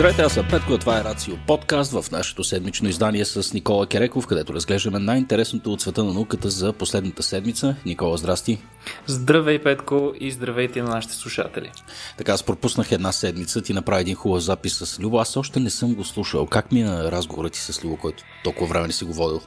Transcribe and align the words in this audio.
Здравейте, 0.00 0.22
аз 0.22 0.34
съм 0.34 0.46
Петко, 0.50 0.78
това 0.78 1.00
е 1.00 1.04
Рацио 1.04 1.36
подкаст 1.46 1.92
в 1.92 2.10
нашето 2.10 2.44
седмично 2.44 2.88
издание 2.88 3.24
с 3.24 3.52
Никола 3.52 3.86
Кереков, 3.86 4.26
където 4.26 4.54
разглеждаме 4.54 4.98
най-интересното 4.98 5.72
от 5.72 5.80
света 5.80 6.04
на 6.04 6.12
науката 6.12 6.50
за 6.50 6.72
последната 6.72 7.22
седмица. 7.22 7.76
Никола, 7.86 8.16
здрасти! 8.16 8.58
Здравей, 9.06 9.58
Петко, 9.58 10.12
и 10.20 10.30
здравейте 10.30 10.82
на 10.82 10.90
нашите 10.90 11.14
слушатели. 11.14 11.70
Така, 12.18 12.32
аз 12.32 12.42
пропуснах 12.42 12.92
една 12.92 13.12
седмица, 13.12 13.62
ти 13.62 13.72
направи 13.72 14.00
един 14.00 14.14
хубав 14.14 14.42
запис 14.42 14.74
с 14.74 15.00
Любо. 15.00 15.18
Аз 15.18 15.36
още 15.36 15.60
не 15.60 15.70
съм 15.70 15.94
го 15.94 16.04
слушал. 16.04 16.46
Как 16.46 16.72
мина 16.72 17.12
разговорът 17.12 17.52
ти 17.52 17.58
с 17.58 17.84
Любо, 17.84 17.96
който 17.96 18.24
толкова 18.44 18.66
време 18.66 18.86
не 18.86 18.92
си 18.92 19.04
го 19.04 19.12
водил? 19.12 19.40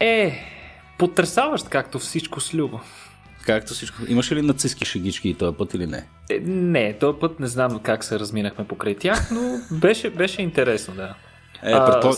Е, 0.00 0.38
потрясаващ, 0.98 1.68
както 1.68 1.98
всичко 1.98 2.40
с 2.40 2.54
Любо. 2.54 2.80
Както 3.46 3.74
всичко. 3.74 3.96
Имаше 4.08 4.36
ли 4.36 4.42
нацистски 4.42 4.84
шегички 4.84 5.28
и 5.28 5.34
този 5.34 5.56
път 5.56 5.74
или 5.74 5.86
не? 5.86 6.06
Е, 6.30 6.40
не, 6.44 6.98
този 6.98 7.18
път 7.20 7.40
не 7.40 7.46
знам 7.46 7.78
как 7.78 8.04
се 8.04 8.18
разминахме 8.18 8.66
покрай 8.66 8.94
тях, 8.94 9.30
но 9.30 9.58
беше, 9.70 10.10
беше 10.10 10.42
интересно, 10.42 10.94
да. 10.94 11.14
Е, 11.62 11.72
предпо... 11.72 12.12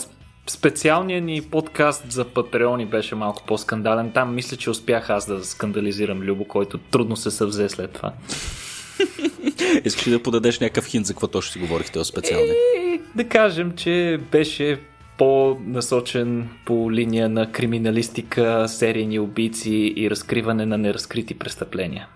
Специалният 0.47 1.23
ни 1.23 1.41
подкаст 1.41 2.11
за 2.11 2.25
Патреони 2.25 2.85
беше 2.85 3.15
малко 3.15 3.43
по-скандален. 3.47 4.11
Там 4.11 4.35
мисля, 4.35 4.57
че 4.57 4.69
успях 4.69 5.09
аз 5.09 5.25
да 5.25 5.45
скандализирам 5.45 6.21
Любо, 6.21 6.45
който 6.45 6.77
трудно 6.77 7.15
се 7.15 7.31
съвзе 7.31 7.69
след 7.69 7.91
това. 7.91 8.13
Искаш 9.85 10.07
ли 10.07 10.11
да 10.11 10.23
подадеш 10.23 10.59
някакъв 10.59 10.85
хинт 10.85 11.05
за 11.05 11.13
какво 11.13 11.27
точно 11.27 11.51
си 11.51 11.59
говорихте 11.59 12.03
специални? 12.03 12.49
Е, 12.49 12.99
да 13.15 13.29
кажем, 13.29 13.75
че 13.75 14.19
беше 14.31 14.79
по-насочен 15.19 16.49
по 16.65 16.91
линия 16.91 17.29
на 17.29 17.51
криминалистика, 17.51 18.65
серийни 18.67 19.19
убийци 19.19 19.93
и 19.97 20.09
разкриване 20.09 20.65
на 20.65 20.77
неразкрити 20.77 21.39
престъпления. 21.39 22.07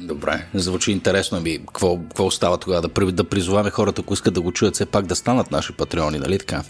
Добре, 0.00 0.46
звучи 0.54 0.92
интересно 0.92 1.40
ми. 1.40 1.58
Какво, 1.58 1.98
какво 1.98 2.26
остава 2.26 2.56
тогава? 2.56 2.82
Да, 2.82 3.12
да 3.12 3.24
призоваме 3.24 3.70
хората, 3.70 4.00
ако 4.00 4.14
искат 4.14 4.34
да 4.34 4.40
го 4.40 4.52
чуят, 4.52 4.74
все 4.74 4.86
пак 4.86 5.06
да 5.06 5.16
станат 5.16 5.50
наши 5.50 5.72
патреони, 5.72 6.18
нали 6.18 6.38
така? 6.38 6.62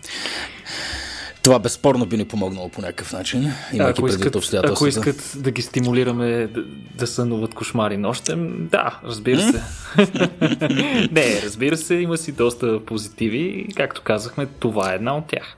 Това 1.46 1.58
безспорно 1.58 2.06
би 2.06 2.16
ни 2.16 2.24
помогнало 2.24 2.68
по 2.68 2.80
някакъв 2.80 3.12
начин, 3.12 3.52
имайки 3.72 4.00
ако 4.00 4.08
искат, 4.08 4.36
ако 4.64 4.86
искат 4.86 5.32
да 5.36 5.50
ги 5.50 5.62
стимулираме 5.62 6.46
да, 6.46 6.64
да 6.94 7.06
сънуват 7.06 7.54
кошмари 7.54 7.96
нощем, 7.96 8.68
да, 8.70 9.00
разбира 9.04 9.40
се. 9.40 9.62
Не, 11.12 11.42
разбира 11.44 11.76
се, 11.76 11.94
има 11.94 12.16
си 12.16 12.32
доста 12.32 12.84
позитиви. 12.84 13.68
Както 13.76 14.02
казахме, 14.02 14.46
това 14.46 14.92
е 14.92 14.94
една 14.94 15.16
от 15.16 15.26
тях. 15.26 15.56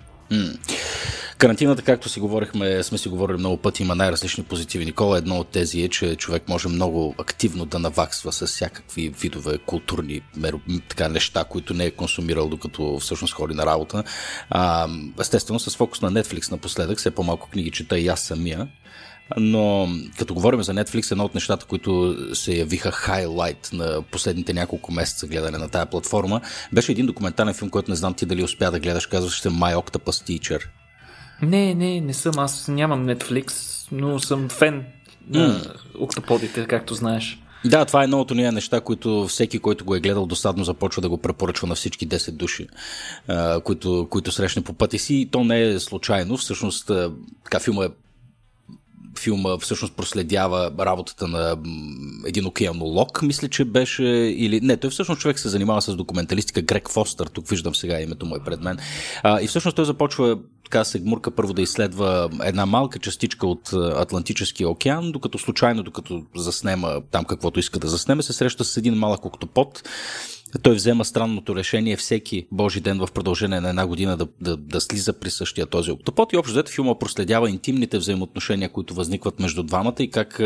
Карантината, 1.39 1.83
както 1.83 2.09
си 2.09 2.21
говорихме, 2.21 2.83
сме 2.83 2.99
си 2.99 3.09
говорили 3.09 3.39
много 3.39 3.57
пъти, 3.57 3.83
има 3.83 3.95
най-различни 3.95 4.45
позитиви. 4.45 4.85
Никола, 4.85 5.19
едно 5.19 5.39
от 5.39 5.49
тези 5.49 5.83
е, 5.83 5.89
че 5.89 6.17
човек 6.17 6.49
може 6.49 6.69
много 6.69 7.15
активно 7.19 7.65
да 7.65 7.79
наваксва 7.79 8.33
с 8.33 8.47
всякакви 8.47 9.09
видове 9.09 9.59
културни 9.59 10.21
така, 10.89 11.09
неща, 11.09 11.45
които 11.45 11.75
не 11.75 11.85
е 11.85 11.91
консумирал 11.91 12.49
докато 12.49 12.99
всъщност 12.99 13.35
ходи 13.35 13.55
на 13.55 13.67
работа. 13.67 14.05
А, 14.51 14.89
естествено, 15.21 15.59
с 15.59 15.77
фокус 15.77 16.01
на 16.01 16.13
Netflix 16.13 16.51
напоследък, 16.51 16.99
все 16.99 17.11
по-малко 17.11 17.51
книги 17.51 17.71
чета 17.71 17.99
и 17.99 18.09
аз 18.09 18.21
самия. 18.21 18.69
Но 19.37 19.89
като 20.19 20.35
говорим 20.35 20.63
за 20.63 20.75
Netflix, 20.75 21.13
едно 21.13 21.25
от 21.25 21.35
нещата, 21.35 21.67
които 21.67 22.17
се 22.35 22.53
явиха 22.53 22.91
хайлайт 22.91 23.71
на 23.73 24.03
последните 24.03 24.53
няколко 24.53 24.93
месеца 24.93 25.27
гледане 25.27 25.59
на 25.59 25.69
тая 25.69 25.87
платформа, 25.87 26.41
беше 26.73 26.93
един 26.93 27.07
документален 27.07 27.55
филм, 27.55 27.71
който 27.71 27.91
не 27.91 27.97
знам 27.97 28.15
ти 28.15 28.27
дали 28.27 28.45
успя 28.45 28.71
да 28.71 28.81
гледаш, 28.81 29.07
казваше 29.07 29.43
се 29.43 29.49
My 29.49 29.77
Octopus 29.77 30.39
Teacher. 30.39 30.65
Не, 31.43 31.75
не, 31.75 32.01
не 32.01 32.15
съм. 32.15 32.39
Аз 32.39 32.69
нямам 32.69 33.07
Netflix, 33.07 33.53
но 33.93 34.19
съм 34.19 34.49
фен 34.49 34.85
на 35.31 35.49
mm. 35.49 35.77
октоподите, 35.99 36.67
както 36.67 36.95
знаеш. 36.95 37.39
Да, 37.65 37.85
това 37.85 38.01
е 38.01 38.05
едно 38.05 38.21
от 38.21 38.31
ние 38.31 38.53
неща, 38.53 38.81
които 38.81 39.27
всеки, 39.29 39.59
който 39.59 39.85
го 39.85 39.95
е 39.95 40.01
гледал 40.01 40.27
досадно, 40.27 40.65
започва 40.65 41.03
да 41.03 41.09
го 41.09 41.19
препоръчва 41.19 41.69
на 41.69 41.75
всички 41.75 42.09
10 42.09 42.31
души, 42.31 42.69
които, 43.65 44.07
които 44.11 44.33
срещне 44.33 44.65
по 44.65 44.73
пъти 44.73 44.99
си. 44.99 45.15
И 45.15 45.27
то 45.27 45.45
не 45.45 45.63
е 45.63 45.79
случайно. 45.79 46.37
Всъщност, 46.37 46.91
така 47.45 47.61
филма 47.61 47.85
е 47.85 47.89
филма 49.19 49.59
всъщност 49.59 49.95
проследява 49.95 50.71
работата 50.81 51.29
на 51.29 51.57
един 52.27 52.47
океанолог, 52.47 53.23
мисля, 53.23 53.49
че 53.49 53.65
беше, 53.65 54.05
или 54.37 54.61
не, 54.61 54.77
той 54.77 54.91
всъщност 54.91 55.21
човек 55.21 55.39
се 55.39 55.49
занимава 55.49 55.83
с 55.83 55.97
документалистика, 55.97 56.63
Грег 56.63 56.89
Фостър, 56.89 57.27
тук 57.27 57.49
виждам 57.49 57.75
сега 57.75 58.01
името 58.01 58.27
му 58.27 58.37
е 58.37 58.45
пред 58.45 58.61
мен. 58.61 58.79
А, 59.23 59.41
и 59.41 59.47
всъщност 59.47 59.77
той 59.77 59.85
започва 59.85 60.39
така 60.65 60.85
се 60.85 60.99
гмурка 60.99 61.31
първо 61.31 61.53
да 61.53 61.63
изследва 61.63 62.29
една 62.45 62.67
малка 62.67 62.99
частичка 62.99 63.47
от 63.47 63.73
Атлантическия 63.73 64.69
океан, 64.69 65.13
докато 65.13 65.39
случайно, 65.39 65.83
докато 65.83 66.23
заснема 66.37 67.01
там 67.11 67.25
каквото 67.25 67.61
иска 67.61 67.79
да 67.79 67.89
заснеме, 67.89 68.23
се 68.23 68.33
среща 68.33 68.65
с 68.65 68.77
един 68.77 68.95
малък 68.95 69.25
октопод, 69.25 69.83
той 70.63 70.75
взема 70.75 71.05
странното 71.05 71.57
решение 71.57 71.97
всеки 71.97 72.47
Божи 72.53 72.81
ден 72.81 72.99
в 72.99 73.09
продължение 73.15 73.61
на 73.61 73.69
една 73.69 73.87
година 73.87 74.17
да, 74.17 74.27
да, 74.41 74.57
да 74.57 74.81
слиза 74.81 75.13
при 75.13 75.31
същия 75.31 75.67
този 75.67 75.91
октопод 75.91 76.33
и 76.33 76.37
общо 76.37 76.53
взето 76.53 76.73
филма 76.73 76.99
проследява 76.99 77.51
интимните 77.51 77.99
взаимоотношения, 77.99 78.69
които 78.69 78.95
възникват 78.95 79.41
между 79.41 79.63
двамата 79.63 79.95
и 79.99 80.11
как 80.11 80.41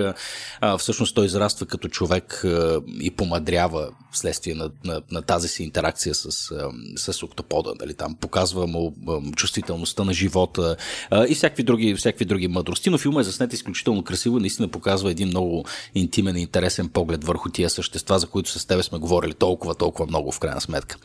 а, 0.61 0.79
всъщност 0.79 1.15
той 1.15 1.27
израства 1.27 1.67
като 1.67 1.89
човек 1.89 2.45
а, 2.45 2.81
и 3.01 3.11
помадрява 3.11 3.89
вследствие 4.13 4.55
на, 4.55 4.71
на, 4.85 5.03
на 5.11 5.23
тази 5.23 5.49
си 5.49 5.63
интеракция 5.63 6.15
с, 6.15 6.51
а, 6.51 6.71
с 6.97 7.23
октопода. 7.23 7.75
Нали? 7.81 7.95
Там 7.95 8.15
показва 8.15 8.67
му 8.67 8.95
а, 9.09 9.33
чувствителността 9.37 10.05
на 10.05 10.13
живота 10.13 10.77
а, 11.11 11.27
и 11.27 11.35
всякакви 11.35 11.63
други, 11.63 11.95
всякакви 11.95 12.25
други 12.25 12.49
мъдрости, 12.49 12.91
но 12.91 12.99
филма 12.99 13.21
е 13.21 13.25
заснет 13.25 13.53
изключително 13.53 14.03
красиво 14.03 14.39
и 14.39 14.41
наистина 14.41 14.69
показва 14.69 15.11
един 15.11 15.29
много 15.29 15.65
интимен 15.95 16.37
и 16.37 16.41
интересен 16.41 16.89
поглед 16.89 17.25
върху 17.25 17.49
тия 17.49 17.71
същества, 17.71 18.19
за 18.19 18.27
които 18.27 18.51
с 18.51 18.67
тебе 18.67 18.83
сме 18.83 18.99
говорили 18.99 19.35
толкова, 19.35 19.75
толкова 19.75 19.92
толкова 19.93 20.07
много 20.07 20.33
в 20.33 20.39
крайна 20.39 20.61
сметка. 20.61 20.97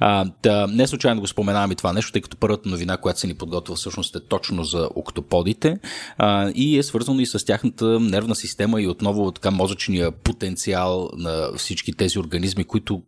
А, 0.00 0.24
да, 0.42 0.66
не 0.66 0.86
случайно 0.86 1.20
го 1.20 1.26
споменавам 1.26 1.72
и 1.72 1.76
това 1.76 1.92
нещо, 1.92 2.12
тъй 2.12 2.22
като 2.22 2.36
първата 2.36 2.68
новина, 2.68 2.96
която 2.96 3.20
се 3.20 3.26
ни 3.26 3.34
подготвя 3.34 3.74
всъщност 3.74 4.16
е 4.16 4.20
точно 4.20 4.64
за 4.64 4.88
октоподите 4.94 5.78
а, 6.18 6.52
и 6.54 6.78
е 6.78 6.82
свързано 6.82 7.20
и 7.20 7.26
с 7.26 7.44
тяхната 7.44 8.00
нервна 8.00 8.34
система 8.34 8.82
и 8.82 8.88
отново 8.88 9.32
така 9.32 9.50
мозъчния 9.50 10.10
потенциал 10.10 11.10
на 11.16 11.48
всички 11.56 11.92
тези 11.92 12.18
организми, 12.18 12.64
които 12.64 13.02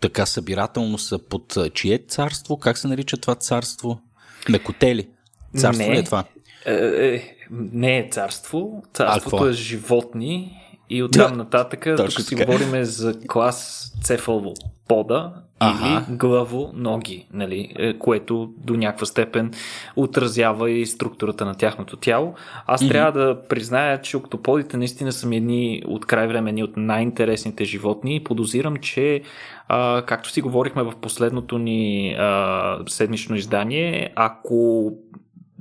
така 0.00 0.26
събирателно 0.26 0.98
са 0.98 1.18
под 1.18 1.56
чие 1.74 1.98
царство? 1.98 2.58
Как 2.58 2.78
се 2.78 2.88
нарича 2.88 3.16
това 3.16 3.34
царство? 3.34 4.00
Мекотели. 4.48 5.08
Царство 5.56 5.88
не, 5.88 5.94
ли 5.94 5.98
е 5.98 6.02
това? 6.02 6.24
Е, 6.66 6.74
е, 6.74 7.36
не 7.50 7.98
е 7.98 8.08
царство. 8.10 8.82
Царството 8.94 9.46
е? 9.46 9.50
е 9.50 9.52
животни 9.52 10.63
и 10.90 11.02
оттам 11.02 11.30
да, 11.30 11.36
нататък, 11.36 11.86
тук 11.96 12.10
си 12.10 12.34
говорим 12.34 12.84
за 12.84 13.20
клас 13.28 13.90
цефалопода 14.02 15.32
ага. 15.58 16.04
или 16.08 16.16
главоноги, 16.16 17.26
нали, 17.32 17.72
е, 17.78 17.98
което 17.98 18.50
до 18.58 18.76
някаква 18.76 19.06
степен 19.06 19.52
отразява 19.96 20.70
и 20.70 20.86
структурата 20.86 21.44
на 21.44 21.54
тяхното 21.54 21.96
тяло. 21.96 22.34
Аз 22.66 22.82
mm-hmm. 22.82 22.90
трябва 22.90 23.12
да 23.12 23.48
призная, 23.48 24.00
че 24.00 24.16
октоподите 24.16 24.76
наистина 24.76 25.12
са 25.12 25.26
ми 25.26 25.36
едни 25.36 25.82
от 25.86 26.06
край 26.06 26.26
време 26.26 26.50
едни 26.50 26.64
от 26.64 26.76
най-интересните 26.76 27.64
животни 27.64 28.16
и 28.16 28.24
подозирам, 28.24 28.76
че 28.76 29.22
а, 29.68 30.02
както 30.06 30.30
си 30.30 30.40
говорихме 30.40 30.82
в 30.82 30.92
последното 31.00 31.58
ни 31.58 32.14
а, 32.18 32.78
седмично 32.86 33.36
издание, 33.36 34.12
ако 34.16 34.90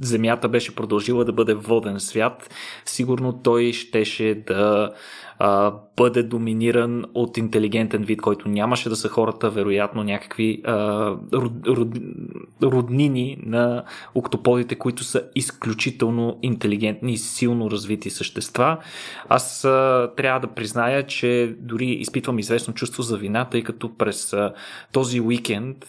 Земята 0.02 0.50
беше 0.50 0.76
продължила 0.76 1.26
да 1.26 1.34
бъде 1.34 1.54
воден 1.54 2.00
свят, 2.00 2.50
сигурно 2.86 3.34
той 3.44 3.74
щеше 3.74 4.44
да 4.48 4.92
а, 5.40 5.74
бъде 5.98 6.24
доминиран 6.24 7.06
от 7.14 7.38
интелигентен 7.38 8.04
вид, 8.04 8.22
който 8.22 8.50
нямаше 8.50 8.90
да 8.90 8.96
са 8.96 9.10
хората, 9.10 9.50
вероятно 9.50 10.04
някакви 10.04 10.62
а, 10.66 11.08
род, 11.34 11.52
род, 11.68 11.88
роднини 12.64 13.38
на 13.46 13.84
октоподите, 14.16 14.76
които 14.76 15.04
са 15.04 15.24
изключително 15.36 16.40
интелигентни 16.42 17.14
и 17.14 17.18
силно 17.18 17.72
развити 17.72 18.10
същества. 18.10 18.78
Аз 19.30 19.66
а, 19.66 20.12
трябва 20.18 20.40
да 20.40 20.54
призная, 20.54 21.08
че 21.08 21.56
дори 21.60 21.86
изпитвам 21.86 22.40
известно 22.40 22.74
чувство 22.74 23.04
за 23.04 23.18
вина, 23.18 23.46
тъй 23.46 23.64
като 23.64 23.98
през 23.98 24.34
а, 24.34 24.54
този 24.92 25.22
уикенд 25.22 25.86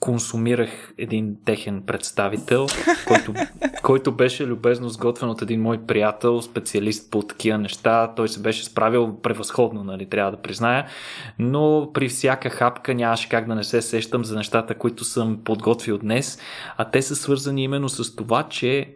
консумирах 0.00 0.92
един 0.98 1.36
техен 1.44 1.82
представител, 1.86 2.66
който, 3.06 3.34
който 3.82 4.12
беше 4.12 4.46
любезно 4.46 4.88
сготвен 4.88 5.30
от 5.30 5.42
един 5.42 5.62
мой 5.62 5.78
приятел, 5.86 6.42
специалист 6.42 7.10
по 7.10 7.22
такива 7.22 7.58
неща. 7.58 8.12
Той 8.16 8.28
се 8.28 8.42
беше 8.42 8.64
справил 8.64 9.16
превъзходно, 9.22 9.84
нали, 9.84 10.06
трябва 10.06 10.30
да 10.30 10.36
призная, 10.36 10.86
но 11.38 11.90
при 11.94 12.08
всяка 12.08 12.50
хапка 12.50 12.94
нямаше 12.94 13.28
как 13.28 13.46
да 13.46 13.54
не 13.54 13.64
се 13.64 13.82
сещам 13.82 14.24
за 14.24 14.36
нещата, 14.36 14.74
които 14.74 15.04
съм 15.04 15.40
подготвил 15.44 15.98
днес, 15.98 16.38
а 16.76 16.84
те 16.84 17.02
са 17.02 17.16
свързани 17.16 17.64
именно 17.64 17.88
с 17.88 18.16
това, 18.16 18.42
че 18.42 18.94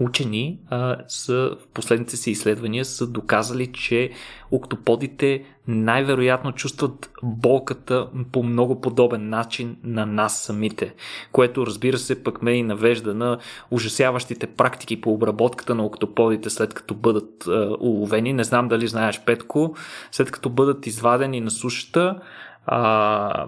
учени 0.00 0.58
а, 0.70 0.96
са, 1.08 1.56
в 1.60 1.66
последните 1.74 2.16
си 2.16 2.30
изследвания 2.30 2.84
са 2.84 3.06
доказали, 3.06 3.72
че 3.72 4.10
октоподите 4.50 5.44
най-вероятно 5.68 6.52
чувстват 6.52 7.10
болката 7.22 8.08
по 8.32 8.42
много 8.42 8.80
подобен 8.80 9.28
начин 9.28 9.76
на 9.84 10.06
нас 10.06 10.42
самите, 10.42 10.94
което 11.32 11.66
разбира 11.66 11.98
се 11.98 12.22
пък 12.24 12.42
ме 12.42 12.52
и 12.52 12.62
навежда 12.62 13.14
на 13.14 13.38
ужасяващите 13.70 14.46
практики 14.46 15.00
по 15.00 15.12
обработката 15.12 15.74
на 15.74 15.84
октоподите 15.84 16.50
след 16.50 16.74
като 16.74 16.94
бъдат 16.94 17.46
а, 17.46 17.76
уловени. 17.80 18.32
Не 18.32 18.44
знам 18.44 18.68
дали 18.68 18.88
знаеш, 18.88 19.20
Петко, 19.24 19.74
след 20.12 20.30
като 20.30 20.50
бъдат 20.50 20.86
извадени 20.86 21.40
на 21.40 21.50
сушата, 21.50 22.20
а, 22.66 23.46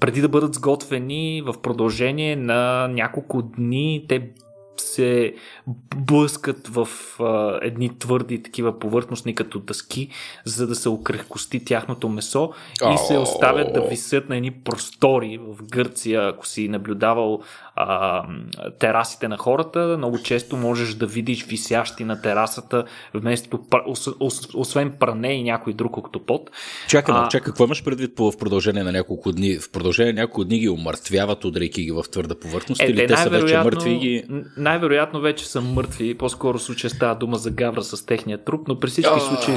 преди 0.00 0.20
да 0.20 0.28
бъдат 0.28 0.54
сготвени 0.54 1.42
в 1.46 1.54
продължение 1.62 2.36
на 2.36 2.88
няколко 2.88 3.42
дни, 3.42 4.04
те 4.08 4.30
се 4.80 5.34
блъскат 5.96 6.68
в 6.68 6.88
а, 7.20 7.58
едни 7.62 7.98
твърди 7.98 8.42
такива 8.42 8.78
повърхностни 8.78 9.34
като 9.34 9.58
дъски, 9.58 10.08
за 10.44 10.66
да 10.66 10.74
се 10.74 10.88
окрехкости 10.88 11.64
тяхното 11.64 12.08
месо 12.08 12.52
и 12.94 12.98
се 12.98 13.18
оставят 13.18 13.72
да 13.72 13.80
висят 13.80 14.28
на 14.28 14.36
едни 14.36 14.50
простори 14.50 15.38
в 15.38 15.62
Гърция, 15.62 16.28
ако 16.28 16.46
си 16.46 16.68
наблюдавал 16.68 17.42
а, 17.76 18.22
терасите 18.78 19.28
на 19.28 19.36
хората, 19.36 19.94
много 19.98 20.18
често 20.22 20.56
можеш 20.56 20.94
да 20.94 21.06
видиш 21.06 21.44
висящи 21.44 22.04
на 22.04 22.22
терасата 22.22 22.84
вместо, 23.14 23.60
освен 24.54 24.96
пране 25.00 25.32
и 25.32 25.42
някой 25.42 25.72
друг 25.72 25.96
октопод. 25.96 26.50
Чакай, 26.88 27.14
а... 27.18 27.28
чакай, 27.28 27.44
какво 27.44 27.64
имаш 27.64 27.84
предвид 27.84 28.18
в 28.18 28.32
продължение 28.38 28.82
на 28.82 28.92
няколко 28.92 29.32
дни? 29.32 29.58
В 29.58 29.70
продължение 29.70 30.12
на 30.12 30.20
няколко 30.20 30.44
дни 30.44 30.58
ги 30.58 30.68
умъртвяват, 30.68 31.44
удрейки 31.44 31.82
ги 31.82 31.90
в 31.90 32.04
твърда 32.12 32.34
повърхност 32.34 32.82
е, 32.82 32.84
или 32.84 33.06
те 33.06 33.16
са 33.16 33.30
вече 33.30 33.58
мъртви 33.58 33.98
ги... 33.98 34.24
Най-вероятно 34.70 35.20
вече 35.20 35.46
са 35.48 35.60
мъртви, 35.60 36.18
по-скоро 36.18 36.58
случая 36.58 36.90
става 36.90 37.14
дума 37.14 37.36
за 37.36 37.50
гавра 37.50 37.82
с 37.82 38.06
техния 38.06 38.44
труп, 38.44 38.68
но 38.68 38.80
при 38.80 38.90
всички 38.90 39.20
случаи 39.28 39.54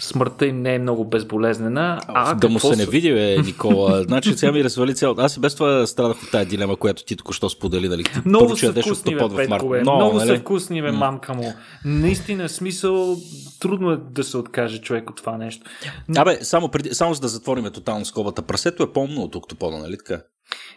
смъртта 0.00 0.46
им 0.46 0.62
не 0.62 0.74
е 0.74 0.78
много 0.78 1.04
безболезнена. 1.04 2.00
А, 2.08 2.34
да 2.34 2.48
му 2.48 2.60
се 2.60 2.76
не 2.76 2.86
види, 2.86 3.12
бе, 3.12 3.38
Никола. 3.46 4.02
значи 4.02 4.32
сега 4.32 4.52
ми 4.52 4.64
развали 4.64 4.94
цяло. 4.94 5.14
Аз 5.18 5.36
и 5.36 5.40
без 5.40 5.54
това 5.54 5.86
страдах 5.86 6.22
от 6.22 6.30
тази 6.30 6.46
дилема, 6.46 6.76
която 6.76 7.04
ти 7.04 7.16
току-що 7.16 7.48
сподели. 7.48 7.88
Дали 7.88 8.04
ти 8.04 8.10
много 8.24 8.56
са 8.56 8.72
вкусни, 8.72 9.14
бе, 9.14 9.20
Петко, 9.36 9.68
бе. 9.68 9.82
Но, 9.82 9.96
много 9.96 10.16
нали? 10.16 10.28
са 10.28 10.36
вкусни, 10.36 10.82
бе, 10.82 10.92
мамка 10.92 11.34
му. 11.34 11.52
Наистина, 11.84 12.48
смисъл, 12.48 13.16
трудно 13.60 13.90
е 13.90 13.96
да 13.96 14.24
се 14.24 14.36
откаже 14.36 14.80
човек 14.80 15.10
от 15.10 15.16
това 15.16 15.38
нещо. 15.38 15.70
Абе, 16.16 16.38
само, 16.42 16.68
преди, 16.68 16.94
само 16.94 17.14
за 17.14 17.20
да 17.20 17.28
затвориме 17.28 17.70
тотално 17.70 18.04
скобата. 18.04 18.42
Прасето 18.42 18.82
е 18.82 18.92
по-умно 18.92 19.22
от 19.22 19.34
октопода, 19.34 19.78
нали 19.78 19.96
така? 19.98 20.22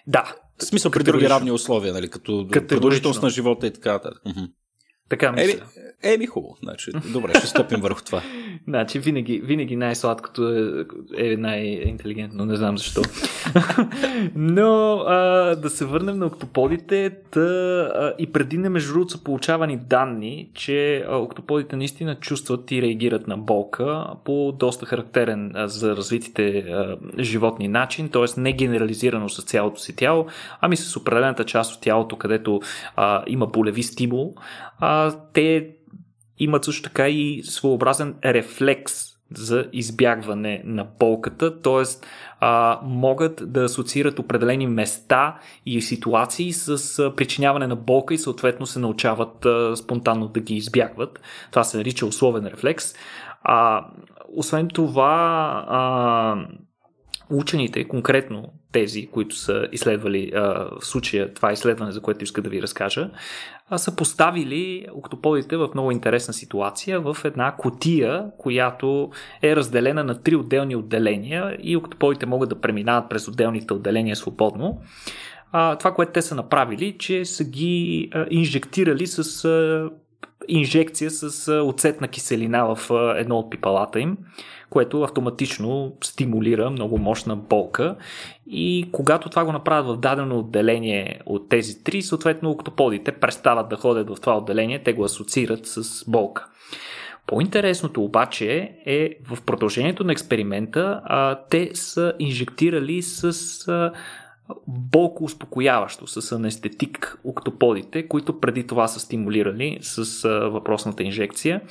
Да. 0.07 0.35
В 0.59 0.63
смисъл 0.63 0.91
при 0.91 1.03
други 1.03 1.29
равни 1.29 1.51
условия, 1.51 1.93
нали, 1.93 2.09
като 2.09 2.47
продължителност 2.67 3.23
на 3.23 3.29
живота 3.29 3.67
и 3.67 3.73
така 3.73 3.91
нататък. 3.91 4.21
Така 5.09 5.31
мисля. 5.31 5.61
Еми, 6.03 6.13
еми 6.13 6.25
хубаво. 6.25 6.57
Значи, 6.63 6.91
добре, 7.13 7.33
ще 7.37 7.47
стъпим 7.47 7.79
върху 7.81 8.01
това. 8.01 8.21
значи, 8.67 8.99
винаги, 8.99 9.41
винаги 9.43 9.75
най-сладкото 9.75 10.49
е, 11.17 11.31
е 11.31 11.37
най-интелигентно, 11.37 12.45
не 12.45 12.55
знам 12.55 12.77
защо. 12.77 13.01
Но 14.35 14.93
а, 15.07 15.15
да 15.55 15.69
се 15.69 15.85
върнем 15.85 16.17
на 16.17 16.25
октоподите. 16.25 17.11
Та, 17.31 17.39
а, 17.39 18.13
и 18.19 18.31
преди 18.31 18.57
не 18.57 18.69
между 18.69 18.93
другото 18.93 19.11
са 19.11 19.23
получавани 19.23 19.77
данни, 19.77 20.49
че 20.53 21.05
а, 21.09 21.17
октоподите 21.17 21.75
наистина 21.75 22.15
чувстват 22.15 22.71
и 22.71 22.81
реагират 22.81 23.27
на 23.27 23.37
болка 23.37 24.07
по 24.25 24.51
доста 24.59 24.85
характерен 24.85 25.51
а, 25.55 25.67
за 25.67 25.95
развитите 25.95 26.57
а, 26.57 26.97
животни 27.19 27.67
начин, 27.67 28.09
т.е. 28.09 28.39
не 28.39 28.53
генерализирано 28.53 29.29
с 29.29 29.43
цялото 29.43 29.81
си 29.81 29.95
тяло, 29.95 30.25
ами 30.61 30.77
с 30.77 30.97
определената 30.97 31.45
част 31.45 31.75
от 31.75 31.81
тялото, 31.81 32.15
където 32.15 32.59
а, 32.95 33.23
има 33.27 33.47
болеви 33.47 33.83
стимул 33.83 34.35
а, 34.79 35.15
те 35.33 35.69
имат 36.39 36.65
също 36.65 36.83
така 36.83 37.09
и 37.09 37.43
своеобразен 37.43 38.15
рефлекс 38.25 39.17
за 39.35 39.65
избягване 39.73 40.61
на 40.65 40.87
болката, 40.99 41.61
т.е. 41.61 41.83
могат 42.83 43.53
да 43.53 43.63
асоциират 43.63 44.19
определени 44.19 44.67
места 44.67 45.39
и 45.65 45.81
ситуации 45.81 46.53
с 46.53 46.99
а, 46.99 47.15
причиняване 47.15 47.67
на 47.67 47.75
болка 47.75 48.13
и 48.13 48.17
съответно 48.17 48.65
се 48.65 48.79
научават 48.79 49.45
а, 49.45 49.75
спонтанно 49.75 50.27
да 50.27 50.39
ги 50.39 50.55
избягват. 50.55 51.19
Това 51.51 51.63
се 51.63 51.77
нарича 51.77 52.05
условен 52.05 52.47
рефлекс. 52.47 52.93
А, 53.43 53.85
освен 54.35 54.67
това, 54.67 55.65
а, 55.67 56.35
учените, 57.29 57.87
конкретно 57.87 58.53
тези, 58.71 59.07
които 59.07 59.35
са 59.35 59.67
изследвали 59.71 60.31
а, 60.35 60.39
в 60.79 60.85
случая 60.85 61.33
това 61.33 61.51
изследване, 61.51 61.91
за 61.91 62.01
което 62.01 62.23
иска 62.23 62.41
да 62.41 62.49
ви 62.49 62.61
разкажа, 62.61 63.09
а, 63.69 63.77
са 63.77 63.95
поставили 63.95 64.85
октоподите 64.93 65.57
в 65.57 65.69
много 65.73 65.91
интересна 65.91 66.33
ситуация 66.33 66.99
в 66.99 67.17
една 67.23 67.55
котия, 67.57 68.25
която 68.37 69.11
е 69.41 69.55
разделена 69.55 70.03
на 70.03 70.21
три 70.21 70.35
отделни 70.35 70.75
отделения 70.75 71.57
и 71.61 71.77
октоподите 71.77 72.25
могат 72.25 72.49
да 72.49 72.61
преминават 72.61 73.09
през 73.09 73.27
отделните 73.27 73.73
отделения 73.73 74.15
свободно. 74.15 74.81
А, 75.51 75.75
това, 75.75 75.93
което 75.93 76.11
те 76.11 76.21
са 76.21 76.35
направили, 76.35 76.95
че 76.99 77.25
са 77.25 77.43
ги 77.43 78.09
а, 78.13 78.25
инжектирали 78.29 79.07
с 79.07 79.45
а, 79.45 79.89
инжекция 80.47 81.11
с 81.11 81.51
оцетна 81.63 82.07
киселина 82.07 82.75
в 82.75 82.89
едно 83.17 83.39
от 83.39 83.49
пипалата 83.49 83.99
им 83.99 84.17
което 84.69 85.01
автоматично 85.01 85.93
стимулира 86.03 86.69
много 86.69 86.97
мощна 86.97 87.35
болка. 87.35 87.95
И 88.47 88.89
когато 88.91 89.29
това 89.29 89.45
го 89.45 89.51
направят 89.51 89.97
в 89.97 89.99
дадено 89.99 90.39
отделение 90.39 91.21
от 91.25 91.49
тези 91.49 91.83
три, 91.83 92.01
съответно 92.01 92.49
октоподите 92.49 93.11
престават 93.11 93.69
да 93.69 93.75
ходят 93.75 94.09
в 94.09 94.21
това 94.21 94.37
отделение, 94.37 94.83
те 94.83 94.93
го 94.93 95.03
асоциират 95.03 95.65
с 95.65 96.09
болка. 96.09 96.47
По-интересното 97.27 98.03
обаче 98.03 98.71
е 98.85 99.09
в 99.29 99.41
продължението 99.41 100.03
на 100.03 100.11
експеримента 100.11 101.01
а, 101.05 101.39
те 101.49 101.71
са 101.73 102.13
инжектирали 102.19 103.01
с 103.01 103.23
а, 103.67 103.91
болко 104.67 105.23
успокояващо, 105.23 106.07
с 106.07 106.31
анестетик 106.31 107.19
октоподите, 107.23 108.07
които 108.07 108.39
преди 108.39 108.67
това 108.67 108.87
са 108.87 108.99
стимулирали 108.99 109.79
с 109.81 110.29
въпросната 110.49 111.03
инжекция. 111.03 111.61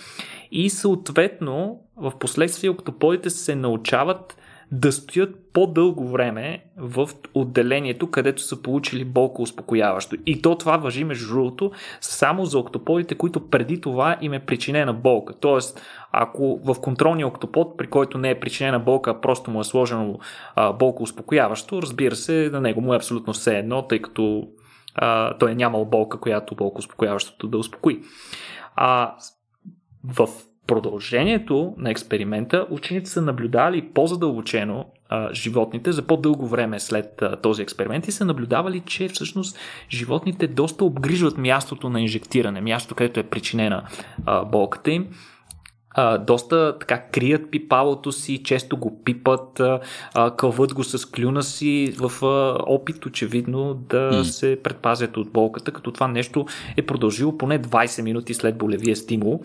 И 0.52 0.70
съответно, 0.70 1.80
в 1.96 2.12
последствие 2.18 2.70
октоподите 2.70 3.30
се 3.30 3.54
научават 3.54 4.36
да 4.72 4.92
стоят 4.92 5.52
по-дълго 5.52 6.08
време 6.08 6.64
в 6.76 7.08
отделението, 7.34 8.10
където 8.10 8.42
са 8.42 8.62
получили 8.62 9.04
болко 9.04 9.42
успокояващо. 9.42 10.16
И 10.26 10.42
то 10.42 10.58
това 10.58 10.76
въжи, 10.76 11.04
между 11.04 11.34
другото, 11.34 11.70
само 12.00 12.44
за 12.44 12.58
октоподите, 12.58 13.14
които 13.14 13.50
преди 13.50 13.80
това 13.80 14.16
им 14.20 14.32
е 14.32 14.46
причинена 14.46 14.94
болка. 14.94 15.34
Тоест, 15.40 15.80
ако 16.12 16.60
в 16.64 16.80
контролния 16.80 17.26
октопод, 17.26 17.76
при 17.76 17.86
който 17.86 18.18
не 18.18 18.30
е 18.30 18.40
причинена 18.40 18.80
болка, 18.80 19.10
а 19.10 19.20
просто 19.20 19.50
му 19.50 19.60
е 19.60 19.64
сложено 19.64 20.18
а, 20.54 20.72
болко 20.72 21.02
успокояващо, 21.02 21.82
разбира 21.82 22.16
се, 22.16 22.50
на 22.52 22.60
него 22.60 22.80
му 22.80 22.92
е 22.92 22.96
абсолютно 22.96 23.32
все 23.32 23.58
едно, 23.58 23.82
тъй 23.82 24.02
като 24.02 24.48
а, 24.94 25.38
той 25.38 25.50
е 25.50 25.54
нямал 25.54 25.84
болка, 25.84 26.20
която 26.20 26.54
болко 26.54 26.78
успокояващото 26.78 27.48
да 27.48 27.58
успокои. 27.58 28.00
А 28.76 29.14
в 30.04 30.28
продължението 30.66 31.74
на 31.78 31.90
експеримента 31.90 32.66
учените 32.70 33.10
са 33.10 33.22
наблюдавали 33.22 33.88
по-задълбочено 33.94 34.84
животните 35.32 35.92
за 35.92 36.02
по-дълго 36.02 36.46
време 36.46 36.80
след 36.80 37.22
а, 37.22 37.36
този 37.36 37.62
експеримент 37.62 38.08
и 38.08 38.12
са 38.12 38.24
наблюдавали, 38.24 38.80
че 38.80 39.08
всъщност 39.08 39.58
животните 39.90 40.46
доста 40.46 40.84
обгрижват 40.84 41.38
мястото 41.38 41.90
на 41.90 42.00
инжектиране, 42.00 42.60
мястото, 42.60 42.94
където 42.94 43.20
е 43.20 43.22
причинена 43.22 43.82
а, 44.26 44.44
болката 44.44 44.90
им 44.90 45.08
а, 45.96 46.18
доста 46.18 46.78
така 46.78 47.02
крият 47.12 47.50
пипалото 47.50 48.12
си, 48.12 48.42
често 48.42 48.76
го 48.76 49.02
пипат, 49.04 49.60
а, 49.60 50.30
кълват 50.36 50.74
го 50.74 50.84
с 50.84 51.10
клюна 51.10 51.42
си 51.42 51.94
в 51.98 52.26
а, 52.26 52.58
опит 52.66 53.06
очевидно 53.06 53.74
да 53.74 54.10
mm. 54.12 54.22
се 54.22 54.58
предпазят 54.62 55.16
от 55.16 55.32
болката, 55.32 55.72
като 55.72 55.92
това 55.92 56.08
нещо 56.08 56.46
е 56.76 56.82
продължило 56.82 57.38
поне 57.38 57.62
20 57.62 58.02
минути 58.02 58.34
след 58.34 58.58
болевия 58.58 58.96
стимул. 58.96 59.40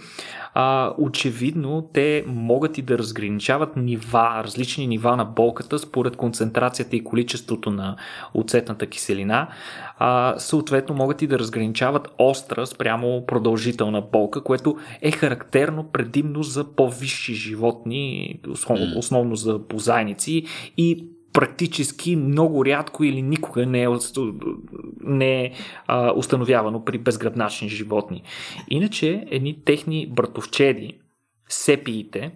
А, 0.53 0.93
очевидно 0.98 1.89
те 1.93 2.24
могат 2.27 2.77
и 2.77 2.81
да 2.81 2.98
разграничават 2.98 3.77
нива, 3.77 4.41
различни 4.43 4.88
нива 4.88 5.15
на 5.15 5.25
болката 5.25 5.79
според 5.79 6.15
концентрацията 6.15 6.96
и 6.96 7.03
количеството 7.03 7.72
на 7.72 7.96
оцетната 8.34 8.88
киселина. 8.88 9.48
А, 10.00 10.36
съответно 10.38 10.96
могат 10.96 11.22
и 11.22 11.27
да 11.27 11.39
разграничават 11.39 12.08
остра 12.17 12.65
спрямо 12.67 13.25
продължителна 13.25 14.01
болка, 14.01 14.41
което 14.41 14.77
е 15.01 15.12
характерно 15.12 15.84
предимно 15.84 16.40
за 16.43 16.75
по-висши 16.75 17.33
животни, 17.33 18.39
основно, 18.48 19.00
основно 19.00 19.36
за 19.36 19.60
бозайници 19.60 20.45
и 20.77 21.07
практически 21.33 22.15
много 22.15 22.65
рядко 22.65 23.03
или 23.03 23.21
никога 23.21 23.65
не 23.65 23.83
е, 23.83 23.88
не 25.01 25.43
е 25.43 25.51
а, 25.88 26.13
установявано 26.15 26.86
при 26.86 26.98
безгръбначни 26.98 27.69
животни. 27.69 28.24
Иначе 28.69 29.27
едни 29.31 29.63
техни 29.65 30.07
братовчеди, 30.07 30.98
сепиите 31.50 32.31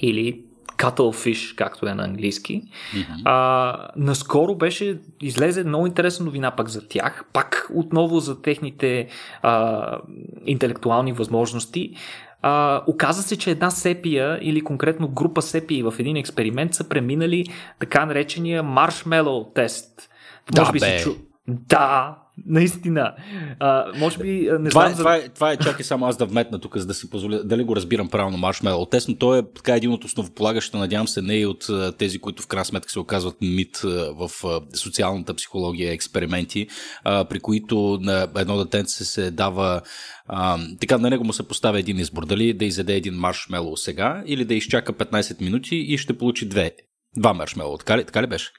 или 0.00 0.44
cuttlefish, 0.78 1.54
както 1.54 1.86
е 1.86 1.94
на 1.94 2.04
английски. 2.04 2.62
Mm-hmm. 2.62 3.22
А, 3.24 3.88
наскоро 3.96 4.54
беше, 4.54 4.98
излезе 5.20 5.64
много 5.64 5.86
интересна 5.86 6.24
новина 6.24 6.50
пак 6.50 6.68
за 6.68 6.88
тях, 6.88 7.24
пак 7.32 7.70
отново 7.74 8.20
за 8.20 8.42
техните 8.42 9.08
а, 9.42 9.98
интелектуални 10.46 11.12
възможности. 11.12 11.94
А, 12.42 12.82
оказа 12.86 13.22
се, 13.22 13.38
че 13.38 13.50
една 13.50 13.70
сепия 13.70 14.38
или 14.42 14.60
конкретно 14.60 15.08
група 15.08 15.42
сепии 15.42 15.82
в 15.82 15.94
един 15.98 16.16
експеримент 16.16 16.74
са 16.74 16.88
преминали 16.88 17.46
така 17.78 18.06
наречения 18.06 18.62
маршмелоу 18.62 19.44
тест. 19.44 20.08
Да, 20.52 20.60
може 20.62 20.72
би 20.72 20.78
бе. 20.78 20.98
Се 20.98 21.04
чу... 21.04 21.10
Да, 21.48 22.16
наистина. 22.46 23.14
А, 23.58 23.84
може 23.98 24.18
би 24.18 24.48
не 24.60 24.68
това, 24.68 24.80
знам. 24.80 24.92
Е, 24.92 24.94
за... 24.94 24.98
това, 24.98 25.16
е, 25.16 25.28
това 25.28 25.52
е, 25.52 25.56
чакай 25.56 25.84
само 25.84 26.06
аз 26.06 26.16
да 26.16 26.26
вметна 26.26 26.58
тук, 26.58 26.76
за 26.76 26.86
да 26.86 26.94
си 26.94 27.10
позволя, 27.10 27.42
дали 27.44 27.64
го 27.64 27.76
разбирам 27.76 28.08
правилно, 28.08 28.38
маршмело. 28.38 28.86
Тесно, 28.86 29.16
той 29.16 29.38
е 29.38 29.42
така 29.54 29.76
един 29.76 29.92
от 29.92 30.04
основополагащите, 30.04 30.76
надявам 30.76 31.08
се, 31.08 31.22
не 31.22 31.36
и 31.36 31.46
от 31.46 31.66
тези, 31.98 32.18
които 32.18 32.42
в 32.42 32.46
крайна 32.46 32.64
сметка 32.64 32.92
се 32.92 33.00
оказват 33.00 33.36
мит 33.40 33.78
в 34.16 34.30
социалната 34.74 35.34
психология, 35.34 35.92
експерименти, 35.92 36.66
а, 37.04 37.24
при 37.24 37.40
които 37.40 37.98
на 38.00 38.28
едно 38.36 38.58
детенце 38.58 39.04
се 39.04 39.30
дава 39.30 39.80
а, 40.26 40.58
така 40.80 40.98
на 40.98 41.10
него 41.10 41.24
му 41.24 41.32
се 41.32 41.48
поставя 41.48 41.78
един 41.78 41.98
избор. 41.98 42.26
Дали 42.26 42.52
да 42.52 42.64
изяде 42.64 42.94
един 42.94 43.14
маршмело 43.14 43.76
сега 43.76 44.22
или 44.26 44.44
да 44.44 44.54
изчака 44.54 44.92
15 44.92 45.40
минути 45.40 45.76
и 45.76 45.98
ще 45.98 46.18
получи 46.18 46.48
две. 46.48 46.72
Два 47.16 47.32
маршмело. 47.32 47.78
Така 47.78 47.98
ли, 47.98 48.04
така 48.04 48.22
ли 48.22 48.26
беше? 48.26 48.50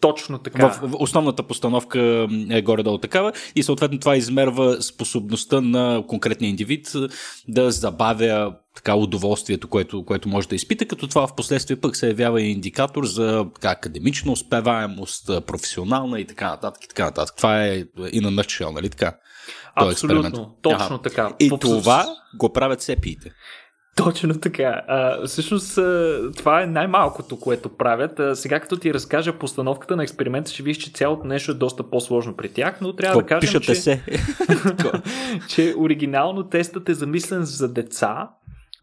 Точно 0.00 0.38
така. 0.38 0.68
В, 0.68 0.88
в 0.88 0.96
основната 0.98 1.42
постановка 1.42 2.28
е 2.50 2.62
горе-долу 2.62 2.98
такава 2.98 3.32
и 3.54 3.62
съответно 3.62 3.98
това 3.98 4.16
измерва 4.16 4.82
способността 4.82 5.60
на 5.60 6.04
конкретния 6.08 6.48
индивид 6.48 6.92
да 7.48 7.70
забавя 7.70 8.54
така 8.74 8.94
удоволствието, 8.94 9.68
което, 9.68 10.04
което 10.04 10.28
може 10.28 10.48
да 10.48 10.54
изпита, 10.54 10.86
като 10.86 11.08
това 11.08 11.26
в 11.26 11.34
последствие 11.34 11.76
пък 11.76 11.96
се 11.96 12.08
явява 12.08 12.42
и 12.42 12.50
индикатор 12.50 13.04
за 13.04 13.46
така, 13.54 13.70
академична 13.70 14.32
успеваемост, 14.32 15.26
професионална 15.46 16.20
и 16.20 16.26
така 16.26 16.48
нататък. 16.50 16.84
И 16.84 16.88
така 16.88 17.04
нататък. 17.04 17.36
Това 17.36 17.64
е 17.64 17.84
и 18.12 18.20
на 18.20 18.30
нъчшел, 18.30 18.72
нали 18.72 18.88
така? 18.88 19.16
Абсолютно, 19.74 20.56
точно 20.62 20.98
така. 20.98 21.32
И 21.40 21.52
това 21.60 22.06
го 22.34 22.52
правят 22.52 22.82
сепиите. 22.82 23.30
Точно 23.96 24.40
така. 24.40 24.82
А, 24.88 25.26
всъщност 25.26 25.74
това 26.36 26.62
е 26.62 26.66
най-малкото, 26.66 27.40
което 27.40 27.68
правят. 27.68 28.20
А, 28.20 28.36
сега 28.36 28.60
като 28.60 28.76
ти 28.76 28.94
разкажа 28.94 29.38
постановката 29.38 29.96
на 29.96 30.02
експеримента, 30.02 30.50
ще 30.50 30.62
видиш, 30.62 30.84
че 30.84 30.92
цялото 30.92 31.26
нещо 31.26 31.52
е 31.52 31.54
доста 31.54 31.90
по-сложно 31.90 32.36
при 32.36 32.48
тях, 32.48 32.80
но 32.80 32.96
трябва 32.96 33.22
Какво, 33.22 33.36
да 33.36 33.40
кажем, 33.40 33.60
че, 33.60 33.74
се. 33.74 34.02
че 35.48 35.74
оригинално 35.78 36.42
тестът 36.42 36.88
е 36.88 36.94
замислен 36.94 37.44
за 37.44 37.72
деца, 37.72 38.30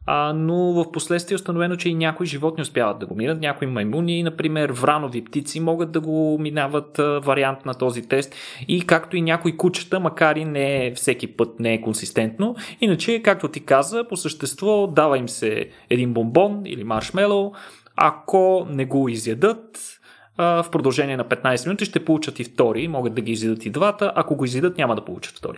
а, 0.10 0.34
но 0.34 0.56
в 0.56 0.92
последствие 0.92 1.36
е 1.36 1.36
установено, 1.36 1.76
че 1.76 1.90
и 1.90 1.96
някои 1.96 2.28
животни 2.28 2.62
успяват 2.62 3.00
да 3.00 3.06
го 3.06 3.16
минат. 3.16 3.40
Някои 3.40 3.68
маймуни, 3.68 4.24
например, 4.24 4.70
вранови 4.70 5.24
птици 5.24 5.60
могат 5.60 5.92
да 5.92 6.00
го 6.00 6.38
минават 6.40 7.00
а, 7.00 7.20
вариант 7.20 7.66
на 7.66 7.74
този 7.74 8.02
тест 8.02 8.36
и 8.68 8.82
както 8.82 9.18
и 9.18 9.22
някои 9.22 9.58
кучета, 9.58 10.00
макар 10.00 10.36
и 10.36 10.46
не 10.46 10.92
всеки 10.96 11.28
път 11.28 11.60
не 11.60 11.74
е 11.74 11.82
консистентно. 11.82 12.56
Иначе, 12.82 13.22
както 13.24 13.48
ти 13.48 13.60
каза, 13.60 14.04
по 14.10 14.18
същество 14.18 14.88
дава 14.88 15.18
им 15.18 15.30
се 15.30 15.70
един 15.90 16.14
бомбон 16.14 16.62
или 16.66 16.84
маршмело. 16.84 17.54
Ако 17.96 18.68
не 18.70 18.86
го 18.86 19.10
изядат, 19.10 19.97
в 20.38 20.66
продължение 20.72 21.18
на 21.18 21.26
15 21.26 21.66
минути 21.66 21.86
ще 21.86 22.06
получат 22.06 22.40
и 22.40 22.44
втори, 22.44 22.88
могат 22.88 23.14
да 23.14 23.22
ги 23.22 23.32
изидат 23.32 23.66
и 23.66 23.70
двата, 23.70 24.12
ако 24.16 24.36
го 24.36 24.46
изидат 24.46 24.78
няма 24.78 24.96
да 24.96 25.06
получат 25.06 25.38
втори. 25.38 25.58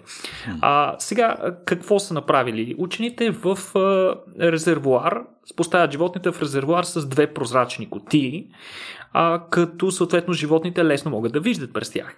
А, 0.62 0.96
сега, 1.00 1.38
какво 1.66 2.00
са 2.00 2.14
направили? 2.14 2.76
Учените 2.78 3.32
в 3.32 3.58
а, 3.76 4.16
резервуар, 4.42 5.22
поставят 5.56 5.92
животните 5.92 6.32
в 6.32 6.42
резервуар 6.42 6.84
с 6.84 7.08
две 7.08 7.34
прозрачни 7.34 7.90
котии, 7.90 8.48
а, 9.14 9.44
като 9.50 9.92
съответно 9.92 10.34
животните 10.34 10.86
лесно 10.86 11.12
могат 11.12 11.34
да 11.34 11.40
виждат 11.40 11.74
през 11.74 11.92
тях. 11.92 12.18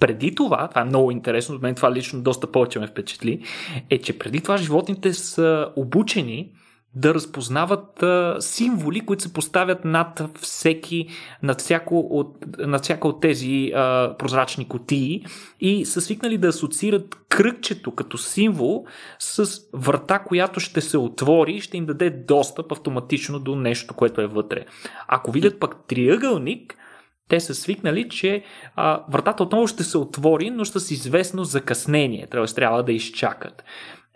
Преди 0.00 0.34
това, 0.34 0.68
това 0.68 0.80
е 0.80 0.84
много 0.84 1.10
интересно, 1.10 1.54
от 1.54 1.62
мен 1.62 1.74
това 1.74 1.92
лично 1.92 2.22
доста 2.22 2.52
повече 2.52 2.78
ме 2.78 2.86
впечатли, 2.86 3.42
е, 3.90 3.98
че 3.98 4.18
преди 4.18 4.40
това 4.40 4.56
животните 4.56 5.12
са 5.12 5.68
обучени 5.76 6.52
да 6.94 7.14
разпознават 7.14 8.04
символи, 8.40 9.00
които 9.00 9.22
се 9.22 9.32
поставят 9.32 9.84
над 9.84 10.22
всеки, 10.40 11.08
над, 11.42 11.60
всяко 11.60 11.98
от, 11.98 12.36
над 12.58 12.82
всяка 12.82 13.08
от 13.08 13.20
тези 13.20 13.72
а, 13.74 14.16
прозрачни 14.18 14.68
котии 14.68 15.24
и 15.60 15.86
са 15.86 16.00
свикнали 16.00 16.38
да 16.38 16.48
асоциират 16.48 17.16
кръгчето 17.28 17.94
като 17.94 18.18
символ 18.18 18.84
с 19.18 19.60
врата, 19.74 20.18
която 20.18 20.60
ще 20.60 20.80
се 20.80 20.98
отвори 20.98 21.52
и 21.52 21.60
ще 21.60 21.76
им 21.76 21.86
даде 21.86 22.10
достъп 22.10 22.72
автоматично 22.72 23.38
до 23.38 23.56
нещо, 23.56 23.94
което 23.94 24.20
е 24.20 24.26
вътре. 24.26 24.64
Ако 25.08 25.32
видят 25.32 25.60
пък 25.60 25.76
триъгълник, 25.88 26.76
те 27.28 27.40
са 27.40 27.54
свикнали, 27.54 28.08
че 28.08 28.42
а, 28.76 29.04
вратата 29.10 29.42
отново 29.42 29.66
ще 29.66 29.84
се 29.84 29.98
отвори, 29.98 30.50
но 30.50 30.64
с 30.64 30.90
известно 30.90 31.44
закъснение, 31.44 32.26
т.е. 32.30 32.44
трябва 32.44 32.82
да 32.82 32.92
изчакат 32.92 33.64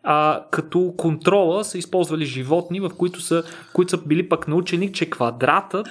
а, 0.08 0.44
като 0.50 0.94
контрола 0.96 1.64
са 1.64 1.78
използвали 1.78 2.24
животни, 2.24 2.80
в 2.80 2.90
които 2.98 3.20
са, 3.20 3.42
които 3.72 3.90
са 3.90 3.98
били 3.98 4.28
пък 4.28 4.48
научени, 4.48 4.92
че 4.92 5.10
квадратът 5.10 5.88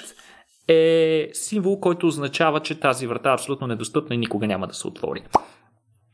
е 0.67 1.29
символ, 1.33 1.79
който 1.79 2.07
означава, 2.07 2.59
че 2.59 2.79
тази 2.79 3.07
врата 3.07 3.29
е 3.29 3.33
абсолютно 3.33 3.67
недостъпна 3.67 4.15
и 4.15 4.17
никога 4.17 4.47
няма 4.47 4.67
да 4.67 4.73
се 4.73 4.87
отвори. 4.87 5.23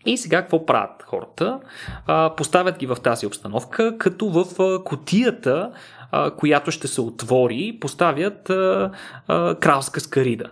И 0.06 0.18
сега 0.18 0.42
какво 0.42 0.66
правят 0.66 1.04
хората? 1.04 1.60
А, 2.08 2.36
поставят 2.36 2.78
ги 2.78 2.86
в 2.86 2.98
тази 3.04 3.26
обстановка, 3.26 3.98
като 3.98 4.30
в 4.30 4.46
котията, 4.84 5.72
която 6.38 6.72
ще 6.72 6.88
се 6.88 7.02
отвори, 7.02 7.78
поставят 7.82 8.50
а, 8.50 8.92
а, 9.28 9.56
кралска 9.56 10.00
скарида. 10.00 10.50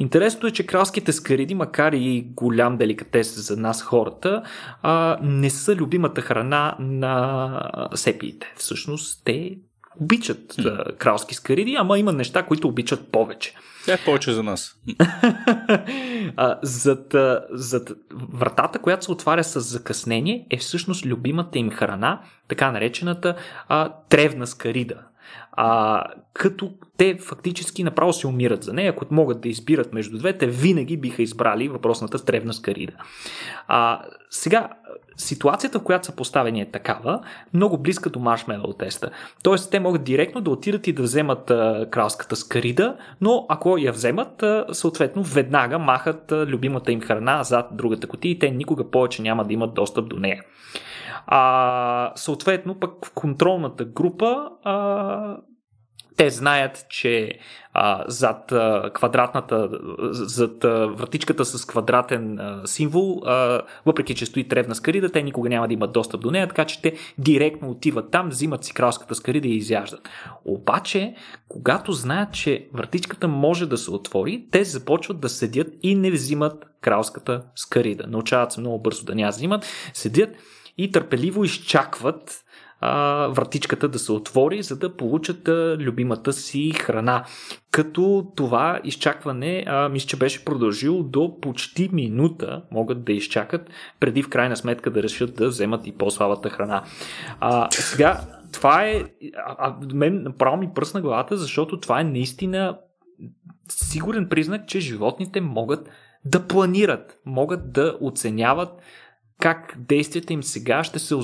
Интересното 0.00 0.46
е, 0.46 0.50
че 0.50 0.66
кралските 0.66 1.12
скариди, 1.12 1.54
макар 1.54 1.92
и 1.92 2.26
голям 2.36 2.76
деликатес 2.76 3.46
за 3.46 3.56
нас 3.56 3.82
хората, 3.82 4.42
а, 4.82 5.18
не 5.22 5.50
са 5.50 5.74
любимата 5.74 6.20
храна 6.20 6.76
на 6.78 7.90
сепиите. 7.94 8.52
Всъщност 8.56 9.22
те 9.24 9.58
обичат 10.00 10.58
а, 10.58 10.84
кралски 10.98 11.34
скариди, 11.34 11.76
ама 11.78 11.98
има 11.98 12.12
неща, 12.12 12.42
които 12.42 12.68
обичат 12.68 13.12
повече. 13.12 13.54
Тя 13.86 13.94
е 13.94 14.04
повече 14.04 14.32
за 14.32 14.42
нас. 14.42 14.74
а, 16.36 16.58
зад, 16.62 17.14
зад 17.50 17.92
вратата, 18.12 18.78
която 18.78 19.04
се 19.04 19.12
отваря 19.12 19.44
с 19.44 19.60
закъснение, 19.60 20.46
е 20.50 20.56
всъщност 20.56 21.06
любимата 21.06 21.58
им 21.58 21.70
храна, 21.70 22.20
така 22.48 22.72
наречената 22.72 23.36
а, 23.68 23.92
тревна 24.08 24.46
скарида 24.46 24.96
а, 25.62 26.04
като 26.32 26.70
те 26.96 27.18
фактически 27.18 27.84
направо 27.84 28.12
се 28.12 28.26
умират 28.26 28.64
за 28.64 28.72
нея. 28.72 28.90
Ако 28.90 29.06
могат 29.10 29.40
да 29.40 29.48
избират 29.48 29.92
между 29.92 30.18
двете, 30.18 30.46
винаги 30.46 30.96
биха 30.96 31.22
избрали 31.22 31.68
въпросната 31.68 32.18
стревна 32.18 32.52
скарида. 32.52 32.92
А, 33.68 34.02
сега, 34.30 34.68
ситуацията, 35.16 35.78
в 35.78 35.82
която 35.82 36.06
са 36.06 36.16
поставени 36.16 36.60
е 36.60 36.70
такава, 36.70 37.20
много 37.54 37.78
близка 37.78 38.10
до 38.10 38.18
маршмелоу 38.18 38.72
теста. 38.72 39.10
Тоест, 39.42 39.70
те 39.70 39.80
могат 39.80 40.04
директно 40.04 40.40
да 40.40 40.50
отидат 40.50 40.86
и 40.86 40.92
да 40.92 41.02
вземат 41.02 41.50
а, 41.50 41.86
кралската 41.90 42.36
скарида, 42.36 42.96
но 43.20 43.46
ако 43.48 43.78
я 43.78 43.92
вземат, 43.92 44.42
а, 44.42 44.66
съответно, 44.72 45.22
веднага 45.22 45.78
махат 45.78 46.32
а, 46.32 46.46
любимата 46.46 46.92
им 46.92 47.00
храна 47.00 47.42
зад 47.42 47.66
другата 47.72 48.06
котия 48.06 48.30
и 48.32 48.38
те 48.38 48.50
никога 48.50 48.90
повече 48.90 49.22
няма 49.22 49.44
да 49.44 49.52
имат 49.52 49.74
достъп 49.74 50.08
до 50.08 50.16
нея. 50.16 50.42
А, 51.26 52.12
съответно, 52.14 52.80
пък 52.80 53.06
в 53.06 53.10
контролната 53.14 53.84
група 53.84 54.48
а, 54.64 55.36
те 56.20 56.30
знаят, 56.30 56.86
че 56.88 57.38
а, 57.72 58.04
зад 58.08 58.52
а, 58.52 58.90
квадратната, 58.94 59.68
зад 60.10 60.64
а, 60.64 60.86
вратичката 60.86 61.44
с 61.44 61.66
квадратен 61.66 62.38
а, 62.38 62.66
символ, 62.66 63.22
а, 63.26 63.62
въпреки 63.86 64.14
че 64.14 64.26
стои 64.26 64.48
тревна 64.48 64.74
скарида, 64.74 65.12
те 65.12 65.22
никога 65.22 65.48
няма 65.48 65.68
да 65.68 65.74
имат 65.74 65.92
достъп 65.92 66.20
до 66.20 66.30
нея, 66.30 66.48
така 66.48 66.64
че 66.64 66.82
те 66.82 66.94
директно 67.18 67.70
отиват 67.70 68.10
там, 68.10 68.28
взимат 68.28 68.64
си 68.64 68.74
кралската 68.74 69.14
скарида 69.14 69.48
и 69.48 69.56
изяждат. 69.56 70.08
Обаче, 70.44 71.14
когато 71.48 71.92
знаят, 71.92 72.32
че 72.32 72.68
вратичката 72.74 73.28
може 73.28 73.66
да 73.66 73.76
се 73.76 73.90
отвори, 73.90 74.44
те 74.50 74.64
започват 74.64 75.20
да 75.20 75.28
седят 75.28 75.68
и 75.82 75.94
не 75.94 76.10
взимат 76.10 76.66
кралската 76.80 77.42
скарида. 77.56 78.04
Научават 78.06 78.52
се 78.52 78.60
много 78.60 78.82
бързо 78.82 79.04
да 79.04 79.14
няма 79.14 79.30
взимат, 79.30 79.66
седят 79.94 80.30
и 80.78 80.92
търпеливо 80.92 81.44
изчакват 81.44 82.44
а, 82.80 83.26
вратичката 83.26 83.88
да 83.88 83.98
се 83.98 84.12
отвори, 84.12 84.62
за 84.62 84.78
да 84.78 84.96
получат 84.96 85.48
а, 85.48 85.76
любимата 85.78 86.32
си 86.32 86.70
храна. 86.70 87.24
Като 87.70 88.32
това 88.36 88.80
изчакване, 88.84 89.64
а, 89.66 89.88
мисля, 89.88 90.06
че 90.06 90.16
беше 90.16 90.44
продължило 90.44 91.02
до 91.02 91.40
почти 91.40 91.88
минута, 91.92 92.62
могат 92.70 93.04
да 93.04 93.12
изчакат, 93.12 93.70
преди 94.00 94.22
в 94.22 94.28
крайна 94.28 94.56
сметка 94.56 94.90
да 94.90 95.02
решат 95.02 95.34
да 95.34 95.48
вземат 95.48 95.86
и 95.86 95.92
по-слабата 95.92 96.50
храна. 96.50 96.82
А, 97.40 97.68
сега, 97.70 98.20
това 98.52 98.84
е. 98.84 99.04
А, 99.46 99.56
а, 99.58 99.76
мен 99.94 100.22
направо 100.22 100.56
ми 100.56 100.70
пръсна 100.74 101.00
главата, 101.00 101.36
защото 101.36 101.80
това 101.80 102.00
е 102.00 102.04
наистина 102.04 102.78
сигурен 103.68 104.28
признак, 104.28 104.66
че 104.66 104.80
животните 104.80 105.40
могат 105.40 105.88
да 106.24 106.46
планират, 106.46 107.18
могат 107.26 107.72
да 107.72 107.98
оценяват 108.00 108.82
как 109.40 109.74
действията 109.78 110.32
им 110.32 110.42
сега 110.42 110.84
ще 110.84 110.98
се, 110.98 111.14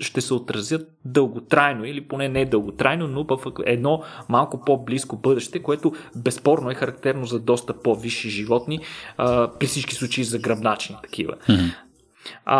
ще 0.00 0.20
се 0.20 0.34
отразят 0.34 0.88
дълготрайно, 1.04 1.84
или 1.84 2.08
поне 2.08 2.28
не 2.28 2.44
дълготрайно, 2.44 3.08
но 3.08 3.24
в 3.24 3.38
едно 3.66 4.02
малко 4.28 4.60
по-близко 4.64 5.16
бъдеще, 5.16 5.62
което 5.62 5.92
безспорно 6.16 6.70
е 6.70 6.74
характерно 6.74 7.26
за 7.26 7.40
доста 7.40 7.82
по-висши 7.82 8.30
животни, 8.30 8.80
а, 9.16 9.50
при 9.58 9.66
всички 9.66 9.94
случаи 9.94 10.24
за 10.24 10.38
гръбначни 10.38 10.96
такива. 11.02 11.32
Mm-hmm. 11.48 11.74
А, 12.44 12.58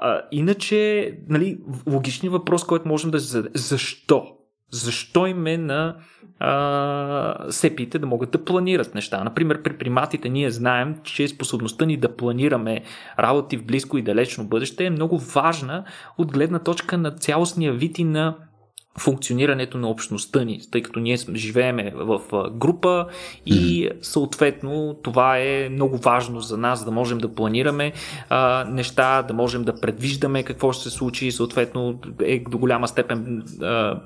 а, 0.00 0.22
иначе, 0.32 1.12
нали, 1.28 1.58
логичният 1.86 2.32
въпрос, 2.32 2.64
който 2.64 2.88
можем 2.88 3.10
да 3.10 3.18
зададе, 3.18 3.50
защо? 3.54 4.26
Защо 4.72 5.26
им 5.26 5.46
е 5.46 5.56
на 5.56 5.96
а, 6.38 7.46
сепиите 7.50 7.98
да 7.98 8.06
могат 8.06 8.30
да 8.30 8.44
планират 8.44 8.94
неща? 8.94 9.24
Например, 9.24 9.62
при 9.62 9.78
приматите 9.78 10.28
ние 10.28 10.50
знаем, 10.50 10.96
че 11.04 11.28
способността 11.28 11.84
ни 11.84 11.96
да 11.96 12.16
планираме 12.16 12.82
работи 13.18 13.56
в 13.56 13.66
близко 13.66 13.98
и 13.98 14.02
далечно 14.02 14.44
бъдеще 14.44 14.84
е 14.84 14.90
много 14.90 15.18
важна 15.18 15.84
от 16.18 16.32
гледна 16.32 16.58
точка 16.58 16.98
на 16.98 17.10
цялостния 17.10 17.72
вид 17.72 17.98
и 17.98 18.04
на 18.04 18.36
функционирането 18.98 19.78
на 19.78 19.88
общността 19.88 20.44
ни, 20.44 20.60
тъй 20.70 20.82
като 20.82 21.00
ние 21.00 21.16
живееме 21.34 21.92
в 21.96 22.20
група 22.50 23.06
и 23.46 23.90
съответно 24.02 24.96
това 25.02 25.38
е 25.38 25.68
много 25.68 25.96
важно 25.96 26.40
за 26.40 26.56
нас, 26.56 26.84
да 26.84 26.90
можем 26.90 27.18
да 27.18 27.34
планираме 27.34 27.92
а, 28.28 28.64
неща, 28.64 29.22
да 29.22 29.34
можем 29.34 29.64
да 29.64 29.80
предвиждаме 29.80 30.42
какво 30.42 30.72
ще 30.72 30.82
се 30.82 30.90
случи 30.90 31.26
и 31.26 31.32
съответно 31.32 32.00
е 32.20 32.44
до 32.50 32.58
голяма 32.58 32.88
степен 32.88 33.42
а, 33.62 34.00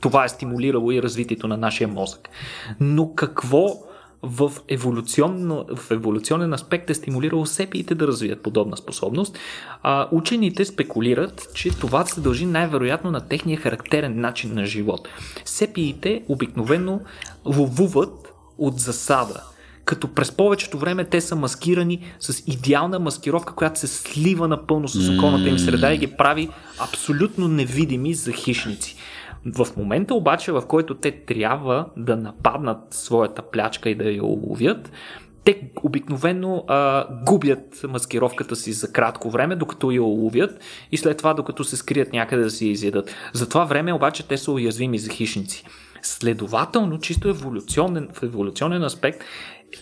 това 0.00 0.24
е 0.24 0.28
стимулирало 0.28 0.92
и 0.92 1.02
развитието 1.02 1.48
на 1.48 1.56
нашия 1.56 1.88
мозък. 1.88 2.28
Но 2.80 3.14
какво 3.14 3.68
в, 4.24 4.52
еволюционно, 4.68 5.66
в 5.76 5.90
еволюционен 5.90 6.52
аспект 6.52 6.90
е 6.90 6.94
стимулирало 6.94 7.46
сепиите 7.46 7.94
да 7.94 8.06
развият 8.06 8.42
подобна 8.42 8.76
способност. 8.76 9.38
А, 9.82 10.08
учените 10.12 10.64
спекулират, 10.64 11.48
че 11.54 11.70
това 11.70 12.06
се 12.06 12.20
дължи 12.20 12.46
най-вероятно 12.46 13.10
на 13.10 13.20
техния 13.20 13.58
характерен 13.58 14.20
начин 14.20 14.54
на 14.54 14.66
живот. 14.66 15.08
Сепиите 15.44 16.22
обикновено 16.28 17.00
ловуват 17.46 18.32
от 18.58 18.80
засада, 18.80 19.42
като 19.84 20.14
през 20.14 20.32
повечето 20.32 20.78
време 20.78 21.04
те 21.04 21.20
са 21.20 21.36
маскирани 21.36 22.04
с 22.20 22.42
идеална 22.46 22.98
маскировка, 22.98 23.54
която 23.54 23.80
се 23.80 23.86
слива 23.86 24.48
напълно 24.48 24.88
с 24.88 25.16
околната 25.16 25.48
им 25.48 25.58
среда 25.58 25.92
и 25.92 25.98
ги 25.98 26.06
прави 26.06 26.48
абсолютно 26.78 27.48
невидими 27.48 28.14
за 28.14 28.32
хищници. 28.32 28.96
В 29.46 29.66
момента 29.76 30.14
обаче, 30.14 30.52
в 30.52 30.62
който 30.68 30.94
те 30.94 31.10
трябва 31.10 31.86
да 31.96 32.16
нападнат 32.16 32.78
своята 32.90 33.42
плячка 33.42 33.90
и 33.90 33.94
да 33.94 34.10
я 34.10 34.24
уловят, 34.24 34.92
те 35.44 35.70
обикновено 35.82 36.64
а, 36.68 37.06
губят 37.24 37.84
маскировката 37.88 38.56
си 38.56 38.72
за 38.72 38.92
кратко 38.92 39.30
време, 39.30 39.56
докато 39.56 39.90
я 39.90 40.02
уловят 40.02 40.60
и 40.92 40.96
след 40.96 41.18
това, 41.18 41.34
докато 41.34 41.64
се 41.64 41.76
скрият 41.76 42.12
някъде 42.12 42.42
да 42.42 42.50
си 42.50 42.66
изядат. 42.66 43.10
За 43.32 43.48
това 43.48 43.64
време 43.64 43.92
обаче 43.92 44.28
те 44.28 44.36
са 44.38 44.52
уязвими 44.52 44.98
за 44.98 45.10
хищници. 45.10 45.64
Следователно, 46.02 46.98
чисто 46.98 47.28
еволюционен, 47.28 48.08
в 48.12 48.22
еволюционен 48.22 48.82
аспект, 48.82 49.20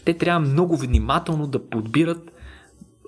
те 0.05 0.15
трябва 0.15 0.41
много 0.41 0.77
внимателно 0.77 1.47
да 1.47 1.69
подбират 1.69 2.33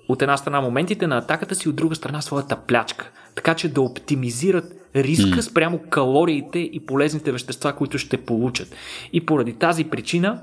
от 0.09 0.21
една 0.21 0.37
страна 0.37 0.61
моментите 0.61 1.07
на 1.07 1.17
атаката 1.17 1.55
си, 1.55 1.69
от 1.69 1.75
друга 1.75 1.95
страна 1.95 2.21
своята 2.21 2.55
плячка. 2.55 3.11
Така 3.35 3.53
че 3.53 3.73
да 3.73 3.81
оптимизират 3.81 4.84
риска 4.95 5.43
спрямо 5.43 5.79
калориите 5.89 6.59
и 6.59 6.85
полезните 6.85 7.31
вещества, 7.31 7.73
които 7.73 7.97
ще 7.97 8.17
получат. 8.17 8.75
И 9.13 9.25
поради 9.25 9.53
тази 9.53 9.83
причина 9.83 10.41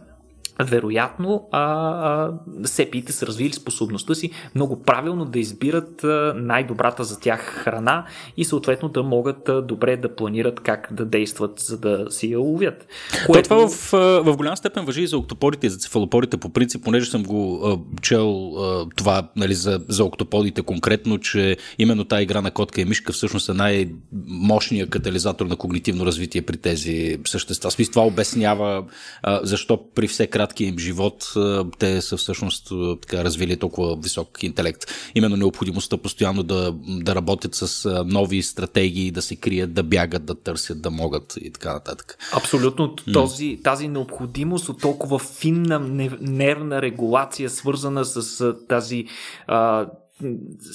вероятно 0.64 1.48
а, 1.50 1.60
а, 1.60 2.32
сепиите 2.64 3.12
са 3.12 3.26
развили 3.26 3.52
способността 3.52 4.14
си 4.14 4.30
много 4.54 4.82
правилно 4.82 5.24
да 5.24 5.38
избират 5.38 6.04
най-добрата 6.34 7.04
за 7.04 7.20
тях 7.20 7.40
храна 7.40 8.06
и 8.36 8.44
съответно 8.44 8.88
да 8.88 9.02
могат 9.02 9.50
добре 9.66 9.96
да 9.96 10.16
планират 10.16 10.60
как 10.60 10.88
да 10.92 11.04
действат, 11.04 11.60
за 11.60 11.78
да 11.78 12.06
си 12.10 12.30
я 12.30 12.38
ловят. 12.38 12.86
Което... 13.26 13.48
Това 13.48 13.68
в, 13.68 13.92
в 14.24 14.36
голям 14.36 14.56
степен 14.56 14.84
въжи 14.84 15.02
и 15.02 15.06
за 15.06 15.18
октоподите 15.18 15.66
и 15.66 15.70
за 15.70 15.78
цефалоподите 15.78 16.36
по 16.36 16.48
принцип, 16.48 16.84
понеже 16.84 17.10
съм 17.10 17.22
го 17.22 17.60
а, 17.64 18.00
чел 18.00 18.54
а, 18.56 18.86
това 18.96 19.28
нали, 19.36 19.54
за, 19.54 19.80
за 19.88 20.04
октоподите 20.04 20.62
конкретно, 20.62 21.18
че 21.18 21.56
именно 21.78 22.04
тази 22.04 22.22
игра 22.22 22.40
на 22.40 22.50
котка 22.50 22.80
и 22.80 22.84
мишка 22.84 23.12
всъщност 23.12 23.48
е 23.48 23.52
най-мощният 23.52 24.90
катализатор 24.90 25.46
на 25.46 25.56
когнитивно 25.56 26.06
развитие 26.06 26.42
при 26.42 26.56
тези 26.56 27.18
същества. 27.26 27.70
Смисъл, 27.70 27.92
това 27.92 28.06
обяснява 28.06 28.84
а, 29.22 29.40
защо 29.42 29.80
при 29.94 30.08
все 30.08 30.26
краткия 30.32 30.68
им 30.68 30.78
живот 30.78 31.32
те 31.78 32.00
са 32.00 32.16
всъщност 32.16 32.72
така 33.02 33.24
развили 33.24 33.56
толкова 33.56 33.96
висок 33.96 34.42
интелект. 34.42 34.84
Именно 35.14 35.36
необходимостта 35.36 35.96
постоянно 35.96 36.42
да, 36.42 36.74
да 36.86 37.14
работят 37.14 37.54
с 37.54 38.04
нови 38.06 38.42
стратегии, 38.42 39.10
да 39.10 39.22
се 39.22 39.36
крият, 39.36 39.74
да 39.74 39.82
бягат, 39.82 40.24
да 40.24 40.34
търсят, 40.34 40.82
да 40.82 40.90
могат 40.90 41.36
и 41.40 41.50
така 41.50 41.72
нататък. 41.72 42.18
Абсолютно. 42.32 42.96
Този, 43.12 43.60
тази 43.64 43.88
необходимост 43.88 44.68
от 44.68 44.80
толкова 44.80 45.18
финна 45.18 45.78
нервна 46.20 46.82
регулация, 46.82 47.50
свързана 47.50 48.04
с 48.04 48.54
тази 48.68 49.06
а, 49.46 49.86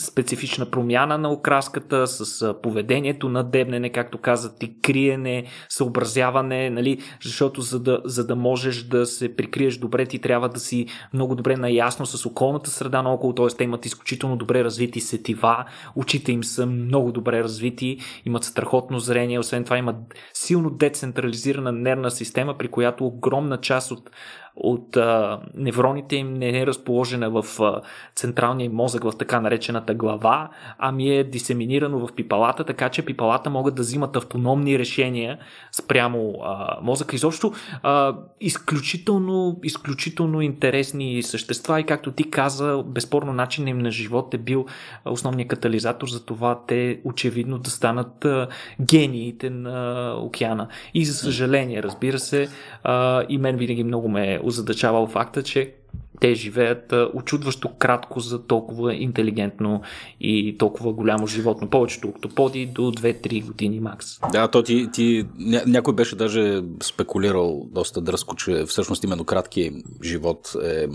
специфична 0.08 0.66
промяна 0.66 1.18
на 1.18 1.32
окраската, 1.32 2.08
с 2.08 2.54
поведението 2.62 3.30
на 3.30 3.44
дебнене, 3.44 3.90
както 3.90 4.18
каза 4.18 4.56
ти, 4.56 4.82
криене, 4.82 5.46
съобразяване, 5.70 6.70
нали? 6.70 7.00
защото 7.24 7.62
за 7.62 7.80
да, 7.80 8.02
за 8.06 8.28
да 8.28 8.36
можеш 8.36 8.84
да 8.84 9.06
се 9.06 9.36
прикриеш 9.36 9.78
добре, 9.78 10.06
ти 10.06 10.20
трябва 10.20 10.50
да 10.50 10.60
си 10.60 10.86
много 11.14 11.36
добре 11.36 11.58
наясно 11.58 12.06
с 12.06 12.26
околната 12.26 12.70
среда 12.70 13.02
наоколо, 13.02 13.34
т.е. 13.34 13.48
те 13.48 13.64
имат 13.64 13.86
изключително 13.86 14.38
добре 14.38 14.64
развити 14.64 15.00
сетива, 15.00 15.66
очите 15.96 16.32
им 16.32 16.44
са 16.44 16.66
много 16.66 17.12
добре 17.12 17.44
развити, 17.44 17.98
имат 18.26 18.44
страхотно 18.44 19.00
зрение, 19.00 19.40
освен 19.40 19.64
това 19.64 19.78
имат 19.78 19.96
силно 20.34 20.70
децентрализирана 20.70 21.72
нервна 21.72 22.12
система, 22.12 22.58
при 22.58 22.68
която 22.68 23.06
огромна 23.06 23.58
част 23.58 23.92
от 23.92 24.10
от 24.60 24.98
а, 24.98 25.39
невроните 25.56 26.15
им 26.15 26.34
не 26.34 26.60
е 26.60 26.65
разположена 26.67 27.30
в 27.30 27.46
а, 27.62 27.82
централния 28.15 28.70
мозък, 28.70 29.04
в 29.04 29.13
така 29.20 29.41
наречената 29.41 29.93
глава, 29.93 30.50
ами 30.78 31.15
е 31.15 31.24
дисеминирано 31.24 32.08
в 32.08 32.13
пипалата, 32.15 32.63
така 32.63 32.89
че 32.89 33.06
пипалата 33.06 33.50
могат 33.50 33.76
да 33.76 33.82
взимат 33.82 34.15
автономни 34.15 34.80
решения 34.80 35.38
спрямо 35.72 36.34
а, 36.43 36.78
мозъка. 36.82 37.15
Изобщо 37.15 37.54
а, 37.84 38.15
изключително, 38.41 39.60
изключително 39.63 40.41
интересни 40.41 41.24
същества 41.24 41.80
и 41.80 41.84
както 41.84 42.12
ти 42.12 42.30
каза, 42.30 42.84
безспорно 42.86 43.34
начин 43.34 43.67
им 43.67 43.78
на 43.78 43.91
живот 43.91 44.34
е 44.34 44.38
бил 44.38 44.65
основният 45.06 45.50
катализатор 45.50 46.08
за 46.08 46.26
това 46.26 46.60
те 46.67 47.00
очевидно 47.04 47.58
да 47.58 47.70
станат 47.70 48.26
а, 48.26 48.48
гениите 48.82 49.50
на 49.50 50.13
океана. 50.22 50.67
И 50.93 51.06
за 51.06 51.13
съжаление, 51.13 51.84
разбира 51.84 52.20
се, 52.20 52.50
а, 52.84 53.24
и 53.30 53.38
мен 53.38 53.58
винаги 53.58 53.84
много 53.84 54.10
ме 54.10 54.39
озадачавал 54.48 55.08
факта, 55.08 55.44
че 55.44 55.74
те 56.20 56.34
живеят 56.34 56.94
очудващо 57.14 57.70
кратко 57.78 58.20
за 58.20 58.44
толкова 58.44 58.96
интелигентно 58.96 59.82
и 60.22 60.58
толкова 60.58 60.94
голямо 60.94 61.28
животно. 61.28 61.70
Повечето 61.70 62.08
октоподи 62.08 62.66
до 62.66 62.82
2-3 62.82 63.46
години 63.46 63.80
макс. 63.80 64.08
Да, 64.32 64.48
то 64.48 64.64
ти, 64.64 64.90
ти 64.94 65.26
ня, 65.40 65.62
някой 65.68 65.94
беше 65.94 66.16
даже 66.16 66.62
спекулирал 66.84 67.68
доста 67.72 68.02
дръско, 68.02 68.36
че 68.36 68.64
всъщност 68.68 69.04
именно 69.04 69.26
кратки 69.26 69.72
живот 70.04 70.56
е 70.64 70.88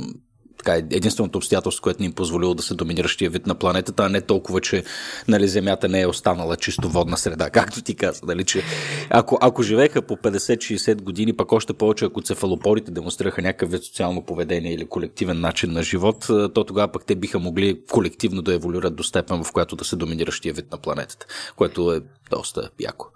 така, 0.65 0.75
единственото 0.75 1.39
обстоятелство, 1.39 1.83
което 1.83 2.03
ни 2.03 2.07
им 2.07 2.13
позволило 2.13 2.55
да 2.55 2.63
се 2.63 2.75
доминиращия 2.75 3.31
вид 3.31 3.47
на 3.47 3.55
планетата, 3.55 4.03
а 4.05 4.09
не 4.09 4.21
толкова, 4.21 4.61
че 4.61 4.85
нали, 5.29 5.49
Земята 5.49 5.89
не 5.89 6.01
е 6.01 6.07
останала 6.07 6.57
чисто 6.57 6.89
водна 6.89 7.17
среда, 7.17 7.51
както 7.53 7.83
ти 7.83 7.95
каза. 7.95 8.21
Нали, 8.27 8.45
че 8.45 8.63
ако, 9.11 9.39
ако 9.41 9.63
живееха 9.63 10.03
по 10.03 10.17
50-60 10.17 11.03
години, 11.03 11.33
пък 11.33 11.53
още 11.53 11.73
повече, 11.73 12.05
ако 12.05 12.23
цефалопорите 12.23 12.91
демонстрираха 12.91 13.43
някакъв 13.43 13.71
вид 13.71 13.85
социално 13.85 14.23
поведение 14.23 14.75
или 14.75 14.87
колективен 14.87 15.41
начин 15.41 15.73
на 15.73 15.83
живот, 15.83 16.27
то 16.55 16.65
тогава 16.65 16.93
пък 16.93 17.05
те 17.05 17.15
биха 17.15 17.39
могли 17.39 17.81
колективно 17.91 18.43
да 18.43 18.55
еволюират 18.55 18.97
до 18.97 19.03
степен, 19.03 19.45
в 19.45 19.53
която 19.53 19.77
да 19.77 19.85
се 19.85 19.97
доминиращия 19.97 20.55
вид 20.55 20.73
на 20.73 20.79
планетата, 20.79 21.27
което 21.57 21.93
е 21.93 22.01
доста 22.31 22.71
яко. 22.81 23.07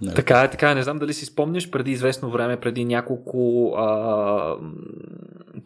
Не. 0.00 0.14
Така 0.14 0.42
е, 0.42 0.50
така 0.50 0.70
е. 0.70 0.74
Не 0.74 0.82
знам 0.82 0.98
дали 0.98 1.14
си 1.14 1.26
спомняш 1.26 1.70
преди 1.70 1.90
известно 1.90 2.30
време, 2.30 2.60
преди 2.60 2.84
няколко 2.84 3.72
а, 3.76 4.56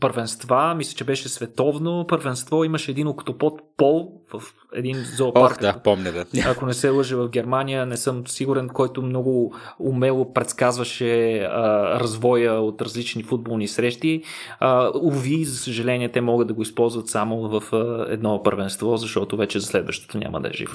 първенства, 0.00 0.74
мисля, 0.74 0.96
че 0.96 1.04
беше 1.04 1.28
световно 1.28 2.06
първенство, 2.08 2.64
имаше 2.64 2.90
един 2.90 3.08
октопод 3.08 3.60
Пол 3.76 4.12
в 4.32 4.42
един 4.74 5.04
зоопарк. 5.16 5.52
Ох, 5.52 5.60
да, 5.60 5.78
помня 5.84 6.12
да. 6.12 6.24
Ако 6.44 6.66
не 6.66 6.74
се 6.74 6.88
лъжа 6.88 7.16
в 7.16 7.28
Германия, 7.28 7.86
не 7.86 7.96
съм 7.96 8.26
сигурен, 8.26 8.68
който 8.68 9.02
много 9.02 9.54
умело 9.78 10.32
предсказваше 10.32 11.38
а, 11.38 12.00
развоя 12.00 12.60
от 12.60 12.82
различни 12.82 13.22
футболни 13.22 13.68
срещи. 13.68 14.22
А, 14.60 14.90
уви, 15.02 15.44
за 15.44 15.56
съжаление, 15.56 16.08
те 16.08 16.20
могат 16.20 16.48
да 16.48 16.54
го 16.54 16.62
използват 16.62 17.08
само 17.08 17.60
в 17.60 17.72
а, 17.72 18.06
едно 18.08 18.42
първенство, 18.42 18.96
защото 18.96 19.36
вече 19.36 19.60
за 19.60 19.66
следващото 19.66 20.18
няма 20.18 20.40
да 20.40 20.48
е 20.48 20.52
живо. 20.52 20.72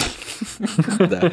да. 0.98 1.30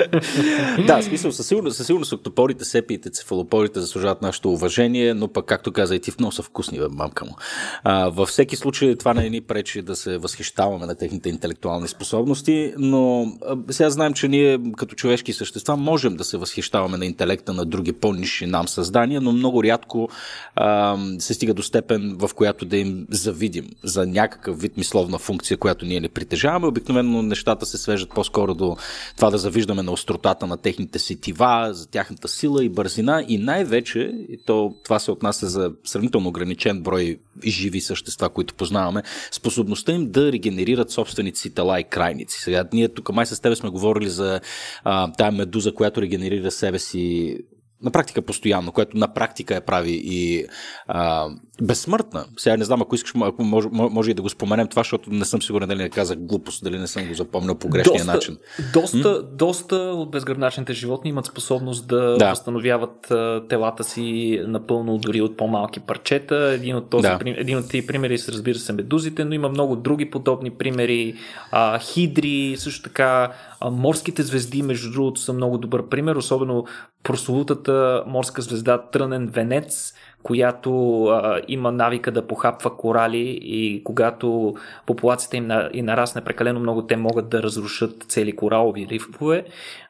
да, 0.87 1.01
смисъл, 1.01 1.31
със 1.31 1.47
сигурност, 1.47 1.77
със 1.77 1.87
сигурност 1.87 2.13
октопорите, 2.13 2.65
сепиите, 2.65 3.09
цефалопорите 3.09 3.79
заслужават 3.79 4.21
нашето 4.21 4.51
уважение, 4.51 5.13
но 5.13 5.27
пък, 5.27 5.45
както 5.45 5.71
каза 5.71 5.95
и 5.95 5.99
ти, 5.99 6.11
в 6.11 6.19
много 6.19 6.31
са 6.31 6.43
вкусни, 6.43 6.79
бе, 6.79 6.87
мамка 6.89 7.25
му. 7.25 7.35
А, 7.83 8.09
във 8.09 8.29
всеки 8.29 8.55
случай 8.55 8.95
това 8.95 9.13
не 9.13 9.29
ни 9.29 9.41
пречи 9.41 9.81
да 9.81 9.95
се 9.95 10.17
възхищаваме 10.17 10.85
на 10.85 10.95
техните 10.95 11.29
интелектуални 11.29 11.87
способности, 11.87 12.54
но 12.77 13.33
сега 13.69 13.89
знаем, 13.89 14.13
че 14.13 14.27
ние 14.27 14.59
като 14.77 14.95
човешки 14.95 15.33
същества 15.33 15.77
можем 15.77 16.15
да 16.15 16.23
се 16.23 16.37
възхищаваме 16.37 16.97
на 16.97 17.05
интелекта 17.05 17.53
на 17.53 17.65
други 17.65 17.93
по-ниши 17.93 18.45
нам 18.45 18.67
създания, 18.67 19.21
но 19.21 19.31
много 19.31 19.63
рядко 19.63 20.09
а, 20.55 20.97
се 21.19 21.33
стига 21.33 21.53
до 21.53 21.63
степен, 21.63 22.15
в 22.19 22.29
която 22.35 22.65
да 22.65 22.77
им 22.77 23.07
завидим 23.09 23.69
за 23.83 24.05
някакъв 24.05 24.61
вид 24.61 24.77
мисловна 24.77 25.17
функция, 25.17 25.57
която 25.57 25.85
ние 25.85 25.99
не 25.99 26.09
притежаваме. 26.09 26.67
Обикновено 26.67 27.21
нещата 27.21 27.65
се 27.65 27.77
свежат 27.77 28.09
по-скоро 28.09 28.53
до 28.53 28.77
това 29.15 29.29
да 29.29 29.37
завиждаме 29.37 29.83
на 29.83 29.91
остротата 29.91 30.47
на 30.47 30.57
техните 30.57 30.99
сетива, 30.99 31.69
за 31.73 31.87
тях 31.87 32.05
тяхната 32.05 32.27
сила 32.27 32.63
и 32.63 32.69
бързина 32.69 33.25
и 33.27 33.37
най-вече, 33.37 33.99
и 34.29 34.37
то, 34.45 34.75
това 34.83 34.99
се 34.99 35.11
отнася 35.11 35.47
за 35.47 35.71
сравнително 35.83 36.29
ограничен 36.29 36.81
брой 36.81 37.19
живи 37.43 37.81
същества, 37.81 38.29
които 38.29 38.53
познаваме, 38.53 39.03
способността 39.31 39.91
им 39.91 40.11
да 40.11 40.31
регенерират 40.31 40.91
собствените 40.91 41.39
си 41.39 41.53
тела 41.53 41.79
и 41.79 41.83
крайници. 41.83 42.39
Сега, 42.39 42.65
ние 42.73 42.89
тук 42.89 43.13
май 43.13 43.25
с 43.25 43.41
тебе 43.41 43.55
сме 43.55 43.69
говорили 43.69 44.09
за 44.09 44.39
а, 44.83 45.11
тая 45.11 45.31
медуза, 45.31 45.73
която 45.73 46.01
регенерира 46.01 46.51
себе 46.51 46.79
си 46.79 47.37
на 47.81 47.91
практика 47.91 48.21
постоянно, 48.21 48.71
което 48.71 48.97
на 48.97 49.13
практика 49.13 49.53
я 49.53 49.61
прави 49.61 50.01
и 50.03 50.45
а, 50.87 51.29
безсмъртна. 51.61 52.25
Сега 52.37 52.57
не 52.57 52.65
знам, 52.65 52.81
ако 52.81 52.95
искаш, 52.95 53.13
ако 53.21 53.43
може, 53.43 53.67
може 53.71 54.11
и 54.11 54.13
да 54.13 54.21
го 54.21 54.29
споменем 54.29 54.67
това, 54.67 54.79
защото 54.79 55.09
не 55.09 55.25
съм 55.25 55.41
сигурен 55.41 55.69
дали 55.69 55.83
не 55.83 55.89
казах 55.89 56.17
глупост, 56.17 56.63
дали 56.63 56.79
не 56.79 56.87
съм 56.87 57.07
го 57.07 57.13
запомнил 57.13 57.55
по 57.55 57.69
грешния 57.69 57.97
доста, 57.97 58.13
начин. 58.13 58.37
Доста, 58.73 59.09
м? 59.09 59.21
доста 59.31 59.75
от 59.75 60.11
безгръбначните 60.11 60.73
животни 60.73 61.09
имат 61.09 61.25
способност 61.25 61.87
да, 61.87 62.17
да. 62.17 62.29
възстановяват 62.29 63.13
телата 63.49 63.83
си 63.83 64.39
напълно 64.47 64.97
дори 64.97 65.21
от 65.21 65.37
по-малки 65.37 65.79
парчета. 65.79 66.35
Един 66.35 66.75
от, 66.75 66.89
този, 66.89 67.01
да. 67.01 67.19
един 67.23 67.57
от 67.57 67.69
тези 67.69 67.87
примери 67.87 68.17
са, 68.17 68.31
разбира 68.31 68.57
се, 68.57 68.73
медузите, 68.73 69.25
но 69.25 69.33
има 69.33 69.49
много 69.49 69.75
други 69.75 70.09
подобни 70.09 70.51
примери. 70.51 71.15
А, 71.51 71.79
хидри, 71.79 72.55
също 72.57 72.83
така 72.83 73.31
а, 73.59 73.69
морските 73.69 74.23
звезди, 74.23 74.61
между 74.61 74.91
другото, 74.91 75.21
са 75.21 75.33
много 75.33 75.57
добър 75.57 75.89
пример, 75.89 76.15
особено 76.15 76.65
прословутата 77.03 78.03
морска 78.07 78.41
звезда 78.41 78.77
Трънен 78.91 79.27
венец, 79.27 79.93
която 80.25 81.03
а, 81.05 81.41
има 81.47 81.71
навика 81.71 82.11
да 82.11 82.27
похапва 82.27 82.77
корали 82.77 83.39
и 83.41 83.81
когато 83.83 84.55
популацията 84.85 85.37
им 85.37 85.47
на, 85.47 85.69
и 85.73 85.81
нарасне 85.81 86.23
прекалено 86.23 86.59
много, 86.59 86.81
те 86.81 86.95
могат 86.95 87.29
да 87.29 87.43
разрушат 87.43 88.03
цели 88.03 88.35
коралови 88.35 88.87
рифове. 88.89 89.45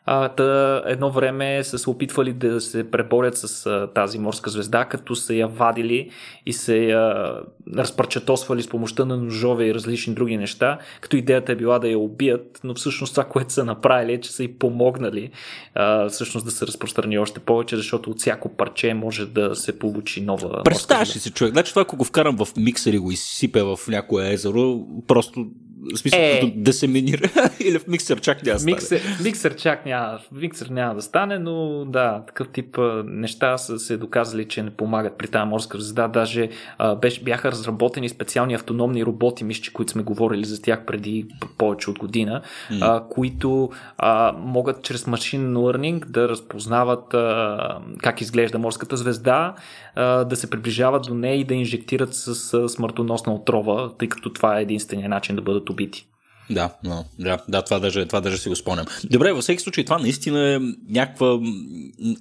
А, 0.08 0.30
та 0.30 0.82
едно 0.86 1.12
време 1.12 1.64
са 1.64 1.80
се 1.80 1.90
опитвали 1.90 2.34
да 2.34 2.62
се 2.62 2.92
преборят 2.92 3.38
с 3.38 3.66
а, 3.66 3.88
тази 3.94 4.20
морска 4.20 4.50
звезда, 4.50 4.86
като 4.86 5.16
са 5.16 5.34
я 5.34 5.48
вадили 5.48 6.10
и 6.46 6.54
се 6.54 6.78
я 6.78 7.34
разпърчатосвали 7.76 8.62
с 8.62 8.70
помощта 8.70 9.06
на 9.06 9.18
ножове 9.18 9.66
и 9.66 9.74
различни 9.74 10.14
други 10.14 10.38
неща, 10.38 10.80
като 11.02 11.18
идеята 11.18 11.52
е 11.52 11.56
била 11.56 11.80
да 11.80 11.88
я 11.88 12.00
убият, 12.00 12.60
но 12.64 12.74
всъщност 12.74 13.14
това, 13.14 13.24
което 13.24 13.54
са 13.54 13.66
направили 13.66 14.14
е, 14.14 14.22
че 14.22 14.32
са 14.32 14.44
и 14.44 14.54
помогнали 14.54 15.30
а, 15.76 16.10
всъщност 16.10 16.46
да 16.46 16.52
се 16.52 16.68
разпространи 16.68 17.18
още 17.18 17.40
повече, 17.40 17.76
защото 17.76 18.12
от 18.12 18.20
всяко 18.20 18.50
парче 18.50 18.94
може 18.94 19.26
да 19.26 19.56
се 19.56 19.80
получи 19.80 20.22
нова. 20.22 20.64
Представяш 20.64 21.16
ли 21.16 21.20
се, 21.20 21.32
човек? 21.32 21.54
Значи 21.54 21.72
това, 21.72 21.82
ако 21.82 21.98
го 21.98 22.04
вкарам 22.04 22.38
в 22.38 22.48
миксер 22.58 22.94
и 22.94 22.98
го 22.98 23.12
изсипе 23.12 23.64
в 23.64 23.80
някое 23.88 24.34
езеро, 24.34 24.80
просто 25.08 25.46
в 25.94 25.98
смисъл, 25.98 26.20
е, 26.20 26.54
да 26.56 26.74
се 26.74 26.88
минира 26.88 27.30
или 27.60 27.80
в 27.80 27.88
миксер 27.88 28.22
чак 28.22 28.44
няма 28.44 28.54
да 28.54 28.60
стане. 28.60 28.76
Миксер, 28.76 29.02
миксер 29.24 29.56
чак 29.56 29.86
няма, 29.86 30.20
миксер 30.32 30.68
няма 30.68 30.96
да 30.96 31.02
стане, 31.02 31.40
но 31.40 31.86
да, 31.86 32.24
такъв 32.28 32.50
тип 32.50 32.78
неща 33.06 33.58
са 33.58 33.80
се 33.80 33.98
доказали, 33.98 34.46
че 34.48 34.64
не 34.64 34.70
помагат 34.70 35.18
при 35.18 35.28
тази 35.28 35.50
морска 35.50 35.78
звезда. 35.78 36.08
Даже 36.08 36.50
а, 36.78 36.96
беше, 36.96 37.24
бяха 37.24 37.52
разработени 37.52 38.10
специални 38.10 38.54
автономни 38.54 39.06
роботи, 39.06 39.44
мисля, 39.44 39.74
които 39.74 39.92
сме 39.92 40.04
говорили 40.04 40.46
за 40.46 40.62
тях 40.62 40.86
преди 40.86 41.26
повече 41.58 41.90
от 41.90 42.00
година, 42.00 42.42
mm. 42.72 42.78
а, 42.82 43.04
които 43.10 43.70
а, 43.98 44.34
могат 44.38 44.84
чрез 44.84 45.08
машин 45.08 45.54
learning 45.54 46.06
да 46.06 46.30
разпознават 46.30 47.14
а, 47.14 47.78
как 48.04 48.22
изглежда 48.22 48.60
морската 48.60 48.98
звезда, 48.98 49.56
а, 49.96 50.24
да 50.24 50.36
се 50.36 50.50
приближават 50.50 51.04
до 51.08 51.14
нея 51.14 51.40
и 51.40 51.44
да 51.44 51.54
инжектират 51.54 52.14
с 52.14 52.54
а, 52.54 52.70
смъртоносна 52.70 53.34
отрова, 53.34 53.92
тъй 53.98 54.10
като 54.10 54.34
това 54.34 54.60
е 54.60 54.62
единствения 54.62 55.10
начин 55.10 55.36
да 55.36 55.42
бъдат 55.42 55.70
убити. 55.76 56.08
Да, 56.50 56.74
но, 56.84 57.06
да, 57.20 57.38
да 57.50 57.62
това, 57.62 57.80
даже, 57.80 58.06
това 58.06 58.22
даже 58.22 58.38
си 58.38 58.50
го 58.50 58.56
спомням. 58.56 58.86
Добре, 59.04 59.34
във 59.34 59.44
всеки 59.44 59.64
случай 59.64 59.84
това 59.84 59.98
наистина 59.98 60.54
е 60.56 60.60
някаква, 60.90 61.40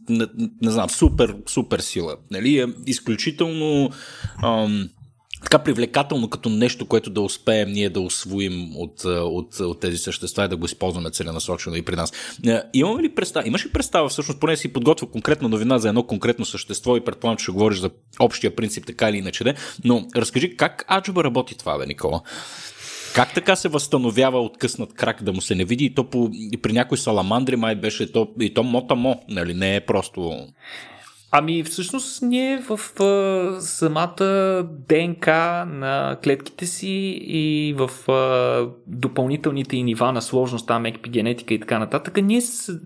не, 0.08 0.26
не 0.62 0.70
знам, 0.70 0.90
супер, 0.90 1.36
супер 1.48 1.78
сила. 1.78 2.16
Нали? 2.30 2.58
Е 2.58 2.66
изключително 2.86 3.90
ам, 4.42 4.88
така 5.42 5.58
привлекателно 5.58 6.30
като 6.30 6.48
нещо, 6.48 6.86
което 6.86 7.10
да 7.10 7.20
успеем 7.20 7.72
ние 7.72 7.90
да 7.90 8.00
освоим 8.00 8.76
от, 8.76 9.04
от, 9.04 9.60
от 9.60 9.80
тези 9.80 9.98
същества 9.98 10.44
и 10.44 10.48
да 10.48 10.56
го 10.56 10.66
използваме 10.66 11.10
целенасочено 11.10 11.76
и 11.76 11.82
при 11.82 11.96
нас. 11.96 12.12
Е, 12.46 12.62
имаме 12.74 13.02
ли 13.02 13.14
представа, 13.14 13.48
имаш 13.48 13.66
ли 13.66 13.72
представа, 13.72 14.08
всъщност, 14.08 14.40
поне 14.40 14.56
си 14.56 14.72
подготвил 14.72 15.08
конкретна 15.08 15.48
новина 15.48 15.78
за 15.78 15.88
едно 15.88 16.02
конкретно 16.02 16.44
същество 16.44 16.96
и 16.96 17.04
предполагам, 17.04 17.36
че 17.36 17.42
ще 17.42 17.52
говориш 17.52 17.78
за 17.78 17.90
общия 18.20 18.56
принцип 18.56 18.86
така 18.86 19.08
или 19.08 19.16
иначе, 19.16 19.54
но 19.84 20.06
разкажи 20.16 20.56
как 20.56 20.84
Аджуба 20.92 21.24
работи 21.24 21.58
това, 21.58 21.78
бе, 21.78 21.86
Никола? 21.86 22.20
Как 23.14 23.34
така 23.34 23.56
се 23.56 23.68
възстановява 23.68 24.40
откъснат 24.40 24.94
крак 24.94 25.22
да 25.22 25.32
му 25.32 25.40
се 25.40 25.54
не 25.54 25.64
види 25.64 25.84
и 25.84 25.94
то 25.94 26.10
по, 26.10 26.30
и 26.32 26.62
при 26.62 26.72
някои 26.72 26.98
саламандри 26.98 27.56
май 27.56 27.74
беше 27.74 28.12
то, 28.12 28.28
и 28.40 28.54
то 28.54 28.62
мота-мо, 28.62 29.20
нали? 29.28 29.54
Не 29.54 29.76
е 29.76 29.80
просто... 29.80 30.46
Ами 31.30 31.62
всъщност 31.62 32.22
ние 32.22 32.58
в 32.58 33.00
а, 33.00 33.60
самата 33.60 34.24
ДНК 34.88 35.28
на 35.68 36.16
клетките 36.24 36.66
си 36.66 36.88
и 37.26 37.74
в 37.76 38.12
а, 38.12 38.68
допълнителните 38.86 39.76
и 39.76 39.82
нива 39.82 40.12
на 40.12 40.22
сложност, 40.22 40.66
там 40.66 40.86
екпигенетика 40.86 41.54
и 41.54 41.60
така 41.60 41.78
нататък, 41.78 42.16
ние 42.22 42.40
с... 42.40 42.78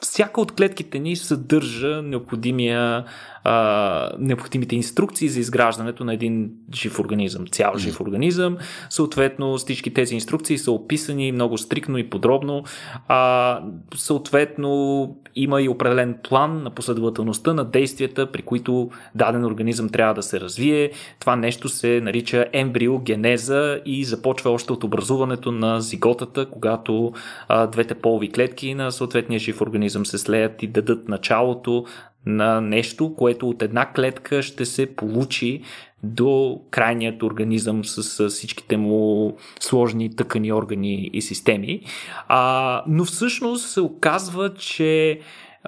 всяка 0.00 0.40
от 0.40 0.52
клетките 0.52 0.98
ни 0.98 1.16
съдържа 1.16 2.02
необходимия 2.02 3.04
а, 3.44 4.10
необходимите 4.18 4.76
инструкции 4.76 5.28
за 5.28 5.40
изграждането 5.40 6.04
на 6.04 6.14
един 6.14 6.50
жив 6.74 7.00
организъм, 7.00 7.46
цял 7.46 7.72
жив 7.76 8.00
организъм. 8.00 8.56
Съответно, 8.90 9.56
всички 9.56 9.94
тези 9.94 10.14
инструкции 10.14 10.58
са 10.58 10.72
описани 10.72 11.32
много 11.32 11.58
стрикно 11.58 11.98
и 11.98 12.10
подробно. 12.10 12.64
А, 13.08 13.60
съответно, 13.94 15.16
има 15.36 15.62
и 15.62 15.68
определен 15.68 16.18
план 16.28 16.62
на 16.62 16.70
последователността 16.70 17.54
на 17.54 17.64
действията, 17.64 18.32
при 18.32 18.42
които 18.42 18.90
даден 19.14 19.44
организъм 19.44 19.88
трябва 19.88 20.14
да 20.14 20.22
се 20.22 20.40
развие. 20.40 20.90
Това 21.20 21.36
нещо 21.36 21.68
се 21.68 22.00
нарича 22.00 22.46
ембриогенеза 22.52 23.80
и 23.86 24.04
започва 24.04 24.50
още 24.50 24.72
от 24.72 24.84
образуването 24.84 25.52
на 25.52 25.80
зиготата, 25.80 26.50
когато 26.50 27.12
а, 27.48 27.66
двете 27.66 27.94
полови 27.94 28.30
клетки 28.30 28.74
на 28.74 28.92
съответния 28.92 29.40
жив 29.40 29.60
организъм 29.60 30.06
се 30.06 30.18
слеят 30.18 30.62
и 30.62 30.66
дадат 30.66 31.08
началото 31.08 31.84
на 32.26 32.60
нещо, 32.60 33.14
което 33.14 33.48
от 33.48 33.62
една 33.62 33.92
клетка 33.92 34.42
ще 34.42 34.64
се 34.64 34.96
получи 34.96 35.62
до 36.02 36.60
крайният 36.70 37.22
организъм 37.22 37.84
с, 37.84 38.02
с 38.02 38.28
всичките 38.28 38.76
му 38.76 39.36
сложни 39.60 40.16
тъкани, 40.16 40.52
органи 40.52 41.10
и 41.12 41.22
системи. 41.22 41.80
А, 42.28 42.82
но 42.88 43.04
всъщност 43.04 43.70
се 43.70 43.80
оказва, 43.80 44.54
че 44.54 45.20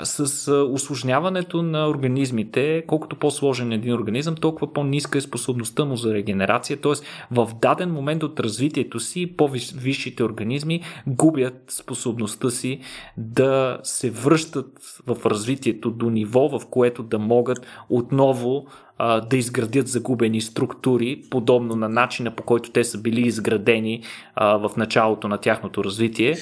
с 0.03 0.53
осложняването 0.53 1.63
на 1.63 1.89
организмите, 1.89 2.85
колкото 2.87 3.17
по-сложен 3.17 3.73
е 3.73 3.75
един 3.75 3.95
организъм, 3.95 4.35
толкова 4.35 4.73
по-ниска 4.73 5.19
е 5.19 5.21
способността 5.21 5.85
му 5.85 5.97
за 5.97 6.15
регенерация. 6.15 6.81
Т.е. 6.81 6.93
в 7.31 7.51
даден 7.61 7.91
момент 7.91 8.23
от 8.23 8.41
развитието 8.41 9.01
си, 9.01 9.37
по-висшите 9.37 10.25
организми 10.25 10.83
губят 11.07 11.65
способността 11.69 12.51
си 12.51 12.81
да 13.17 13.79
се 13.83 14.11
връщат 14.11 14.67
в 15.07 15.27
развитието 15.27 15.91
до 15.91 16.11
ниво, 16.11 16.59
в 16.59 16.67
което 16.71 17.03
да 17.03 17.19
могат 17.19 17.67
отново 17.89 18.67
а, 18.99 19.21
да 19.21 19.37
изградят 19.37 19.89
загубени 19.89 20.41
структури, 20.41 21.23
подобно 21.31 21.77
на 21.77 21.89
начина 21.89 22.31
по 22.31 22.43
който 22.43 22.71
те 22.71 22.85
са 22.85 22.99
били 22.99 23.21
изградени 23.21 24.03
а, 24.35 24.57
в 24.57 24.71
началото 24.77 25.29
на 25.29 25.39
тяхното 25.39 25.85
развитие. 25.85 26.37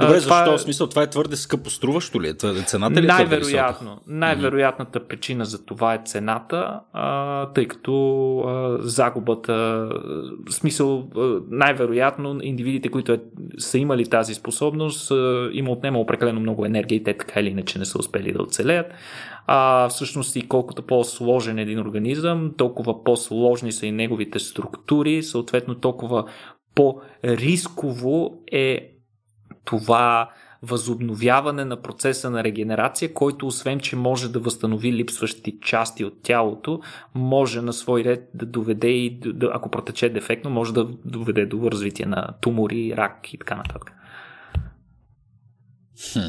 Добре, 0.00 0.20
това 0.20 0.36
защо? 0.36 0.54
Е... 0.54 0.58
смисъл, 0.58 0.86
това 0.86 1.02
е 1.02 1.10
твърде 1.10 1.36
скъпо 1.36 1.70
струващо 1.70 2.22
ли? 2.22 2.28
Е? 2.28 2.34
Цената 2.34 3.02
ли 3.02 3.04
е 3.04 3.08
най-вероятно, 3.08 4.00
най-вероятната 4.06 5.00
mm-hmm. 5.00 5.08
причина 5.08 5.44
за 5.44 5.64
това 5.64 5.94
е 5.94 6.00
цената, 6.04 6.80
а, 6.92 7.46
тъй 7.46 7.68
като 7.68 8.38
а, 8.38 8.76
загубата, 8.80 9.52
в 10.48 10.52
смисъл, 10.54 11.08
а, 11.16 11.40
най-вероятно 11.50 12.38
индивидите, 12.42 12.88
които 12.88 13.12
е, 13.12 13.20
са 13.58 13.78
имали 13.78 14.06
тази 14.06 14.34
способност, 14.34 15.10
а, 15.10 15.50
има 15.52 15.70
отнемало 15.70 16.06
прекалено 16.06 16.40
много 16.40 16.66
енергия 16.66 16.96
и 16.96 17.04
те 17.04 17.16
така 17.16 17.40
или 17.40 17.48
иначе 17.48 17.78
не 17.78 17.84
са 17.84 17.98
успели 17.98 18.32
да 18.32 18.42
оцелеят 18.42 18.86
а 19.50 19.88
всъщност 19.88 20.36
и 20.36 20.48
колкото 20.48 20.82
по-сложен 20.82 21.58
е 21.58 21.62
един 21.62 21.80
организъм, 21.80 22.54
толкова 22.56 23.04
по-сложни 23.04 23.72
са 23.72 23.86
и 23.86 23.92
неговите 23.92 24.38
структури, 24.38 25.22
съответно 25.22 25.74
толкова 25.74 26.24
по-рисково 26.74 28.42
е 28.52 28.92
това 29.64 30.30
възобновяване 30.62 31.64
на 31.64 31.82
процеса 31.82 32.30
на 32.30 32.44
регенерация, 32.44 33.14
който 33.14 33.46
освен, 33.46 33.80
че 33.80 33.96
може 33.96 34.32
да 34.32 34.40
възстанови 34.40 34.92
липсващи 34.92 35.58
части 35.62 36.04
от 36.04 36.22
тялото, 36.22 36.80
може 37.14 37.60
на 37.60 37.72
свой 37.72 38.04
ред 38.04 38.30
да 38.34 38.46
доведе 38.46 38.88
и, 38.88 39.20
ако 39.52 39.70
протече 39.70 40.08
дефектно, 40.08 40.50
може 40.50 40.74
да 40.74 40.84
доведе 41.04 41.46
до 41.46 41.70
развитие 41.70 42.06
на 42.06 42.28
тумори, 42.40 42.94
рак 42.96 43.34
и 43.34 43.38
така 43.38 43.56
нататък. 43.56 43.97
Хм, 45.98 46.20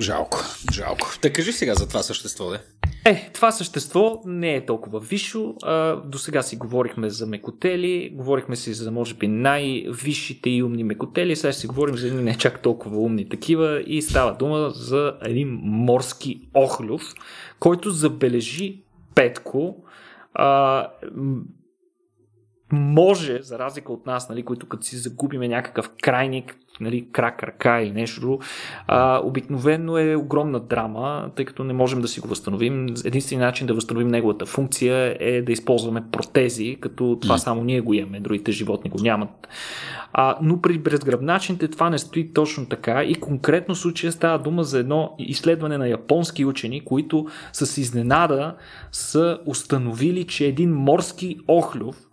жалко, 0.00 0.38
жалко. 0.72 1.08
Та 1.20 1.32
кажи 1.32 1.52
сега 1.52 1.74
за 1.74 1.88
това 1.88 2.02
същество, 2.02 2.50
де. 2.50 2.60
Е, 3.04 3.30
това 3.34 3.52
същество 3.52 4.22
не 4.26 4.54
е 4.54 4.66
толкова 4.66 5.00
висшо. 5.00 5.54
До 6.04 6.18
сега 6.18 6.42
си 6.42 6.56
говорихме 6.56 7.10
за 7.10 7.26
мекотели, 7.26 8.10
говорихме 8.14 8.56
си 8.56 8.74
за, 8.74 8.90
може 8.90 9.14
би, 9.14 9.28
най-висшите 9.28 10.50
и 10.50 10.62
умни 10.62 10.84
мекотели, 10.84 11.36
сега 11.36 11.52
си 11.52 11.66
говорим 11.66 11.96
за 11.96 12.06
едни 12.06 12.22
не 12.22 12.38
чак 12.38 12.62
толкова 12.62 12.98
умни 12.98 13.28
такива 13.28 13.82
и 13.86 14.02
става 14.02 14.34
дума 14.34 14.70
за 14.70 15.12
един 15.22 15.48
морски 15.62 16.40
охлюв, 16.54 17.02
който 17.58 17.90
забележи 17.90 18.82
Петко, 19.14 19.76
а, 20.34 20.86
може, 22.72 23.42
за 23.42 23.58
разлика 23.58 23.92
от 23.92 24.06
нас, 24.06 24.28
нали, 24.28 24.42
които 24.42 24.68
като 24.68 24.86
си 24.86 24.96
загубиме 24.96 25.48
някакъв 25.48 25.90
крайник, 26.02 26.56
нали, 26.80 27.08
крак, 27.12 27.42
ръка 27.42 27.80
или 27.80 27.92
нещо, 27.92 28.38
а, 28.86 29.20
обикновено 29.24 29.98
е 29.98 30.16
огромна 30.16 30.60
драма, 30.60 31.30
тъй 31.36 31.44
като 31.44 31.64
не 31.64 31.72
можем 31.72 32.00
да 32.00 32.08
си 32.08 32.20
го 32.20 32.28
възстановим. 32.28 32.86
Единственият 33.04 33.48
начин 33.48 33.66
да 33.66 33.74
възстановим 33.74 34.08
неговата 34.08 34.46
функция 34.46 35.16
е 35.20 35.42
да 35.42 35.52
използваме 35.52 36.04
протези, 36.12 36.76
като 36.80 37.18
това 37.22 37.38
само 37.38 37.64
ние 37.64 37.80
го 37.80 37.94
имаме, 37.94 38.20
другите 38.20 38.52
животни 38.52 38.90
го 38.90 38.98
нямат. 39.02 39.48
А, 40.12 40.38
но 40.42 40.60
при 40.60 40.78
безгръбначните 40.78 41.68
това 41.68 41.90
не 41.90 41.98
стои 41.98 42.32
точно 42.32 42.66
така 42.66 43.04
и 43.04 43.14
конкретно 43.14 43.74
случая 43.74 44.12
става 44.12 44.38
дума 44.38 44.64
за 44.64 44.78
едно 44.78 45.14
изследване 45.18 45.78
на 45.78 45.88
японски 45.88 46.44
учени, 46.44 46.84
които 46.84 47.26
с 47.52 47.80
изненада 47.80 48.54
са 48.92 49.38
установили, 49.46 50.24
че 50.24 50.46
един 50.46 50.74
морски 50.74 51.38
охлюв 51.48 52.05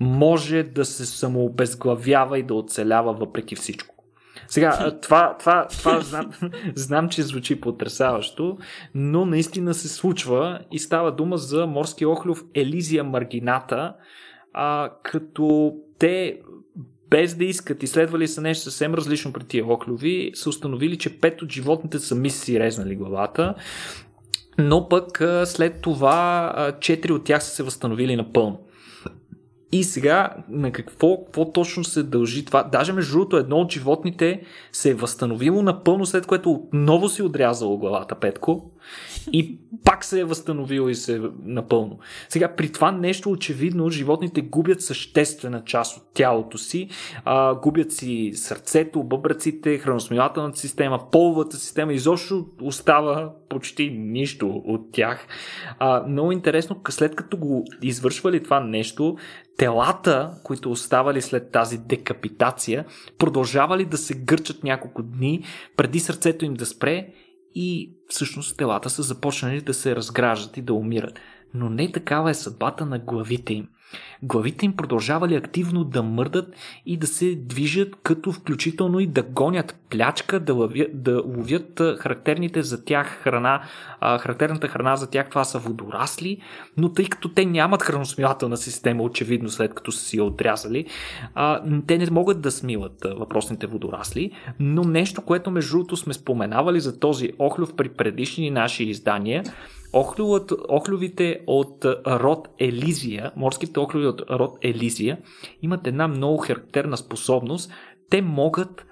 може 0.00 0.62
да 0.62 0.84
се 0.84 1.06
самообезглавява 1.06 2.38
и 2.38 2.42
да 2.42 2.54
оцелява 2.54 3.12
въпреки 3.12 3.56
всичко. 3.56 3.94
Сега, 4.48 4.98
това, 5.02 5.36
това, 5.38 5.66
това 5.68 6.00
знам, 6.02 6.30
знам, 6.74 7.08
че 7.08 7.22
звучи 7.22 7.60
потрясаващо, 7.60 8.58
но 8.94 9.26
наистина 9.26 9.74
се 9.74 9.88
случва 9.88 10.58
и 10.72 10.78
става 10.78 11.12
дума 11.12 11.36
за 11.36 11.66
морски 11.66 12.06
охлюв 12.06 12.44
Елизия 12.54 13.04
маргината, 13.04 13.94
а, 14.52 14.90
като 15.02 15.74
те 15.98 16.40
без 17.10 17.34
да 17.34 17.44
искат, 17.44 17.82
изследвали 17.82 18.28
са 18.28 18.40
нещо 18.40 18.64
съвсем 18.64 18.94
различно 18.94 19.32
при 19.32 19.44
тия 19.44 19.66
охлюви, 19.66 20.30
са 20.34 20.48
установили, 20.48 20.98
че 20.98 21.20
пет 21.20 21.42
от 21.42 21.52
животните 21.52 21.98
сами 21.98 22.30
си 22.30 22.60
резнали 22.60 22.96
главата, 22.96 23.54
но 24.58 24.88
пък 24.88 25.22
след 25.44 25.80
това 25.80 26.72
четири 26.80 27.12
от 27.12 27.24
тях 27.24 27.44
са 27.44 27.50
се 27.50 27.62
възстановили 27.62 28.16
напълно. 28.16 28.60
И 29.72 29.84
сега 29.84 30.30
на 30.48 30.72
какво, 30.72 31.24
какво 31.24 31.52
точно 31.52 31.84
се 31.84 32.02
дължи 32.02 32.44
това? 32.44 32.62
Даже 32.62 32.92
между 32.92 33.12
другото 33.12 33.36
едно 33.36 33.56
от 33.56 33.72
животните 33.72 34.42
се 34.72 34.90
е 34.90 34.94
възстановило 34.94 35.62
напълно 35.62 36.06
след 36.06 36.26
което 36.26 36.50
отново 36.50 37.08
си 37.08 37.22
отрязало 37.22 37.78
главата 37.78 38.14
Петко 38.14 38.69
и 39.32 39.58
пак 39.84 40.04
се 40.04 40.20
е 40.20 40.24
възстановило 40.24 40.88
и 40.88 40.94
се 40.94 41.16
е 41.16 41.20
напълно. 41.44 41.98
Сега 42.28 42.54
при 42.56 42.72
това 42.72 42.92
нещо 42.92 43.30
очевидно 43.30 43.90
животните 43.90 44.40
губят 44.40 44.82
съществена 44.82 45.64
част 45.64 45.96
от 45.96 46.02
тялото 46.14 46.58
си, 46.58 46.88
а, 47.24 47.54
губят 47.54 47.92
си 47.92 48.32
сърцето, 48.34 49.04
бъбраците, 49.04 49.78
храносмилателната 49.78 50.58
система, 50.58 51.10
половата 51.12 51.56
система, 51.56 51.92
изобщо 51.92 52.46
остава 52.62 53.32
почти 53.48 53.90
нищо 53.90 54.48
от 54.48 54.92
тях. 54.92 55.26
А, 55.78 56.06
много 56.08 56.32
интересно, 56.32 56.80
след 56.88 57.16
като 57.16 57.36
го 57.36 57.64
извършвали 57.82 58.42
това 58.42 58.60
нещо, 58.60 59.16
телата, 59.56 60.30
които 60.42 60.70
оставали 60.70 61.22
след 61.22 61.50
тази 61.50 61.78
декапитация, 61.78 62.84
продължавали 63.18 63.84
да 63.84 63.96
се 63.96 64.14
гърчат 64.14 64.64
няколко 64.64 65.02
дни 65.02 65.44
преди 65.76 66.00
сърцето 66.00 66.44
им 66.44 66.54
да 66.54 66.66
спре 66.66 67.08
и 67.54 67.92
всъщност 68.08 68.56
телата 68.56 68.90
са 68.90 69.02
започнали 69.02 69.60
да 69.60 69.74
се 69.74 69.96
разграждат 69.96 70.56
и 70.56 70.62
да 70.62 70.74
умират. 70.74 71.18
Но 71.54 71.70
не 71.70 71.92
такава 71.92 72.30
е 72.30 72.34
съдбата 72.34 72.86
на 72.86 72.98
главите 72.98 73.54
им. 73.54 73.68
Главите 74.22 74.66
им 74.66 74.76
продължавали 74.76 75.34
активно 75.34 75.84
да 75.84 76.02
мърдат 76.02 76.54
и 76.86 76.96
да 76.96 77.06
се 77.06 77.34
движат, 77.34 77.96
като 78.02 78.32
включително 78.32 79.00
и 79.00 79.06
да 79.06 79.22
гонят 79.22 79.80
плячка, 79.90 80.40
да 80.40 80.54
ловят, 80.54 81.02
да 81.02 81.22
ловят 81.26 81.80
характерните 81.98 82.62
за 82.62 82.84
тях 82.84 83.06
храна. 83.06 83.62
А, 84.00 84.18
характерната 84.18 84.68
храна 84.68 84.96
за 84.96 85.10
тях 85.10 85.30
това 85.30 85.44
са 85.44 85.58
водорасли, 85.58 86.40
но 86.76 86.92
тъй 86.92 87.04
като 87.04 87.28
те 87.28 87.44
нямат 87.44 87.82
храносмилателна 87.82 88.56
система, 88.56 89.02
очевидно 89.02 89.48
след 89.48 89.74
като 89.74 89.92
са 89.92 90.04
си 90.04 90.16
я 90.16 90.24
отрязали, 90.24 90.86
а, 91.34 91.62
те 91.86 91.98
не 91.98 92.10
могат 92.10 92.40
да 92.40 92.50
смилат 92.50 93.06
въпросните 93.18 93.66
водорасли, 93.66 94.30
но 94.60 94.84
нещо, 94.84 95.22
което 95.22 95.50
между 95.50 95.72
другото 95.72 95.96
сме 95.96 96.14
споменавали 96.14 96.80
за 96.80 97.00
този 97.00 97.32
охлюв 97.38 97.76
при 97.76 97.88
предишни 97.88 98.50
наши 98.50 98.84
издания, 98.84 99.44
охлювите 99.92 101.40
от 101.46 101.84
род 102.06 102.48
Елизия, 102.58 103.32
морските 103.36 103.80
охлюви 103.80 104.06
от 104.06 104.22
род 104.30 104.58
Елизия, 104.62 105.18
имат 105.62 105.86
една 105.86 106.08
много 106.08 106.38
характерна 106.38 106.96
способност. 106.96 107.72
Те 108.10 108.22
могат 108.22 108.86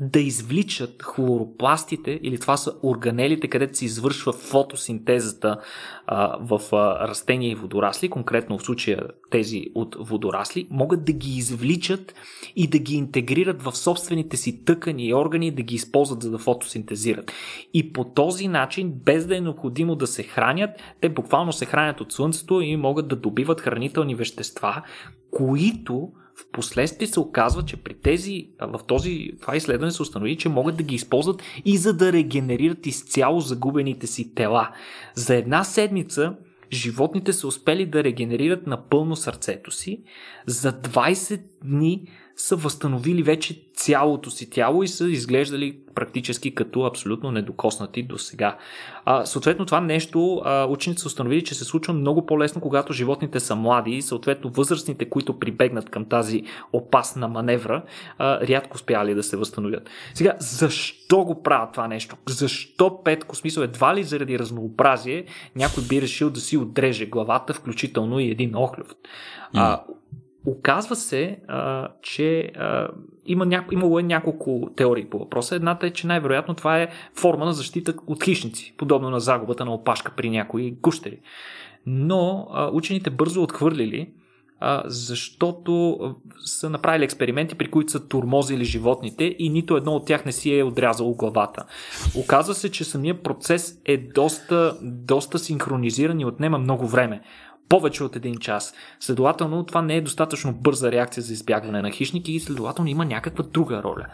да 0.00 0.20
извличат 0.20 1.02
хлоропластите, 1.02 2.20
или 2.22 2.38
това 2.38 2.56
са 2.56 2.74
органелите, 2.82 3.48
където 3.48 3.78
се 3.78 3.84
извършва 3.84 4.32
фотосинтезата 4.32 5.60
а, 6.06 6.36
в 6.40 6.60
а, 6.72 7.08
растения 7.08 7.50
и 7.50 7.54
водорасли, 7.54 8.08
конкретно 8.08 8.58
в 8.58 8.62
случая 8.62 9.08
тези 9.30 9.64
от 9.74 9.96
водорасли, 10.00 10.66
могат 10.70 11.04
да 11.04 11.12
ги 11.12 11.36
извличат 11.36 12.14
и 12.56 12.66
да 12.66 12.78
ги 12.78 12.94
интегрират 12.94 13.62
в 13.62 13.76
собствените 13.76 14.36
си 14.36 14.64
тъкани 14.64 15.06
и 15.06 15.14
органи, 15.14 15.50
да 15.50 15.62
ги 15.62 15.74
използват 15.74 16.22
за 16.22 16.30
да 16.30 16.38
фотосинтезират. 16.38 17.32
И 17.74 17.92
по 17.92 18.04
този 18.04 18.48
начин, 18.48 18.92
без 19.04 19.26
да 19.26 19.36
е 19.36 19.40
необходимо 19.40 19.96
да 19.96 20.06
се 20.06 20.22
хранят, 20.22 20.70
те 21.00 21.08
буквално 21.08 21.52
се 21.52 21.66
хранят 21.66 22.00
от 22.00 22.12
слънцето 22.12 22.60
и 22.60 22.76
могат 22.76 23.08
да 23.08 23.16
добиват 23.16 23.60
хранителни 23.60 24.14
вещества, 24.14 24.82
които 25.30 26.12
Впоследствие 26.48 27.06
се 27.06 27.20
оказва, 27.20 27.64
че 27.64 27.76
при 27.76 27.94
тези, 27.94 28.48
в 28.60 28.80
този, 28.86 29.30
това 29.40 29.56
изследване 29.56 29.92
се 29.92 30.02
установи, 30.02 30.36
че 30.36 30.48
могат 30.48 30.76
да 30.76 30.82
ги 30.82 30.94
използват 30.94 31.42
и 31.64 31.76
за 31.76 31.92
да 31.92 32.12
регенерират 32.12 32.86
изцяло 32.86 33.40
загубените 33.40 34.06
си 34.06 34.34
тела. 34.34 34.70
За 35.14 35.34
една 35.34 35.64
седмица 35.64 36.34
животните 36.72 37.32
са 37.32 37.46
успели 37.46 37.86
да 37.86 38.04
регенерират 38.04 38.66
напълно 38.66 39.16
сърцето 39.16 39.70
си. 39.70 40.02
За 40.46 40.72
20 40.72 41.42
дни 41.64 42.08
са 42.36 42.56
възстановили 42.56 43.22
вече 43.22 43.62
цялото 43.74 44.30
си 44.30 44.50
тяло 44.50 44.82
и 44.82 44.88
са 44.88 45.08
изглеждали 45.08 45.78
практически 45.94 46.54
като 46.54 46.82
абсолютно 46.82 47.30
недокоснати 47.30 48.02
до 48.02 48.18
сега. 48.18 48.56
Съответно, 49.24 49.66
това 49.66 49.80
нещо 49.80 50.42
а, 50.44 50.66
учените 50.66 51.02
са 51.02 51.08
установили, 51.08 51.44
че 51.44 51.54
се 51.54 51.64
случва 51.64 51.94
много 51.94 52.26
по-лесно, 52.26 52.60
когато 52.60 52.92
животните 52.92 53.40
са 53.40 53.56
млади 53.56 53.90
и 53.90 54.02
съответно 54.02 54.50
възрастните, 54.50 55.08
които 55.08 55.38
прибегнат 55.38 55.90
към 55.90 56.04
тази 56.04 56.42
опасна 56.72 57.28
маневра, 57.28 57.82
а, 58.18 58.40
рядко 58.40 58.74
успяли 58.74 59.14
да 59.14 59.22
се 59.22 59.36
възстановят. 59.36 59.90
Сега, 60.14 60.36
защо 60.38 61.24
го 61.24 61.42
правят 61.42 61.72
това 61.72 61.88
нещо? 61.88 62.16
Защо 62.28 63.02
петко 63.02 63.36
смисъл 63.36 63.62
едва 63.62 63.94
ли 63.94 64.04
заради 64.04 64.38
разнообразие 64.38 65.24
някой 65.56 65.84
би 65.84 66.02
решил 66.02 66.30
да 66.30 66.40
си 66.40 66.56
отреже 66.56 67.06
главата, 67.06 67.54
включително 67.54 68.20
и 68.20 68.30
един 68.30 68.56
охлюв? 68.56 68.88
А, 69.54 69.80
Оказва 70.46 70.96
се, 70.96 71.38
а, 71.48 71.88
че 72.02 72.52
а, 72.56 72.88
има 73.26 73.46
ня... 73.46 73.64
имало 73.72 73.98
е 73.98 74.02
няколко 74.02 74.70
теории 74.76 75.04
по 75.04 75.18
въпроса. 75.18 75.56
Едната 75.56 75.86
е, 75.86 75.90
че 75.90 76.06
най-вероятно 76.06 76.54
това 76.54 76.78
е 76.78 76.88
форма 77.14 77.44
на 77.44 77.52
защита 77.52 77.94
от 78.06 78.24
хищници, 78.24 78.74
подобно 78.76 79.10
на 79.10 79.20
загубата 79.20 79.64
на 79.64 79.74
опашка 79.74 80.12
при 80.16 80.30
някои 80.30 80.70
гущери. 80.70 81.18
Но 81.86 82.48
а, 82.52 82.70
учените 82.72 83.10
бързо 83.10 83.42
отхвърлили, 83.42 84.10
а, 84.60 84.82
защото 84.86 85.98
са 86.44 86.70
направили 86.70 87.04
експерименти, 87.04 87.54
при 87.54 87.70
които 87.70 87.92
са 87.92 88.08
турмозили 88.08 88.64
животните 88.64 89.36
и 89.38 89.48
нито 89.48 89.76
едно 89.76 89.92
от 89.92 90.06
тях 90.06 90.24
не 90.24 90.32
си 90.32 90.58
е 90.58 90.64
отрязало 90.64 91.14
главата. 91.14 91.64
Оказва 92.18 92.54
се, 92.54 92.70
че 92.70 92.84
самия 92.84 93.22
процес 93.22 93.80
е 93.84 93.96
доста, 93.96 94.78
доста 94.82 95.38
синхронизиран 95.38 96.20
и 96.20 96.24
отнема 96.24 96.58
много 96.58 96.86
време 96.86 97.20
повече 97.72 98.04
от 98.04 98.16
един 98.16 98.36
час. 98.36 98.74
Следователно, 99.00 99.66
това 99.66 99.82
не 99.82 99.96
е 99.96 100.00
достатъчно 100.00 100.52
бърза 100.52 100.92
реакция 100.92 101.22
за 101.22 101.32
избягване 101.32 101.82
на 101.82 101.90
хищники 101.90 102.32
и 102.32 102.40
следователно 102.40 102.90
има 102.90 103.04
някаква 103.04 103.44
друга 103.44 103.82
роля. 103.82 104.06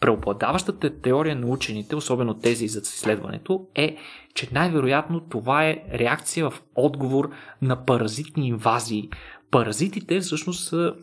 Преобладаващата 0.00 1.00
теория 1.00 1.36
на 1.36 1.46
учените, 1.46 1.96
особено 1.96 2.34
тези 2.34 2.68
за 2.68 2.78
изследването, 2.78 3.66
е, 3.74 3.96
че 4.34 4.48
най-вероятно 4.52 5.20
това 5.20 5.64
е 5.64 5.82
реакция 5.92 6.50
в 6.50 6.62
отговор 6.74 7.30
на 7.62 7.84
паразитни 7.84 8.48
инвазии. 8.48 9.10
Паразитите 9.50 10.20
всъщност 10.20 10.68
са 10.68 10.94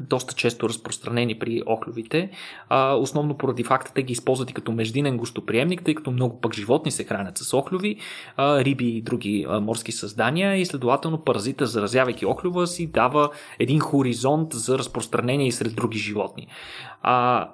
доста 0.00 0.34
често 0.34 0.68
разпространени 0.68 1.38
при 1.38 1.62
охлювите, 1.66 2.30
основно 2.98 3.38
поради 3.38 3.64
факта 3.64 3.92
те 3.94 4.02
ги 4.02 4.12
използват 4.12 4.50
и 4.50 4.54
като 4.54 4.72
междинен 4.72 5.16
гостоприемник, 5.16 5.84
тъй 5.84 5.94
като 5.94 6.10
много 6.10 6.40
пък 6.40 6.54
животни 6.54 6.90
се 6.90 7.04
хранят 7.04 7.38
с 7.38 7.54
охлюви, 7.54 7.96
риби 8.38 8.88
и 8.88 9.02
други 9.02 9.46
морски 9.60 9.92
създания 9.92 10.56
и 10.56 10.66
следователно 10.66 11.24
паразита, 11.24 11.66
заразявайки 11.66 12.26
охлюва, 12.26 12.66
си 12.66 12.86
дава 12.86 13.30
един 13.58 13.80
хоризонт 13.80 14.52
за 14.52 14.78
разпространение 14.78 15.46
и 15.46 15.52
сред 15.52 15.74
други 15.74 15.98
животни. 15.98 16.46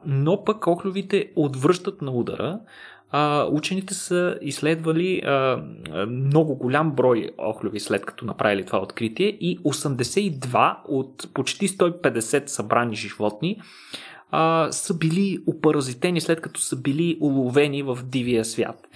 Но 0.07 0.45
пък 0.45 0.67
охлювите 0.67 1.31
отвръщат 1.37 2.03
на 2.03 2.11
удара, 2.11 2.61
а, 3.11 3.45
учените 3.45 3.95
са 3.95 4.39
изследвали 4.43 5.23
а, 5.25 5.63
много 6.09 6.57
голям 6.57 6.93
брой 6.93 7.31
охлюви 7.39 7.81
след 7.81 8.07
като 8.07 8.25
направили 8.25 8.67
това 8.67 8.79
откритие 8.79 9.27
и 9.27 9.59
82 9.59 10.77
от 10.89 11.29
почти 11.35 11.69
150 11.69 12.47
събрани 12.47 12.97
животни 12.97 13.61
а, 14.31 14.73
са 14.73 14.99
били 14.99 15.39
опаразитени 15.47 16.21
след 16.21 16.41
като 16.41 16.61
са 16.61 16.77
били 16.77 17.19
уловени 17.21 17.83
в 17.83 17.99
дивия 18.05 18.45
свят. 18.45 18.89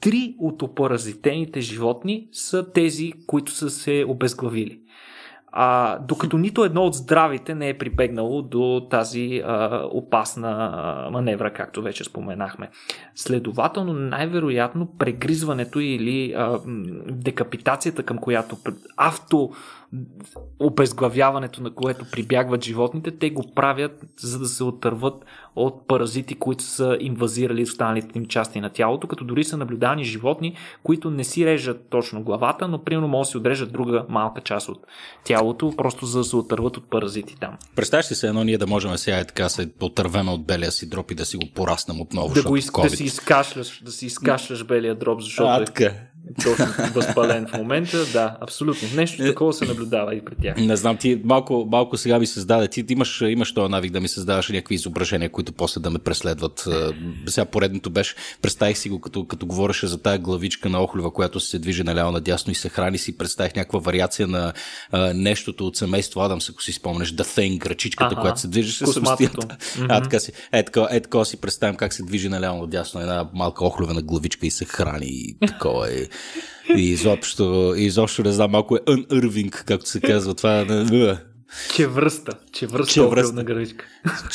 Три 0.00 0.34
от 0.38 0.62
опаразитените 0.62 1.60
животни 1.60 2.28
са 2.32 2.72
тези, 2.72 3.12
които 3.26 3.52
са 3.52 3.70
се 3.70 4.04
обезглавили. 4.08 4.80
А, 5.52 5.98
докато 5.98 6.38
нито 6.38 6.64
едно 6.64 6.82
от 6.82 6.94
здравите 6.94 7.54
не 7.54 7.68
е 7.68 7.78
прибегнало 7.78 8.42
до 8.42 8.86
тази 8.90 9.42
а, 9.44 9.82
опасна 9.90 11.08
маневра, 11.12 11.52
както 11.52 11.82
вече 11.82 12.04
споменахме. 12.04 12.70
Следователно, 13.14 13.92
най-вероятно 13.92 14.88
прегризването 14.98 15.80
или 15.80 16.32
а, 16.32 16.60
декапитацията, 17.06 18.02
към 18.02 18.18
която 18.18 18.56
авто 18.96 19.50
обезглавяването, 20.58 21.62
на 21.62 21.74
което 21.74 22.04
прибягват 22.12 22.64
животните, 22.64 23.10
те 23.10 23.30
го 23.30 23.54
правят 23.54 24.04
за 24.18 24.38
да 24.38 24.46
се 24.46 24.64
отърват 24.64 25.24
от 25.56 25.88
паразити, 25.88 26.34
които 26.34 26.64
са 26.64 26.96
инвазирали 27.00 27.62
останалите 27.62 28.18
им 28.18 28.26
части 28.26 28.60
на 28.60 28.70
тялото, 28.70 29.08
като 29.08 29.24
дори 29.24 29.44
са 29.44 29.56
наблюдани 29.56 30.04
животни, 30.04 30.56
които 30.82 31.10
не 31.10 31.24
си 31.24 31.46
режат 31.46 31.86
точно 31.90 32.22
главата, 32.22 32.68
но 32.68 32.84
примерно 32.84 33.08
могат 33.08 33.26
да 33.26 33.30
си 33.30 33.36
отрежат 33.36 33.72
друга 33.72 34.04
малка 34.08 34.40
част 34.40 34.68
от 34.68 34.86
тялото, 35.24 35.74
просто 35.76 36.06
за 36.06 36.18
да 36.18 36.24
се 36.24 36.36
отърват 36.36 36.76
от 36.76 36.90
паразити 36.90 37.36
там. 37.40 37.56
Представяш 37.76 38.10
ли 38.10 38.14
се 38.14 38.28
едно 38.28 38.44
ние 38.44 38.58
да 38.58 38.66
можем 38.66 38.96
сега 38.96 39.18
е 39.18 39.24
така 39.24 39.48
се 39.48 39.70
отървем 39.80 40.28
от 40.28 40.46
белия 40.46 40.72
си 40.72 40.88
дроп 40.88 41.10
и 41.10 41.14
да 41.14 41.26
си 41.26 41.36
го 41.36 41.46
пораснем 41.54 42.00
отново? 42.00 42.34
Да, 42.34 42.42
го 42.42 42.56
из... 42.56 42.70
да 42.82 42.90
си 42.90 43.04
изкашляш, 43.04 43.82
да 43.84 43.92
си 43.92 44.06
изкашляш 44.06 44.64
белия 44.64 44.94
дроп, 44.94 45.20
защото 45.20 45.48
а, 45.48 45.64
така. 45.64 45.84
е 45.84 46.11
точно 46.44 46.66
възпален 46.94 47.46
в 47.46 47.52
момента. 47.52 48.06
Да, 48.12 48.36
абсолютно. 48.40 48.88
Нещо 48.96 49.22
такова 49.22 49.52
се 49.52 49.64
наблюдава 49.64 50.14
и 50.14 50.24
при 50.24 50.34
тях. 50.42 50.56
Не 50.56 50.76
знам, 50.76 50.96
ти 50.96 51.20
малко, 51.24 51.68
малко 51.70 51.96
сега 51.96 52.18
ми 52.18 52.26
създаде. 52.26 52.68
Ти 52.68 52.84
имаш, 52.88 53.20
имаш 53.20 53.54
този 53.54 53.70
навик 53.70 53.92
да 53.92 54.00
ми 54.00 54.08
създаваш 54.08 54.48
някакви 54.48 54.74
изображения, 54.74 55.30
които 55.30 55.52
после 55.52 55.80
да 55.80 55.90
ме 55.90 55.98
преследват. 55.98 56.68
Сега 57.26 57.44
поредното 57.44 57.90
беше, 57.90 58.14
представих 58.42 58.78
си 58.78 58.88
го, 58.88 59.00
като, 59.00 59.24
като 59.24 59.46
говореше 59.46 59.86
за 59.86 60.02
тая 60.02 60.18
главичка 60.18 60.68
на 60.68 60.82
охлюва, 60.82 61.12
която 61.12 61.40
се 61.40 61.58
движи 61.58 61.82
наляво 61.82 62.12
надясно 62.12 62.52
и 62.52 62.54
се 62.54 62.68
храни 62.68 62.98
си. 62.98 63.18
Представих 63.18 63.56
някаква 63.56 63.78
вариация 63.78 64.28
на 64.28 64.52
а, 64.90 65.14
нещото 65.14 65.66
от 65.66 65.76
семейство 65.76 66.20
Адамс, 66.20 66.50
ако 66.50 66.62
си 66.62 66.72
спомнеш, 66.72 67.12
The 67.12 67.22
Thing, 67.22 67.66
ръчичката, 67.66 68.12
ага, 68.12 68.20
която 68.20 68.40
се 68.40 68.48
движи 68.48 68.72
с 68.72 68.84
космастията. 68.84 69.46
Mm-hmm. 69.46 69.86
А, 69.92 70.02
така 70.02 70.20
си. 70.20 70.32
Е, 70.52 70.64
така, 70.64 70.86
е, 70.90 71.00
така 71.00 71.24
си 71.24 71.36
представям 71.36 71.76
как 71.76 71.92
се 71.92 72.02
движи 72.02 72.28
наляво 72.28 72.60
надясно 72.60 73.00
една 73.00 73.28
малка 73.34 73.64
охлювена 73.64 74.02
главичка 74.02 74.46
и 74.46 74.50
се 74.50 74.64
храни. 74.64 75.06
И 75.06 75.36
такова 75.46 75.92
е. 75.92 76.08
И 76.76 76.90
изобщо, 76.90 77.74
изобщо 77.76 78.22
не 78.22 78.32
знам, 78.32 78.50
малко 78.50 78.76
е 78.76 78.78
unirving, 78.78 79.64
както 79.64 79.88
се 79.88 80.00
казва. 80.00 80.34
Това 80.34 80.64
не, 80.64 81.16
Че 81.74 81.86
връста, 81.86 82.32
че 82.52 82.66
връста, 82.66 82.92
че 82.92 83.02
връста 83.02 83.34
на 83.34 83.44
гравичка. 83.44 83.86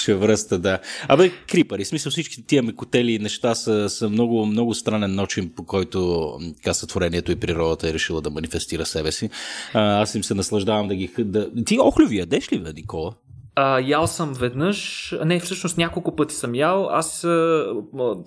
Че 0.03 0.15
връста, 0.15 0.59
да. 0.59 0.79
Абе, 1.07 1.31
крипари, 1.49 1.85
смисъл 1.85 2.11
всички 2.11 2.43
тия 2.43 2.63
мекотели 2.63 3.11
и 3.11 3.19
неща 3.19 3.55
са, 3.55 3.89
са 3.89 4.09
много, 4.09 4.45
много 4.45 4.73
странен 4.73 5.15
начин, 5.15 5.51
по 5.55 5.65
който 5.65 6.29
така 6.55 6.73
сътворението 6.73 7.31
и 7.31 7.35
природата 7.35 7.89
е 7.89 7.93
решила 7.93 8.21
да 8.21 8.29
манифестира 8.29 8.85
себе 8.85 9.11
си. 9.11 9.29
А, 9.73 10.01
аз 10.01 10.15
им 10.15 10.23
се 10.23 10.33
наслаждавам 10.33 10.87
да 10.87 10.95
ги... 10.95 11.11
Да... 11.19 11.63
Ти 11.65 11.79
охлюви 11.79 12.17
ядеш 12.17 12.51
ли, 12.51 12.59
бе, 12.59 12.73
Никола? 12.73 13.11
А, 13.59 13.79
ял 13.79 14.07
съм 14.07 14.33
веднъж, 14.33 15.13
не, 15.25 15.39
всъщност 15.39 15.77
няколко 15.77 16.15
пъти 16.15 16.35
съм 16.35 16.55
ял. 16.55 16.89
Аз 16.91 17.23
а, 17.23 17.65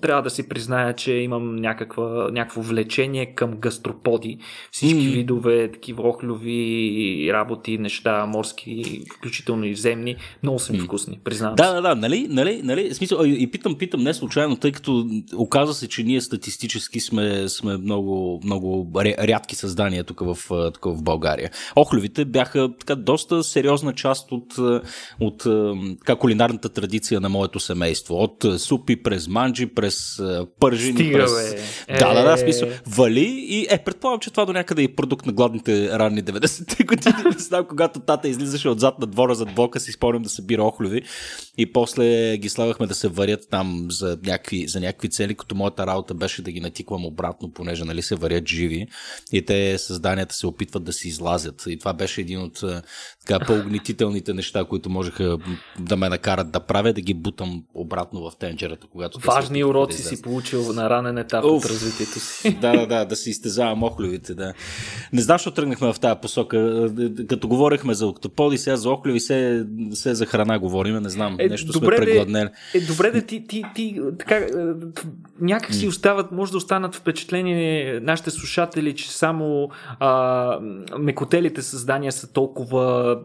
трябва 0.03 0.23
да 0.23 0.31
си 0.31 0.49
призная, 0.49 0.95
че 0.95 1.13
имам 1.13 1.57
някаква, 1.57 2.29
някакво 2.33 2.63
влечение 2.63 3.35
към 3.35 3.57
гастроподи. 3.57 4.39
Всички 4.71 4.97
mm. 4.97 5.13
видове, 5.13 5.73
такива 5.73 6.09
охлюви 6.09 7.31
работи, 7.33 7.79
неща, 7.79 8.27
морски, 8.27 9.03
включително 9.17 9.65
и 9.65 9.77
земни, 9.77 10.17
много 10.43 10.59
са 10.59 10.73
ми 10.73 10.81
mm. 10.81 10.85
вкусни, 10.85 11.21
признавам 11.25 11.57
Да, 11.57 11.75
да, 11.75 11.81
да, 11.81 11.95
нали, 11.95 12.27
нали, 12.31 12.61
нали, 12.65 12.95
смисъл, 12.95 13.19
и 13.25 13.51
питам, 13.51 13.75
питам 13.79 14.03
не 14.03 14.15
случайно, 14.15 14.57
тъй 14.57 14.73
като 14.73 15.07
оказва 15.37 15.75
се, 15.75 15.89
че 15.89 16.03
ние 16.03 16.21
статистически 16.21 17.01
сме, 17.01 17.49
сме 17.49 17.77
много, 17.77 18.41
много 18.45 18.91
рядки 19.19 19.55
създания 19.55 20.05
тук 20.05 20.21
в, 20.21 20.39
тук 20.73 20.85
в 20.85 21.03
България. 21.03 21.51
Охлювите 21.77 22.25
бяха 22.25 22.71
така 22.79 22.95
доста 22.95 23.43
сериозна 23.43 23.93
част 23.93 24.33
от 24.33 24.55
от 25.21 25.39
така, 25.99 26.17
кулинарната 26.17 26.69
традиция 26.69 27.21
на 27.21 27.29
моето 27.29 27.61
семейство. 27.61 28.15
От 28.15 28.45
супи 28.59 29.03
през 29.03 29.29
манджи, 29.29 29.67
през 29.67 30.23
пържини, 30.61 30.95
Стига, 30.95 31.19
през... 31.19 31.55
Бе. 31.89 31.99
Да, 31.99 32.15
да, 32.15 32.23
да, 32.23 32.37
смисъл. 32.37 32.69
Вали 32.87 33.47
и 33.49 33.67
е, 33.71 33.79
предполагам, 33.79 34.21
че 34.21 34.31
това 34.31 34.45
до 34.45 34.53
някъде 34.53 34.83
е 34.83 34.95
продукт 34.95 35.27
на 35.27 35.33
гладните 35.33 35.99
ранни 35.99 36.25
90-те 36.25 36.85
години. 36.85 37.15
Не 37.25 37.39
знам, 37.39 37.67
когато 37.69 38.01
тата 38.01 38.29
излизаше 38.29 38.69
отзад 38.69 38.99
на 38.99 39.07
двора 39.07 39.35
зад 39.35 39.55
блока, 39.55 39.81
си 39.81 39.93
спомням 39.93 40.23
да 40.23 40.29
събира 40.29 40.65
охлюви 40.65 41.03
и 41.59 41.73
после 41.73 42.37
ги 42.37 42.49
слагахме 42.49 42.87
да 42.87 42.95
се 42.95 43.09
варят 43.09 43.47
там 43.51 43.87
за 43.91 44.19
някакви, 44.27 44.69
за 44.69 44.81
някакви 44.81 45.09
цели, 45.11 45.35
като 45.35 45.55
моята 45.55 45.87
работа 45.87 46.15
беше 46.15 46.43
да 46.43 46.53
ги 46.53 46.61
натиквам 46.61 47.07
обратно, 47.07 47.53
понеже 47.53 47.85
нали 47.85 48.03
се 48.03 48.15
варят 48.15 48.49
живи 48.49 48.87
и 49.33 49.45
те 49.45 49.79
създанията 49.79 50.35
се 50.35 50.47
опитват 50.47 50.85
да 50.85 50.93
си 50.93 51.09
излазят. 51.09 51.65
И 51.67 51.79
това 51.79 51.93
беше 51.93 52.21
един 52.21 52.41
от 52.41 52.65
така 53.27 53.47
по-огнетителните 53.47 54.35
неща, 54.35 54.65
които 54.65 54.91
можеха 55.11 55.39
да 55.79 55.97
ме 55.97 56.09
накарат 56.09 56.51
да 56.51 56.61
правя, 56.61 56.93
да 56.93 57.01
ги 57.01 57.15
бутам 57.15 57.63
обратно 57.75 58.31
в 58.31 58.37
тенджерата, 58.37 58.87
когато 58.93 59.19
Важни 59.19 59.65
уроци 59.65 60.03
да 60.03 60.09
си 60.09 60.23
получил 60.23 60.73
на 60.73 60.91
ранен 60.91 61.19
етап 61.19 61.45
Уф, 61.45 61.65
от 61.65 61.71
развитието 61.71 62.21
си. 62.21 62.57
Да, 62.61 62.73
да, 62.73 62.87
да, 62.87 63.05
да 63.05 63.17
се 63.17 63.31
изтезавам 63.31 63.83
охлювите, 63.83 64.35
да. 64.35 64.55
Не 65.13 65.21
знам, 65.21 65.35
защо 65.35 65.51
тръгнахме 65.51 65.93
в 65.93 66.01
тази 66.01 66.21
посока. 66.21 66.89
Като 67.29 67.49
говорихме 67.49 67.95
за 67.95 68.07
октоподи, 68.07 68.59
сега 68.59 68.77
за 68.77 68.91
охлюви, 68.91 69.21
се, 69.21 69.67
се 69.93 70.15
за 70.15 70.27
храна 70.27 70.59
говорим, 70.59 70.97
не 70.97 71.09
знам, 71.09 71.37
е, 71.39 71.49
нещо 71.49 71.73
добре 71.73 71.97
сме 71.97 72.07
прегладнели. 72.07 72.49
Е, 72.75 72.81
добре 72.81 73.11
да 73.11 73.23
ти, 73.23 73.47
ти, 73.47 73.65
ти 73.75 74.01
така, 74.19 74.37
е, 74.37 74.49
някак 75.41 75.75
си 75.75 75.89
остават, 75.89 76.33
може 76.33 76.53
да 76.53 76.59
останат 76.59 76.95
впечатление 76.95 78.01
нашите 78.01 78.31
слушатели, 78.31 78.95
че 78.95 79.13
само 79.13 79.71
а, 79.99 80.59
мекотелите 80.99 81.63
създания 81.63 82.13
са 82.13 82.33
толкова 82.33 83.19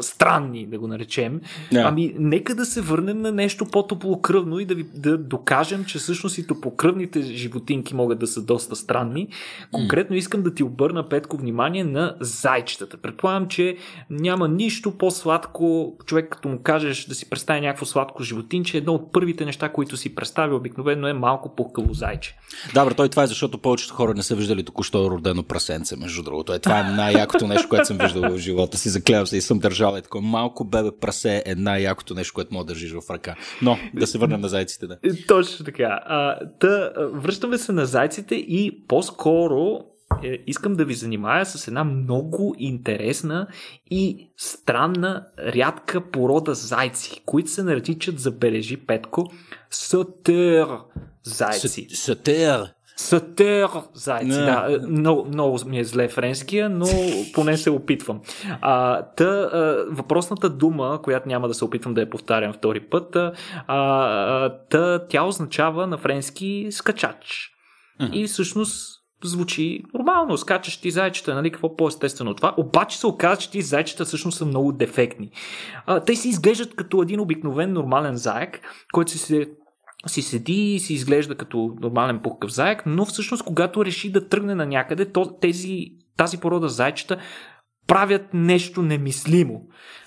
странни, 0.00 0.66
да 0.66 0.78
го 0.78 0.88
наречем. 0.88 1.25
Yeah. 1.32 1.88
Ами, 1.88 2.14
нека 2.18 2.54
да 2.54 2.64
се 2.64 2.80
върнем 2.80 3.20
на 3.20 3.32
нещо 3.32 3.66
по-топлокръвно 3.66 4.58
и 4.58 4.64
да 4.64 4.74
ви 4.74 4.86
да 4.94 5.18
докажем, 5.18 5.84
че 5.84 5.98
всъщност 5.98 6.38
и 6.38 6.46
топлокръвните 6.46 7.22
животинки 7.22 7.94
могат 7.94 8.18
да 8.18 8.26
са 8.26 8.42
доста 8.42 8.76
странни. 8.76 9.28
Конкретно 9.72 10.16
искам 10.16 10.42
да 10.42 10.54
ти 10.54 10.62
обърна, 10.62 11.08
Петко, 11.08 11.36
внимание 11.36 11.84
на 11.84 12.16
зайчетата. 12.20 12.96
Предполагам, 12.96 13.48
че 13.48 13.76
няма 14.10 14.48
нищо 14.48 14.90
по-сладко, 14.90 15.96
човек 16.06 16.28
като 16.30 16.48
му 16.48 16.58
кажеш 16.62 17.04
да 17.04 17.14
си 17.14 17.30
представи 17.30 17.60
някакво 17.60 17.86
сладко 17.86 18.22
животинче, 18.22 18.78
едно 18.78 18.94
от 18.94 19.12
първите 19.12 19.44
неща, 19.44 19.68
които 19.68 19.96
си 19.96 20.14
представи 20.14 20.54
обикновено 20.54 21.08
е 21.08 21.12
малко 21.12 21.56
пухкаво 21.56 21.94
зайче. 21.94 22.36
Да, 22.74 22.84
бре, 22.84 22.94
той 22.94 23.08
това 23.08 23.22
е 23.22 23.26
защото 23.26 23.58
повечето 23.58 23.94
хора 23.94 24.14
не 24.14 24.22
са 24.22 24.34
виждали 24.34 24.62
току-що 24.62 25.10
родено 25.10 25.42
прасенце, 25.42 25.96
между 25.96 26.22
другото. 26.22 26.52
Е, 26.52 26.58
това 26.58 26.80
е 26.80 26.82
най-якото 26.82 27.46
нещо, 27.46 27.68
което 27.68 27.86
съм 27.86 27.98
виждал 27.98 28.30
в 28.30 28.38
живота 28.38 28.78
си. 28.78 28.88
Заклевам 28.88 29.26
се 29.26 29.36
и 29.36 29.40
съм 29.40 29.58
държал 29.58 29.96
е 29.96 30.02
такова 30.02 30.24
малко 30.24 30.64
бебе 30.64 30.90
прасе 31.06 31.42
е 31.46 31.54
най-якото 31.54 32.14
нещо, 32.14 32.34
което 32.34 32.54
мога 32.54 32.64
да 32.64 32.72
държиш 32.72 32.92
в 32.92 33.10
ръка. 33.10 33.34
Но 33.62 33.78
да 33.94 34.06
се 34.06 34.18
върнем 34.18 34.40
на 34.40 34.48
зайците. 34.48 34.86
Да. 34.86 34.98
Точно 35.28 35.64
така. 35.64 36.00
А, 36.04 36.38
та, 36.58 36.92
връщаме 37.12 37.58
се 37.58 37.72
на 37.72 37.86
зайците 37.86 38.34
и 38.34 38.84
по-скоро 38.88 39.80
е, 40.24 40.38
искам 40.46 40.74
да 40.74 40.84
ви 40.84 40.94
занимая 40.94 41.46
с 41.46 41.68
една 41.68 41.84
много 41.84 42.54
интересна 42.58 43.46
и 43.90 44.30
странна, 44.36 45.26
рядка 45.38 46.10
порода 46.10 46.54
зайци, 46.54 47.22
които 47.26 47.50
се 47.50 47.62
наричат, 47.62 48.18
забележи 48.18 48.76
Петко, 48.76 49.32
сатер 49.70 50.66
зайци. 51.22 51.88
Сатер. 51.90 52.75
Сатер 52.96 53.68
зайци, 53.94 54.38
не. 54.38 54.44
да. 54.44 54.78
Много, 54.88 55.24
много 55.24 55.58
ми 55.66 55.78
е 55.78 55.84
зле 55.84 56.08
френския, 56.08 56.68
но 56.70 56.86
поне 57.34 57.56
се 57.56 57.70
опитвам. 57.70 58.20
А, 58.60 59.02
та, 59.02 59.24
а, 59.24 59.84
въпросната 59.90 60.50
дума, 60.50 61.00
която 61.02 61.28
няма 61.28 61.48
да 61.48 61.54
се 61.54 61.64
опитвам 61.64 61.94
да 61.94 62.00
я 62.00 62.10
повтарям 62.10 62.52
втори 62.52 62.80
път, 62.80 63.16
а, 63.66 64.50
та, 64.70 65.06
тя 65.08 65.24
означава 65.24 65.86
на 65.86 65.98
френски 65.98 66.68
скачач. 66.70 67.50
Uh-huh. 68.00 68.12
И 68.12 68.26
всъщност 68.26 68.96
звучи 69.24 69.82
нормално, 69.94 70.38
скачащи 70.38 70.90
зайчета, 70.90 71.34
нали, 71.34 71.50
какво 71.50 71.76
по-естествено 71.76 72.30
от 72.30 72.36
това. 72.36 72.54
Обаче 72.56 72.98
се 72.98 73.06
оказа, 73.06 73.40
че 73.40 73.50
тези 73.50 73.68
зайчета 73.68 74.04
всъщност 74.04 74.38
са 74.38 74.46
много 74.46 74.72
дефектни. 74.72 75.30
А, 75.86 76.00
те 76.00 76.16
си 76.16 76.28
изглеждат 76.28 76.76
като 76.76 77.02
един 77.02 77.20
обикновен 77.20 77.72
нормален 77.72 78.16
заек, 78.16 78.60
който 78.92 79.10
си 79.10 79.18
се 79.18 79.48
си 80.08 80.22
седи 80.22 80.74
и 80.74 80.80
си 80.80 80.94
изглежда 80.94 81.34
като 81.34 81.76
нормален 81.80 82.20
пухкав 82.22 82.50
заек, 82.50 82.82
но 82.86 83.04
всъщност 83.04 83.42
когато 83.42 83.84
реши 83.84 84.12
да 84.12 84.28
тръгне 84.28 84.54
на 84.54 84.66
някъде, 84.66 85.12
то, 85.12 85.38
тези, 85.40 85.86
тази 86.16 86.38
порода 86.38 86.68
зайчета 86.68 87.18
правят 87.86 88.34
нещо 88.34 88.82
немислимо. 88.82 89.62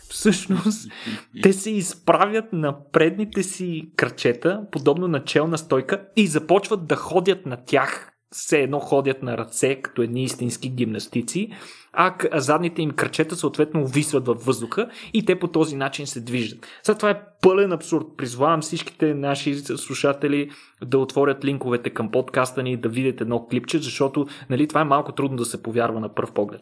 всъщност 0.10 0.92
те 1.44 1.54
се 1.54 1.72
изправят 1.72 2.54
на 2.54 2.90
предните 2.92 3.44
си 3.44 3.92
кръчета, 3.96 4.62
подобно 4.72 5.08
на 5.08 5.24
челна 5.24 5.58
стойка 5.58 6.06
и 6.16 6.28
започват 6.28 6.88
да 6.88 6.96
ходят 6.96 7.46
на 7.46 7.58
тях 7.66 8.12
все 8.32 8.60
едно 8.60 8.80
ходят 8.80 9.24
на 9.24 9.38
ръце, 9.38 9.82
като 9.82 10.02
едни 10.02 10.24
истински 10.24 10.70
гимнастици, 10.70 11.50
а 11.94 12.16
задните 12.34 12.82
им 12.82 12.92
кръчета 12.92 13.36
съответно 13.36 13.82
увисват 13.82 14.26
във 14.26 14.46
въздуха 14.46 14.90
и 15.14 15.26
те 15.26 15.40
по 15.40 15.48
този 15.48 15.76
начин 15.76 16.08
се 16.08 16.22
движат. 16.22 16.68
Сега 16.84 16.98
това 16.98 17.10
е 17.10 17.22
пълен 17.42 17.72
абсурд. 17.72 18.06
Призвавам 18.18 18.62
всичките 18.62 19.14
наши 19.14 19.56
слушатели 19.56 20.50
да 20.86 20.98
отворят 20.98 21.46
линковете 21.46 21.90
към 21.90 22.12
подкаста 22.12 22.64
ни 22.64 22.72
и 22.72 22.78
да 22.78 22.90
видят 22.90 23.22
едно 23.22 23.48
клипче, 23.48 23.78
защото 23.78 24.28
нали, 24.50 24.68
това 24.68 24.82
е 24.82 24.86
малко 24.86 25.12
трудно 25.12 25.38
да 25.38 25.46
се 25.46 25.64
повярва 25.64 26.00
на 26.00 26.14
пръв 26.14 26.32
поглед. 26.32 26.62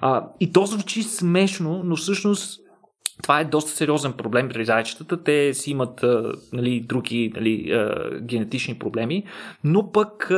А, 0.00 0.28
и 0.40 0.52
то 0.52 0.66
звучи 0.66 1.02
смешно, 1.02 1.82
но 1.84 1.96
всъщност 1.96 2.60
това 3.22 3.40
е 3.40 3.44
доста 3.44 3.70
сериозен 3.70 4.12
проблем 4.12 4.48
при 4.48 4.64
зайчетата. 4.64 5.22
Те 5.22 5.54
си 5.54 5.70
имат 5.70 6.04
нали, 6.52 6.80
други 6.80 7.32
нали, 7.36 7.86
генетични 8.22 8.78
проблеми, 8.78 9.24
но 9.64 9.92
пък 9.92 10.32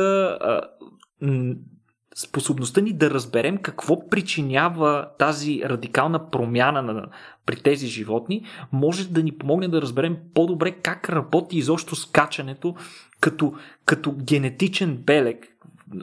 способността 2.15 2.81
ни 2.81 2.93
да 2.93 3.09
разберем 3.09 3.57
какво 3.57 4.09
причинява 4.09 5.07
тази 5.19 5.61
радикална 5.65 6.29
промяна 6.29 6.81
на, 6.81 7.05
при 7.45 7.55
тези 7.55 7.87
животни, 7.87 8.45
може 8.71 9.07
да 9.07 9.23
ни 9.23 9.31
помогне 9.31 9.67
да 9.67 9.81
разберем 9.81 10.17
по-добре 10.33 10.71
как 10.71 11.09
работи 11.09 11.57
изобщо 11.57 11.95
скачането 11.95 12.75
като, 13.19 13.53
като 13.85 14.11
генетичен 14.11 14.97
белег, 14.97 15.54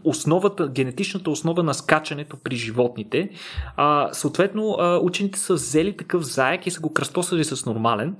основата, 0.04 0.68
генетичната 0.68 1.30
основа 1.30 1.62
на 1.62 1.74
скачането 1.74 2.36
при 2.44 2.56
животните. 2.56 3.30
А, 3.76 4.08
съответно, 4.12 4.76
а, 4.78 4.98
учените 4.98 5.38
са 5.38 5.54
взели 5.54 5.96
такъв 5.96 6.22
заек 6.22 6.66
и 6.66 6.70
са 6.70 6.80
го 6.80 6.92
кръстосали 6.92 7.44
с 7.44 7.66
нормален 7.66 8.16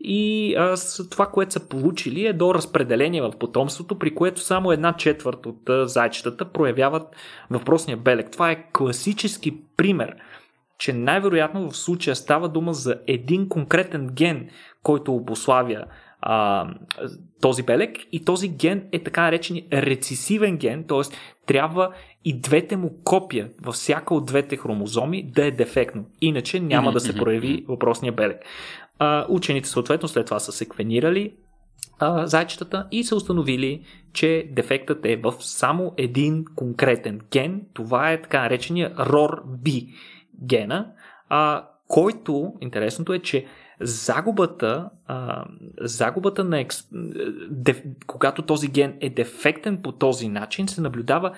и 0.00 0.54
а, 0.56 0.76
с 0.76 1.08
това, 1.08 1.26
което 1.26 1.52
са 1.52 1.68
получили 1.68 2.26
е 2.26 2.32
до 2.32 2.54
разпределение 2.54 3.22
в 3.22 3.32
потомството, 3.38 3.98
при 3.98 4.14
което 4.14 4.40
само 4.40 4.72
една 4.72 4.92
четвърт 4.92 5.46
от 5.46 5.68
а, 5.68 5.88
зайчетата 5.88 6.44
проявяват 6.44 7.02
въпросния 7.50 7.96
белег. 7.96 8.30
Това 8.30 8.50
е 8.50 8.64
класически 8.72 9.56
пример 9.76 10.14
че 10.78 10.92
най-вероятно 10.92 11.70
в 11.70 11.76
случая 11.76 12.16
става 12.16 12.48
дума 12.48 12.74
за 12.74 12.96
един 13.06 13.48
конкретен 13.48 14.08
ген, 14.12 14.48
който 14.82 15.14
обославя 15.14 15.84
а, 16.26 16.66
този 17.40 17.62
белег 17.62 17.96
и 18.12 18.24
този 18.24 18.48
ген 18.48 18.88
е 18.92 19.02
така 19.02 19.22
наречен 19.22 19.62
рецесивен 19.72 20.56
ген, 20.56 20.84
т.е. 20.84 21.00
трябва 21.46 21.90
и 22.24 22.40
двете 22.40 22.76
му 22.76 22.90
копия 23.04 23.48
във 23.62 23.74
всяка 23.74 24.14
от 24.14 24.26
двете 24.26 24.56
хромозоми 24.56 25.22
да 25.22 25.46
е 25.46 25.50
дефектно. 25.50 26.04
Иначе 26.20 26.60
няма 26.60 26.92
да 26.92 27.00
се 27.00 27.16
прояви 27.16 27.64
въпросния 27.68 28.12
белег. 28.12 28.38
А, 28.98 29.26
учените 29.28 29.68
съответно 29.68 30.08
след 30.08 30.26
това 30.26 30.38
са 30.38 30.52
секвенирали 30.52 31.34
а, 31.98 32.26
зайчетата 32.26 32.86
и 32.90 33.04
са 33.04 33.16
установили, 33.16 33.84
че 34.12 34.48
дефектът 34.50 35.06
е 35.06 35.16
в 35.16 35.34
само 35.40 35.94
един 35.96 36.44
конкретен 36.56 37.20
ген. 37.32 37.62
Това 37.74 38.12
е 38.12 38.22
така 38.22 38.42
наречения 38.42 38.94
ROR-B 38.94 39.88
гена, 40.44 40.86
а, 41.28 41.68
който, 41.88 42.52
интересното 42.60 43.12
е, 43.12 43.18
че 43.18 43.46
загубата, 43.80 44.90
а, 45.06 45.44
загубата 45.80 46.44
на 46.44 46.60
екс... 46.60 46.84
деф... 47.50 47.82
когато 48.06 48.42
този 48.42 48.68
ген 48.68 48.94
е 49.00 49.10
дефектен 49.10 49.82
по 49.82 49.92
този 49.92 50.28
начин, 50.28 50.68
се 50.68 50.80
наблюдава 50.80 51.32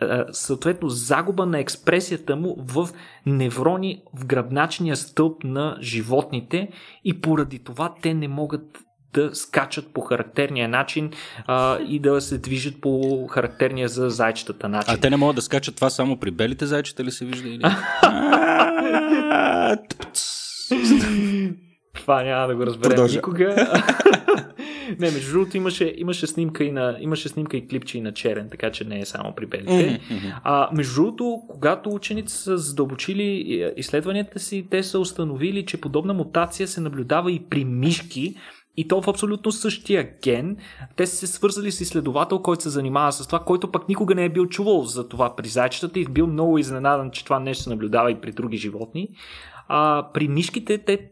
а, 0.00 0.24
съответно 0.32 0.88
загуба 0.88 1.46
на 1.46 1.58
експресията 1.58 2.36
му 2.36 2.56
в 2.58 2.88
неврони 3.26 4.02
в 4.14 4.26
гръбначния 4.26 4.96
стълб 4.96 5.44
на 5.44 5.78
животните 5.80 6.68
и 7.04 7.20
поради 7.20 7.58
това 7.58 7.94
те 8.02 8.14
не 8.14 8.28
могат 8.28 8.78
да 9.12 9.34
скачат 9.34 9.92
по 9.92 10.00
характерния 10.00 10.68
начин 10.68 11.10
а, 11.46 11.78
и 11.78 11.98
да 11.98 12.20
се 12.20 12.38
движат 12.38 12.80
по 12.80 13.26
характерния 13.26 13.88
за 13.88 14.10
зайчетата 14.10 14.68
начин. 14.68 14.94
А 14.94 15.00
те 15.00 15.10
не 15.10 15.16
могат 15.16 15.36
да 15.36 15.42
скачат 15.42 15.76
това 15.76 15.90
само 15.90 16.16
при 16.16 16.30
белите 16.30 16.66
зайчета 16.66 17.04
ли 17.04 17.10
се 17.10 17.24
вижда? 17.24 17.48
Или? 17.48 17.62
Това 21.96 22.22
няма 22.22 22.46
да 22.46 22.56
го 22.56 22.66
разберем 22.66 22.90
Продължа. 22.90 23.16
никога. 23.16 23.56
не, 24.98 25.10
между 25.10 25.32
другото 25.32 25.56
имаше, 25.56 25.94
имаше, 25.96 26.26
снимка 26.26 26.64
и 26.64 26.72
на, 26.72 26.96
имаше 27.00 27.28
снимка 27.28 27.56
и 27.56 27.68
клипче 27.68 27.98
и 27.98 28.00
на 28.00 28.12
черен, 28.12 28.48
така 28.50 28.70
че 28.70 28.84
не 28.84 29.00
е 29.00 29.04
само 29.04 29.34
при 29.34 29.46
белите. 29.46 30.00
Mm-hmm. 30.10 30.40
А, 30.44 30.68
между 30.72 30.94
другото, 30.94 31.42
когато 31.48 31.90
ученици 31.90 32.36
са 32.36 32.58
задълбочили 32.58 33.62
е, 33.62 33.72
изследванията 33.76 34.38
си, 34.38 34.66
те 34.70 34.82
са 34.82 34.98
установили, 34.98 35.66
че 35.66 35.80
подобна 35.80 36.14
мутация 36.14 36.68
се 36.68 36.80
наблюдава 36.80 37.32
и 37.32 37.42
при 37.50 37.64
мишки, 37.64 38.34
и 38.76 38.88
то 38.88 39.02
в 39.02 39.08
абсолютно 39.08 39.52
същия 39.52 40.10
ген. 40.22 40.56
Те 40.96 41.06
са 41.06 41.16
се 41.16 41.26
свързали 41.26 41.72
с 41.72 41.80
изследовател, 41.80 42.38
който 42.38 42.62
се 42.62 42.68
занимава 42.68 43.12
с 43.12 43.26
това, 43.26 43.38
който 43.38 43.72
пък 43.72 43.88
никога 43.88 44.14
не 44.14 44.24
е 44.24 44.28
бил 44.28 44.46
чувал 44.46 44.82
за 44.82 45.08
това 45.08 45.36
при 45.36 45.48
зайчетата 45.48 46.00
и 46.00 46.04
бил 46.04 46.26
много 46.26 46.58
изненадан, 46.58 47.10
че 47.10 47.24
това 47.24 47.38
нещо 47.38 47.64
се 47.64 47.70
наблюдава 47.70 48.10
и 48.10 48.20
при 48.20 48.32
други 48.32 48.56
животни. 48.56 49.08
А, 49.68 50.06
при 50.14 50.28
мишките 50.28 50.78
те 50.78 51.10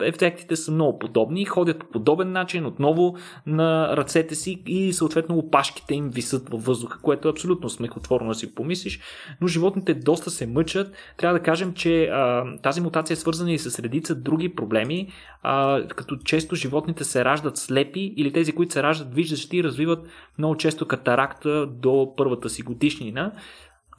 ефектите 0.00 0.56
са 0.56 0.72
много 0.72 0.98
подобни, 0.98 1.44
ходят 1.44 1.78
по 1.78 1.86
подобен 1.86 2.32
начин 2.32 2.66
отново 2.66 3.16
на 3.46 3.96
ръцете 3.96 4.34
си 4.34 4.62
и 4.66 4.92
съответно 4.92 5.38
опашките 5.38 5.94
им 5.94 6.08
висат 6.08 6.48
във 6.48 6.64
въздуха, 6.64 6.98
което 7.02 7.28
е 7.28 7.30
абсолютно 7.30 7.68
смехотворно 7.68 8.28
да 8.28 8.34
си 8.34 8.54
помислиш, 8.54 9.00
но 9.40 9.48
животните 9.48 9.94
доста 9.94 10.30
се 10.30 10.46
мъчат. 10.46 10.92
Трябва 11.16 11.38
да 11.38 11.44
кажем, 11.44 11.74
че 11.74 12.04
а, 12.04 12.44
тази 12.62 12.80
мутация 12.80 13.14
е 13.14 13.16
свързана 13.16 13.52
и 13.52 13.58
с 13.58 13.78
редица 13.78 14.14
други 14.14 14.54
проблеми, 14.54 15.08
а, 15.42 15.86
като 15.86 16.16
често 16.16 16.56
животните 16.56 17.04
се 17.04 17.24
раждат 17.24 17.56
слепи 17.56 18.14
или 18.16 18.32
тези, 18.32 18.52
които 18.52 18.72
се 18.72 18.82
раждат 18.82 19.14
виждащи, 19.14 19.64
развиват 19.64 20.06
много 20.38 20.56
често 20.56 20.88
катаракта 20.88 21.66
до 21.66 22.14
първата 22.16 22.48
си 22.48 22.62
годишнина. 22.62 23.32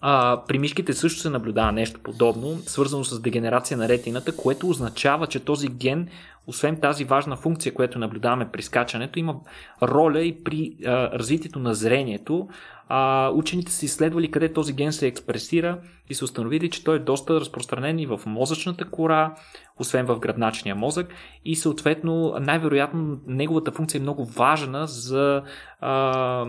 А, 0.02 0.44
при 0.48 0.60
мишките 0.60 0.94
също 0.94 1.20
се 1.22 1.30
наблюдава 1.30 1.72
нещо 1.72 2.00
подобно, 2.04 2.58
свързано 2.58 3.04
с 3.04 3.22
дегенерация 3.22 3.78
на 3.78 3.90
ретината, 3.90 4.36
което 4.36 4.70
означава, 4.70 5.28
че 5.28 5.40
този 5.40 5.68
ген, 5.68 6.08
освен 6.48 6.80
тази 6.80 7.04
важна 7.04 7.36
функция, 7.36 7.74
която 7.74 8.00
наблюдаваме 8.00 8.50
при 8.52 8.62
скачането, 8.62 9.20
има 9.20 9.36
роля 9.84 10.22
и 10.22 10.44
при 10.44 10.76
а, 10.86 11.12
развитието 11.12 11.60
на 11.60 11.74
зрението. 11.74 12.48
А, 12.88 13.30
учените 13.30 13.72
са 13.72 13.86
изследвали 13.86 14.32
къде 14.32 14.54
този 14.54 14.74
ген 14.74 14.94
се 14.94 15.08
експресира 15.08 15.80
и 16.10 16.16
са 16.16 16.26
установили, 16.26 16.70
че 16.70 16.84
той 16.84 16.96
е 16.96 17.00
доста 17.00 17.40
разпространен 17.40 18.00
и 18.00 18.06
в 18.06 18.20
мозъчната 18.26 18.90
кора, 18.90 19.36
освен 19.80 20.06
в 20.06 20.20
гръбначния 20.20 20.76
мозък 20.76 21.14
и 21.46 21.56
съответно 21.56 22.36
най-вероятно 22.40 23.20
неговата 23.28 23.72
функция 23.72 24.00
е 24.00 24.02
много 24.02 24.26
важна 24.26 24.88
за 24.88 25.44
а, 25.80 26.46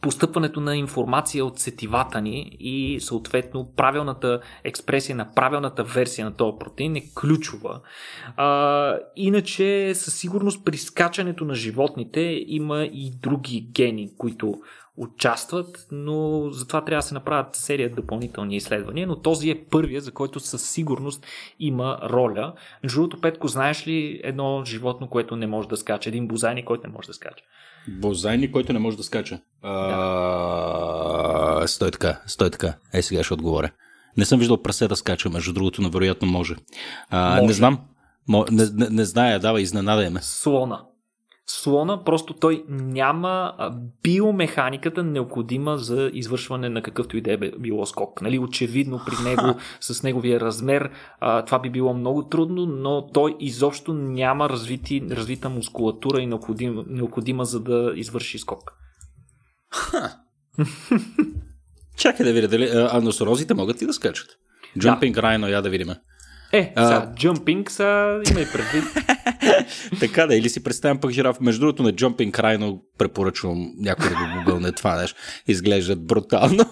постъпването 0.00 0.60
на 0.60 0.76
информация 0.76 1.44
от 1.44 1.58
сетивата 1.58 2.20
ни 2.20 2.56
и 2.60 3.00
съответно 3.00 3.72
правилната 3.76 4.40
експресия 4.64 5.16
на 5.16 5.34
правилната 5.34 5.84
версия 5.84 6.24
на 6.24 6.36
този 6.36 6.58
протеин 6.58 6.96
е 6.96 7.02
ключова. 7.20 7.80
А, 8.36 8.98
иначе 9.16 9.92
със 9.94 10.14
сигурност 10.14 10.64
при 10.64 10.76
скачането 10.76 11.44
на 11.44 11.54
животните 11.54 12.44
има 12.46 12.84
и 12.84 13.10
други 13.22 13.68
гени, 13.72 14.10
които 14.18 14.54
участват, 14.96 15.86
но 15.90 16.50
затова 16.50 16.84
трябва 16.84 16.98
да 16.98 17.06
се 17.06 17.14
направят 17.14 17.56
серия 17.56 17.90
допълнителни 17.90 18.56
изследвания, 18.56 19.06
но 19.06 19.16
този 19.16 19.50
е 19.50 19.64
първия, 19.70 20.00
за 20.00 20.12
който 20.12 20.40
със 20.40 20.70
сигурност 20.70 21.26
има 21.60 21.98
роля. 22.02 22.54
Между 22.82 23.00
другото, 23.00 23.20
Петко, 23.20 23.48
знаеш 23.48 23.86
ли 23.86 24.20
едно 24.24 24.62
животно, 24.64 25.08
което 25.08 25.36
не 25.36 25.46
може 25.46 25.68
да 25.68 25.76
скача? 25.76 26.08
Един 26.08 26.28
бозайник, 26.28 26.64
който 26.64 26.86
не 26.86 26.92
може 26.92 27.06
да 27.06 27.14
скача? 27.14 27.44
Бозайник, 27.88 28.52
който 28.52 28.72
не 28.72 28.78
може 28.78 28.96
да 28.96 29.02
скача. 29.02 29.40
А... 29.62 30.96
Стой 31.66 31.90
така, 31.90 32.20
стой 32.26 32.50
така. 32.50 32.74
Е, 32.92 33.02
сега 33.02 33.24
ще 33.24 33.34
отговоря. 33.34 33.70
Не 34.16 34.24
съм 34.24 34.38
виждал 34.38 34.62
прасе 34.62 34.88
да 34.88 34.96
скача, 34.96 35.30
между 35.30 35.52
другото, 35.52 35.82
но 35.82 35.90
вероятно 35.90 36.28
може. 36.28 36.56
А, 37.10 37.34
може. 37.34 37.46
Не 37.46 37.52
знам. 37.52 37.78
Не, 38.28 38.66
не, 38.72 38.88
не 38.90 39.04
зная, 39.04 39.40
давай, 39.40 39.62
изненадай 39.62 40.10
ме. 40.10 40.20
Слона 40.22 40.80
слона, 41.50 42.04
просто 42.04 42.34
той 42.34 42.64
няма 42.68 43.52
биомеханиката 44.02 45.02
необходима 45.02 45.78
за 45.78 46.10
извършване 46.14 46.68
на 46.68 46.82
какъвто 46.82 47.16
и 47.16 47.20
да 47.20 47.32
е 47.32 47.36
било 47.36 47.86
скок. 47.86 48.22
Нали, 48.22 48.38
очевидно 48.38 49.00
при 49.06 49.24
него, 49.30 49.58
с 49.80 50.02
неговия 50.02 50.40
размер, 50.40 50.90
това 51.46 51.58
би 51.58 51.70
било 51.70 51.94
много 51.94 52.28
трудно, 52.28 52.66
но 52.66 53.06
той 53.06 53.36
изобщо 53.40 53.94
няма 53.94 54.48
развити, 54.48 55.02
развита 55.10 55.48
мускулатура 55.48 56.20
и 56.20 56.26
необходима, 56.26 56.84
необходима 56.86 57.44
за 57.44 57.60
да 57.60 57.92
извърши 57.96 58.38
скок. 58.38 58.72
Чакай 61.96 62.26
да 62.26 62.32
видя 62.32 62.48
дали. 62.48 62.70
А 62.72 63.00
носорозите 63.00 63.54
могат 63.54 63.82
ли 63.82 63.86
да 63.86 63.92
скачат? 63.92 64.28
Jumping 64.78 65.12
да. 65.12 65.22
Rhino, 65.22 65.48
я 65.48 65.62
да 65.62 65.70
видим. 65.70 65.88
Е, 66.52 66.72
сега, 66.76 67.12
джумпинг 67.16 67.70
са, 67.70 68.20
има 68.30 68.40
и 68.40 68.46
предвид. 68.52 68.84
така 70.00 70.26
да, 70.26 70.36
или 70.36 70.48
си 70.48 70.62
представям 70.62 70.98
пък 70.98 71.10
жираф. 71.10 71.40
Между 71.40 71.60
другото, 71.60 71.82
на 71.82 71.92
джумпинг 71.92 72.34
крайно 72.34 72.82
препоръчвам 72.98 73.72
някой 73.78 74.08
да 74.08 74.14
го 74.14 74.38
гугълне 74.38 74.72
това 74.72 74.96
нещо. 74.96 75.20
Изглеждат 75.46 76.06
брутално. 76.06 76.64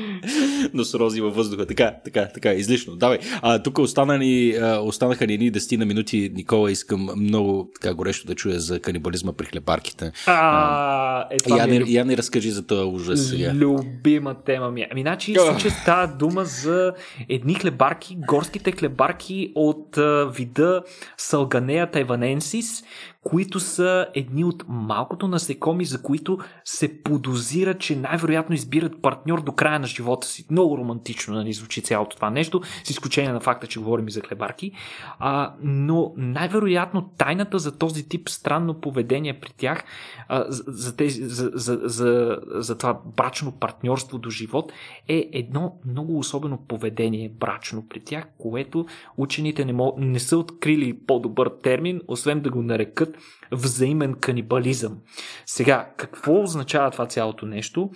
носорози 0.74 1.20
във 1.20 1.36
въздуха. 1.36 1.66
Така, 1.66 1.94
така, 2.04 2.28
така, 2.34 2.52
излишно. 2.52 2.96
Давай. 2.96 3.18
А, 3.42 3.62
тук 3.62 3.78
остана 3.78 4.18
ни, 4.18 4.54
останаха 4.82 5.26
ни 5.26 5.34
едни 5.34 5.52
10 5.52 5.76
на 5.76 5.84
минути. 5.84 6.32
Никола, 6.34 6.70
искам 6.70 7.08
много 7.16 7.70
така 7.80 7.94
горещо 7.94 8.26
да 8.26 8.34
чуя 8.34 8.60
за 8.60 8.80
канибализма 8.80 9.32
при 9.32 9.46
хлебарките. 9.46 10.12
А, 10.26 11.26
е, 11.30 11.36
я, 11.56 11.66
не, 11.66 11.80
люб... 11.80 11.88
я 11.88 12.04
не 12.04 12.16
разкажи 12.16 12.50
за 12.50 12.66
този 12.66 12.94
ужас 12.94 13.28
сега. 13.28 13.54
Любима 13.54 14.34
тема 14.34 14.70
ми. 14.70 14.80
Е. 14.80 14.88
Ами, 14.92 15.02
значи, 15.02 15.34
случай 15.34 15.70
става 15.70 16.06
дума 16.06 16.44
за 16.44 16.92
едни 17.28 17.54
хлебарки, 17.54 18.16
горските 18.28 18.72
хлебарки 18.72 19.52
от 19.54 19.98
вида 20.36 20.82
Салганея 21.16 21.90
тайваненсис, 21.90 22.84
които 23.22 23.60
са 23.60 24.06
едни 24.14 24.44
от 24.44 24.64
малкото 24.68 25.28
насекоми, 25.28 25.84
за 25.84 26.02
които 26.02 26.38
се 26.64 27.02
подозира, 27.02 27.78
че 27.78 27.96
най-вероятно 27.96 28.54
избират 28.54 29.02
партньор 29.02 29.42
до 29.42 29.52
края 29.52 29.78
на 29.78 29.86
живота 29.86 30.26
си. 30.26 30.46
Много 30.50 30.78
романтично 30.78 31.34
нали, 31.34 31.52
звучи 31.52 31.82
цялото 31.82 32.16
това 32.16 32.30
нещо, 32.30 32.60
с 32.84 32.90
изключение 32.90 33.32
на 33.32 33.40
факта, 33.40 33.66
че 33.66 33.80
говорим 33.80 34.08
и 34.08 34.10
за 34.10 34.20
хлебарки. 34.20 34.72
А, 35.18 35.54
но 35.62 36.12
най-вероятно 36.16 37.10
тайната 37.18 37.58
за 37.58 37.78
този 37.78 38.08
тип 38.08 38.28
странно 38.28 38.80
поведение 38.80 39.40
при 39.40 39.52
тях, 39.56 39.84
а, 40.28 40.44
за, 40.48 40.96
тези, 40.96 41.24
за, 41.24 41.50
за, 41.54 41.80
за, 41.82 42.38
за 42.50 42.78
това 42.78 43.00
брачно 43.16 43.52
партньорство 43.52 44.18
до 44.18 44.30
живот, 44.30 44.72
е 45.08 45.28
едно 45.32 45.76
много 45.86 46.18
особено 46.18 46.58
поведение 46.68 47.32
брачно 47.40 47.84
при 47.88 48.00
тях, 48.00 48.26
което 48.38 48.86
учените 49.16 49.64
не, 49.64 49.72
мог, 49.72 49.98
не 49.98 50.20
са 50.20 50.38
открили 50.38 50.98
по-добър 51.06 51.50
термин, 51.62 52.00
освен 52.08 52.40
да 52.40 52.50
го 52.50 52.62
нарекат 52.62 53.11
взаимен 53.52 54.14
канибализъм. 54.14 54.98
Сега, 55.46 55.90
какво 55.96 56.42
означава 56.42 56.90
това 56.90 57.06
цялото 57.06 57.46
нещо? 57.46 57.90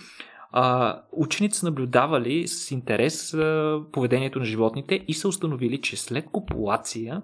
А, 0.52 0.96
учените 1.12 1.56
са 1.56 1.66
наблюдавали 1.66 2.48
с 2.48 2.70
интерес 2.70 3.34
а, 3.34 3.80
поведението 3.92 4.38
на 4.38 4.44
животните 4.44 5.04
и 5.08 5.14
са 5.14 5.28
установили, 5.28 5.80
че 5.80 5.96
след 5.96 6.26
копулация 6.26 7.22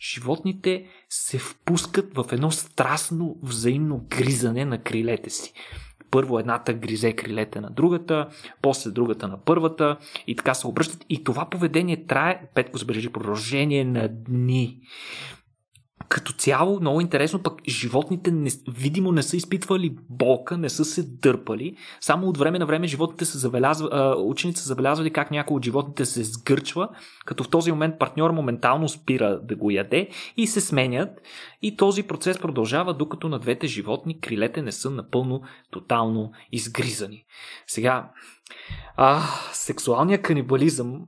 животните 0.00 0.86
се 1.08 1.38
впускат 1.38 2.14
в 2.14 2.24
едно 2.32 2.50
страстно 2.50 3.36
взаимно 3.42 4.06
гризане 4.08 4.64
на 4.64 4.78
крилете 4.82 5.30
си. 5.30 5.52
Първо 6.10 6.38
едната 6.38 6.72
гризе 6.72 7.12
крилете 7.12 7.60
на 7.60 7.70
другата, 7.70 8.28
после 8.62 8.90
другата 8.90 9.28
на 9.28 9.44
първата 9.44 9.96
и 10.26 10.36
така 10.36 10.54
се 10.54 10.66
обръщат. 10.66 11.04
И 11.08 11.24
това 11.24 11.50
поведение 11.50 12.06
трае, 12.06 12.40
петко 12.54 12.78
забележи, 12.78 13.12
продължение 13.12 13.84
на 13.84 14.08
дни 14.08 14.80
цяло 16.40 16.80
много 16.80 17.00
интересно, 17.00 17.42
пък 17.42 17.54
животните 17.68 18.30
не, 18.30 18.50
видимо 18.68 19.12
не 19.12 19.22
са 19.22 19.36
изпитвали 19.36 19.96
болка, 20.08 20.56
не 20.58 20.68
са 20.68 20.84
се 20.84 21.02
дърпали. 21.02 21.76
Само 22.00 22.26
от 22.26 22.38
време 22.38 22.58
на 22.58 22.66
време 22.66 22.86
животните 22.86 23.24
са 23.24 23.38
забелязва, 23.38 24.16
учените 24.18 24.60
са 24.60 24.66
забелязвали 24.66 25.10
как 25.10 25.30
някой 25.30 25.56
от 25.56 25.64
животните 25.64 26.04
се 26.04 26.24
сгърчва, 26.24 26.88
като 27.26 27.44
в 27.44 27.48
този 27.48 27.72
момент 27.72 27.98
партньор 27.98 28.30
моментално 28.30 28.88
спира 28.88 29.40
да 29.42 29.56
го 29.56 29.70
яде 29.70 30.08
и 30.36 30.46
се 30.46 30.60
сменят. 30.60 31.10
И 31.62 31.76
този 31.76 32.02
процес 32.02 32.38
продължава, 32.38 32.94
докато 32.94 33.28
на 33.28 33.38
двете 33.38 33.66
животни 33.66 34.20
крилете 34.20 34.62
не 34.62 34.72
са 34.72 34.90
напълно, 34.90 35.42
тотално 35.70 36.32
изгризани. 36.52 37.24
Сега, 37.66 38.10
а, 38.96 39.22
сексуалният 39.52 40.22
канибализъм 40.22 41.00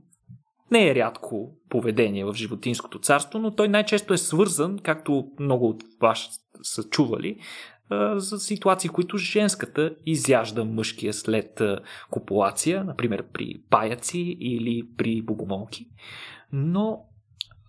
не 0.72 0.88
е 0.88 0.94
рядко 0.94 1.50
поведение 1.68 2.24
в 2.24 2.34
животинското 2.34 2.98
царство, 2.98 3.38
но 3.38 3.54
той 3.54 3.68
най-често 3.68 4.14
е 4.14 4.18
свързан, 4.18 4.78
както 4.78 5.28
много 5.40 5.68
от 5.68 5.82
вас 6.00 6.28
са 6.62 6.88
чували, 6.88 7.38
за 8.14 8.38
ситуации, 8.38 8.90
които 8.90 9.16
женската 9.16 9.94
изяжда 10.06 10.64
мъжкия 10.64 11.12
след 11.12 11.62
копулация, 12.10 12.84
например 12.84 13.24
при 13.32 13.62
паяци 13.70 14.36
или 14.40 14.88
при 14.96 15.22
богомолки. 15.22 15.86
Но 16.52 17.04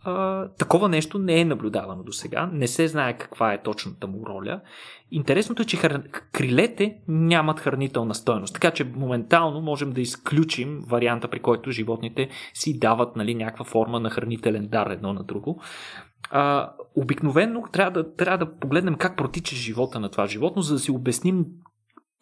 а, 0.04 0.48
такова 0.48 0.90
нещо 0.90 1.20
не 1.20 1.40
е 1.40 1.46
наблюдавано 1.46 2.04
до 2.04 2.12
сега. 2.12 2.50
Не 2.54 2.68
се 2.68 2.88
знае 2.88 3.18
каква 3.18 3.54
е 3.54 3.62
точната 3.62 4.08
му 4.08 4.26
роля. 4.26 4.62
Интересното 5.12 5.62
е, 5.62 5.66
че 5.66 5.78
хр... 5.78 6.02
крилете 6.32 6.98
нямат 7.08 7.60
хранителна 7.60 8.16
стойност. 8.16 8.54
Така 8.54 8.72
че 8.72 8.84
моментално 8.84 9.62
можем 9.62 9.92
да 9.92 10.02
изключим 10.02 10.80
варианта, 10.88 11.28
при 11.28 11.40
който 11.40 11.72
животните 11.72 12.30
си 12.54 12.80
дават 12.80 13.16
нали, 13.16 13.36
някаква 13.36 13.66
форма 13.66 14.00
на 14.00 14.10
хранителен 14.10 14.68
дар 14.68 14.90
едно 14.90 15.14
на 15.14 15.24
друго. 15.24 15.62
А, 16.32 16.72
обикновено 16.96 17.64
трябва 17.72 17.92
да, 17.92 18.16
трябва 18.16 18.46
да 18.46 18.56
погледнем 18.56 18.96
как 18.96 19.18
протича 19.18 19.56
живота 19.56 20.00
на 20.00 20.10
това 20.10 20.28
животно, 20.28 20.62
за 20.62 20.74
да 20.74 20.80
си 20.80 20.92
обясним 20.92 21.46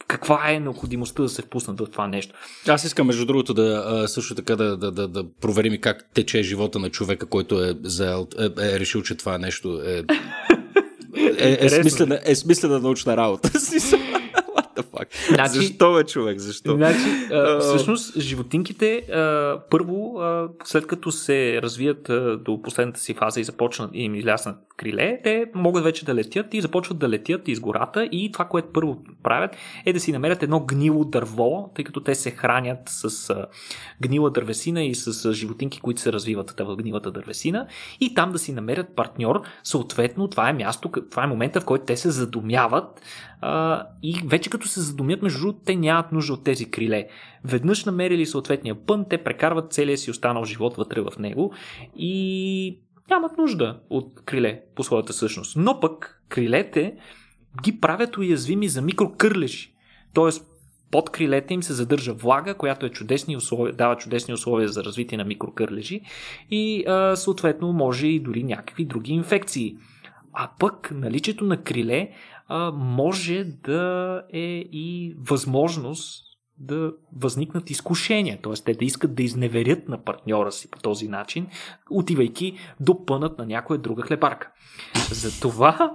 каква 0.08 0.52
е 0.52 0.60
необходимостта 0.60 1.24
да 1.24 1.30
се 1.30 1.42
впуснат 1.42 1.80
в 1.80 1.88
това 1.92 2.08
нещо. 2.08 2.36
Аз 2.68 2.84
искам, 2.84 3.08
между 3.08 3.26
другото, 3.26 3.54
да 3.54 4.04
също 4.08 4.36
така 4.36 4.56
да, 4.56 4.78
да, 4.78 4.92
да, 4.92 5.08
да 5.08 5.24
проверим 5.42 5.74
и 5.74 5.82
как 5.82 6.10
тече 6.14 6.44
живота 6.44 6.80
на 6.80 6.90
човека, 6.90 7.26
който 7.26 7.64
е, 7.64 7.74
заел, 7.84 8.28
е, 8.40 8.46
е 8.46 8.80
решил, 8.80 9.02
че 9.02 9.16
това 9.16 9.38
нещо 9.38 9.82
е, 9.86 10.04
е, 11.40 11.58
е, 11.62 11.70
смислена, 11.70 12.20
е 12.26 12.36
смислена 12.36 12.80
научна 12.80 13.18
работа. 13.18 13.52
fuck? 14.78 15.34
Значи, 15.36 15.52
Защо 15.54 15.94
бе, 15.94 16.04
човек? 16.04 16.40
Защо? 16.40 16.76
Значи, 16.76 17.28
а, 17.34 17.60
всъщност, 17.60 18.20
животинките, 18.20 18.98
а, 18.98 19.60
първо, 19.70 20.20
а, 20.20 20.48
след 20.64 20.88
като 20.88 21.12
се 21.12 21.62
развият 21.62 22.10
а, 22.10 22.38
до 22.38 22.62
последната 22.62 23.00
си 23.00 23.14
фаза 23.14 23.40
и 23.40 23.44
започнат 23.44 23.90
и 23.94 24.04
им 24.04 24.16
изляснат 24.16 24.58
криле, 24.78 25.20
те 25.24 25.46
могат 25.56 25.84
вече 25.84 26.06
да 26.06 26.16
летят 26.16 26.54
и 26.54 26.62
започват 26.62 26.98
да 26.98 27.10
летят 27.10 27.48
из 27.48 27.60
гората 27.60 28.10
и 28.12 28.32
това, 28.32 28.46
което 28.46 28.72
първо 28.74 29.04
правят 29.24 29.56
е 29.86 29.94
да 29.94 30.00
си 30.00 30.12
намерят 30.12 30.44
едно 30.44 30.60
гнило 30.60 31.06
дърво, 31.06 31.72
тъй 31.76 31.86
като 31.86 32.00
те 32.00 32.16
се 32.16 32.32
хранят 32.32 32.80
с 32.86 33.30
а, 33.30 33.46
гнила 34.02 34.30
дървесина 34.30 34.84
и 34.84 34.96
с 34.96 35.26
а, 35.26 35.34
животинки, 35.34 35.82
които 35.82 36.02
се 36.02 36.14
развиват 36.14 36.60
в 36.60 36.76
гнилата 36.76 37.12
дървесина 37.12 37.68
и 38.00 38.14
там 38.14 38.32
да 38.32 38.40
си 38.40 38.54
намерят 38.54 38.96
партньор. 38.96 39.42
Съответно, 39.64 40.28
това 40.28 40.50
е 40.50 40.54
място, 40.54 40.92
това 41.12 41.24
е 41.24 41.28
момента, 41.28 41.62
в 41.62 41.66
който 41.66 41.86
те 41.86 41.98
се 41.98 42.12
задумяват 42.12 43.02
а, 43.42 43.84
и 44.04 44.22
вече 44.26 44.50
като 44.50 44.68
се 44.72 44.82
задумят, 44.82 45.22
между 45.22 45.40
другото, 45.40 45.60
те 45.66 45.76
нямат 45.76 46.12
нужда 46.12 46.34
от 46.34 46.44
тези 46.44 46.72
криле. 46.72 47.08
Веднъж 47.44 47.86
намерили 47.86 48.26
съответния 48.26 48.76
пън, 48.86 49.06
те 49.10 49.18
прекарват 49.18 49.74
целия 49.74 49.98
си 49.98 50.12
останал 50.12 50.46
живот 50.46 50.78
вътре 50.78 51.02
в 51.02 51.12
него 51.20 51.54
и 51.96 52.80
нямат 53.10 53.38
нужда 53.38 53.80
от 53.90 54.22
криле 54.26 54.62
по 54.76 54.84
своята 54.84 55.14
същност. 55.14 55.58
Но 55.58 55.80
пък 55.80 56.22
крилете 56.30 56.96
ги 57.64 57.80
правят 57.80 58.18
уязвими 58.18 58.68
за 58.68 58.82
микрокърлежи. 58.82 59.74
Тоест, 60.14 60.48
под 60.92 61.10
крилете 61.10 61.54
им 61.54 61.64
се 61.64 61.74
задържа 61.74 62.14
влага, 62.14 62.54
която 62.54 62.86
е 62.86 62.90
чудесни 62.90 63.38
условия, 63.38 63.74
дава 63.74 63.98
чудесни 63.98 64.34
условия 64.34 64.68
за 64.70 64.84
развитие 64.84 65.18
на 65.18 65.24
микрокърлежи 65.24 66.02
и 66.52 66.84
а, 66.88 67.16
съответно 67.16 67.74
може 67.74 68.08
и 68.08 68.20
дори 68.20 68.44
някакви 68.44 68.86
други 68.86 69.14
инфекции. 69.14 69.76
А 70.34 70.50
пък 70.60 70.92
наличието 70.92 71.46
на 71.46 71.64
криле 71.64 72.10
а, 72.52 72.72
може 72.72 73.44
да 73.44 74.24
е 74.34 74.66
и 74.72 75.16
възможност 75.20 76.24
да 76.58 76.94
възникнат 77.16 77.70
изкушения, 77.70 78.40
т.е. 78.42 78.54
те 78.54 78.74
да 78.74 78.86
искат 78.86 79.16
да 79.16 79.24
изневерят 79.24 79.90
на 79.90 80.04
партньора 80.04 80.52
си 80.52 80.72
по 80.72 80.80
този 80.80 81.08
начин, 81.08 81.48
отивайки 81.90 82.58
до 82.80 83.06
пънат 83.06 83.38
на 83.38 83.46
някоя 83.46 83.80
друга 83.80 84.02
хлебарка. 84.02 84.52
Затова, 85.12 85.92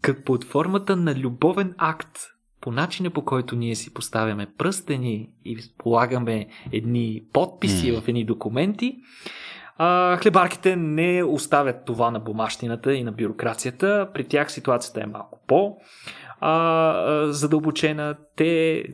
как 0.00 0.24
под 0.24 0.44
формата 0.44 0.96
на 0.96 1.14
любовен 1.14 1.74
акт, 1.78 2.18
по 2.60 2.72
начина 2.72 3.10
по 3.10 3.24
който 3.24 3.56
ние 3.56 3.74
си 3.74 3.94
поставяме 3.94 4.46
пръстени 4.58 5.30
и 5.44 5.58
полагаме 5.78 6.48
едни 6.72 7.22
подписи 7.32 7.92
mm. 7.92 8.00
в 8.00 8.08
едни 8.08 8.24
документи, 8.24 8.96
а, 9.82 10.16
хлебарките 10.16 10.76
не 10.76 11.24
оставят 11.24 11.84
това 11.84 12.10
на 12.10 12.20
бумащината 12.20 12.94
и 12.94 13.04
на 13.04 13.12
бюрокрацията. 13.12 14.08
При 14.14 14.24
тях 14.24 14.52
ситуацията 14.52 15.00
е 15.02 15.06
малко 15.06 15.40
по- 15.46 15.76
а, 16.40 17.26
задълбочена. 17.32 18.16
Те 18.36 18.84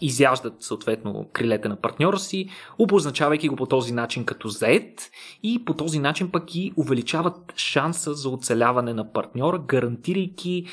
изяждат 0.00 0.62
съответно 0.62 1.30
крилете 1.32 1.68
на 1.68 1.80
партньора 1.80 2.18
си, 2.18 2.48
обозначавайки 2.78 3.48
го 3.48 3.56
по 3.56 3.66
този 3.66 3.92
начин 3.92 4.24
като 4.24 4.48
заед 4.48 5.10
и 5.42 5.64
по 5.64 5.74
този 5.74 5.98
начин 5.98 6.30
пък 6.30 6.54
и 6.54 6.72
увеличават 6.76 7.52
шанса 7.56 8.14
за 8.14 8.28
оцеляване 8.28 8.94
на 8.94 9.12
партньора, 9.12 9.58
гарантирайки 9.58 10.66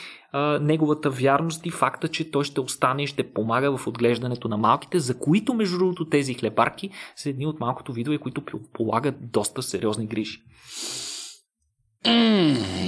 неговата 0.61 1.09
вярност 1.09 1.65
и 1.65 1.71
факта, 1.71 2.07
че 2.07 2.31
той 2.31 2.43
ще 2.43 2.61
остане 2.61 3.03
и 3.03 3.07
ще 3.07 3.33
помага 3.33 3.77
в 3.77 3.87
отглеждането 3.87 4.47
на 4.47 4.57
малките, 4.57 4.99
за 4.99 5.19
които 5.19 5.53
между 5.53 5.77
другото 5.77 6.05
тези 6.05 6.33
хлебарки 6.33 6.89
са 7.15 7.29
едни 7.29 7.45
от 7.45 7.59
малкото 7.59 7.93
видове, 7.93 8.17
които 8.17 8.41
полагат 8.73 9.15
доста 9.31 9.63
сериозни 9.63 10.05
грижи. 10.05 10.41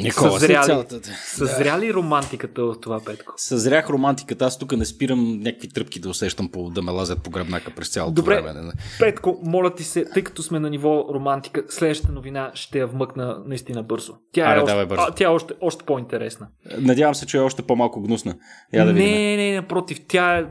Никола, 0.03 0.39
съзряли, 0.39 0.85
съзряли 1.25 1.87
да. 1.87 1.93
романтиката 1.93 2.65
в 2.65 2.75
това, 2.81 2.99
Петко? 3.05 3.33
Съзрях 3.37 3.89
романтиката. 3.89 4.45
Аз 4.45 4.59
тук 4.59 4.77
не 4.77 4.85
спирам 4.85 5.39
някакви 5.39 5.69
тръпки 5.69 5.99
да 5.99 6.09
усещам 6.09 6.49
по, 6.51 6.69
да 6.69 6.81
ме 6.81 6.91
лазят 6.91 7.23
по 7.23 7.29
гръбнака 7.29 7.71
през 7.75 7.89
цялото 7.89 8.13
Добре, 8.13 8.41
време. 8.41 8.71
Петко, 8.99 9.39
моля 9.43 9.75
ти 9.75 9.83
се, 9.83 10.05
тъй 10.05 10.23
като 10.23 10.43
сме 10.43 10.59
на 10.59 10.69
ниво 10.69 11.05
романтика, 11.13 11.63
следващата 11.69 12.13
новина 12.13 12.51
ще 12.53 12.79
я 12.79 12.87
вмъкна 12.87 13.37
наистина 13.45 13.83
бързо. 13.83 14.13
Тя 14.31 14.49
е 14.49 14.53
Аре, 14.53 14.61
още, 14.61 14.85
бързо. 14.85 15.01
А, 15.07 15.11
тя 15.11 15.23
е 15.23 15.27
още, 15.27 15.53
още 15.61 15.85
по-интересна. 15.85 16.47
Надявам 16.79 17.15
се, 17.15 17.25
че 17.25 17.37
е 17.37 17.41
още 17.41 17.61
по-малко 17.61 18.01
гнусна. 18.01 18.35
Я 18.73 18.85
да 18.85 18.93
не, 18.93 18.99
не, 18.99 19.37
не, 19.37 19.55
напротив, 19.55 20.01
тя 20.07 20.37
е 20.37 20.45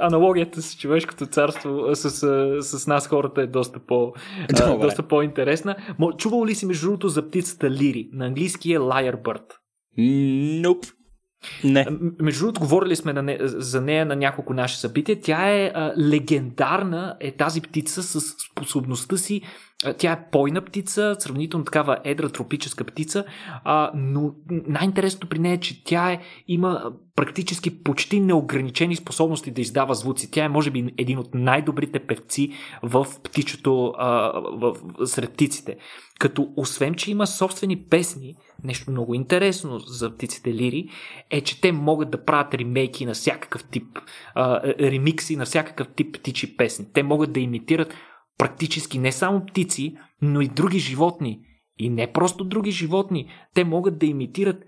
аналогията 0.00 0.62
с 0.62 0.76
човешкото 0.76 1.26
царство 1.26 1.94
с, 1.94 2.10
с, 2.10 2.78
с 2.78 2.86
нас 2.86 3.08
хората 3.08 3.42
е 3.42 3.46
доста, 3.46 3.78
по, 3.78 4.12
а, 4.62 4.78
доста 4.78 5.02
по-интересна. 5.02 5.76
Чувал 6.18 6.46
ли 6.46 6.54
си 6.54 6.66
между 6.66 6.86
другото 6.86 7.08
за 7.08 7.28
птицата 7.28 7.70
Лири? 7.70 8.08
На 8.12 8.26
английски 8.26 8.72
е 8.72 8.78
Lyrebird. 8.78 9.52
Nope. 10.62 10.92
Не. 11.64 11.86
Между 12.20 12.40
другото, 12.40 12.60
говорили 12.60 12.96
сме 12.96 13.12
на 13.12 13.22
не, 13.22 13.38
за 13.42 13.80
нея 13.80 14.06
на 14.06 14.16
няколко 14.16 14.54
наши 14.54 14.76
събития. 14.76 15.20
Тя 15.20 15.50
е 15.50 15.72
а, 15.74 15.94
легендарна, 15.98 17.16
е 17.20 17.36
тази 17.36 17.60
птица 17.60 18.02
с 18.02 18.20
способността 18.52 19.16
си. 19.16 19.42
Тя 19.98 20.12
е 20.12 20.30
пойна 20.30 20.60
птица, 20.60 21.16
сравнително 21.18 21.64
такава 21.64 21.98
едра 22.04 22.28
тропическа 22.28 22.84
птица, 22.84 23.24
а, 23.64 23.90
но 23.94 24.34
най-интересното 24.50 25.28
при 25.28 25.38
нея 25.38 25.54
е, 25.54 25.60
че 25.60 25.84
тя 25.84 26.12
е, 26.12 26.20
има 26.48 26.92
практически 27.16 27.82
почти 27.82 28.20
неограничени 28.20 28.96
способности 28.96 29.50
да 29.50 29.60
издава 29.60 29.94
звуци. 29.94 30.30
Тя 30.30 30.44
е, 30.44 30.48
може 30.48 30.70
би, 30.70 30.94
един 30.98 31.18
от 31.18 31.34
най-добрите 31.34 31.98
певци 31.98 32.52
в 32.82 33.06
птичето, 33.22 33.94
а, 33.98 34.40
в, 34.40 34.76
сред 35.06 35.32
птиците. 35.32 35.76
Като 36.18 36.48
освен, 36.56 36.94
че 36.94 37.10
има 37.10 37.26
собствени 37.26 37.76
песни, 37.76 38.34
нещо 38.64 38.90
много 38.90 39.14
интересно 39.14 39.78
за 39.78 40.14
птиците 40.14 40.54
лири, 40.54 40.88
е, 41.30 41.40
че 41.40 41.60
те 41.60 41.72
могат 41.72 42.10
да 42.10 42.24
правят 42.24 42.54
ремейки 42.54 43.06
на 43.06 43.14
всякакъв 43.14 43.64
тип, 43.64 43.98
а, 44.34 44.60
ремикси 44.62 45.36
на 45.36 45.44
всякакъв 45.44 45.88
тип 45.88 46.14
птичи 46.14 46.56
песни. 46.56 46.86
Те 46.92 47.02
могат 47.02 47.32
да 47.32 47.40
имитират 47.40 47.94
практически 48.38 48.98
не 48.98 49.12
само 49.12 49.46
птици, 49.46 49.96
но 50.22 50.40
и 50.40 50.48
други 50.48 50.78
животни. 50.78 51.40
И 51.78 51.90
не 51.90 52.12
просто 52.12 52.44
други 52.44 52.70
животни. 52.70 53.28
Те 53.54 53.64
могат 53.64 53.98
да 53.98 54.06
имитират 54.06 54.64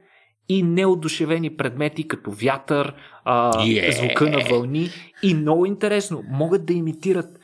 и 0.49 0.63
неодушевени 0.63 1.57
предмети, 1.57 2.09
като 2.09 2.31
вятър, 2.31 2.95
а, 3.25 3.53
yeah. 3.53 3.91
звука 3.91 4.31
на 4.31 4.39
вълни. 4.51 4.89
И 5.23 5.35
много 5.35 5.67
интересно, 5.67 6.23
могат 6.31 6.67
да 6.67 6.73
имитират 6.73 7.39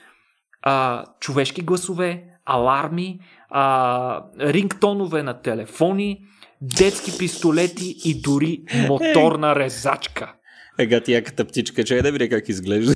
а, 0.63 1.05
човешки 1.21 1.63
гласове, 1.63 2.25
аларми, 2.45 3.21
а, 3.51 4.25
рингтонове 4.41 5.23
на 5.23 5.41
телефони, 5.43 6.21
детски 6.61 7.19
пистолети 7.19 7.95
и 8.05 8.21
дори 8.21 8.65
моторна 8.89 9.57
резачка. 9.57 10.35
Ега 10.79 11.01
ти 11.01 11.13
яката 11.13 11.45
птичка, 11.45 11.85
че 11.85 11.99
е 11.99 12.03
да 12.03 12.13
видя 12.13 12.29
как 12.29 12.49
изглежда. 12.49 12.95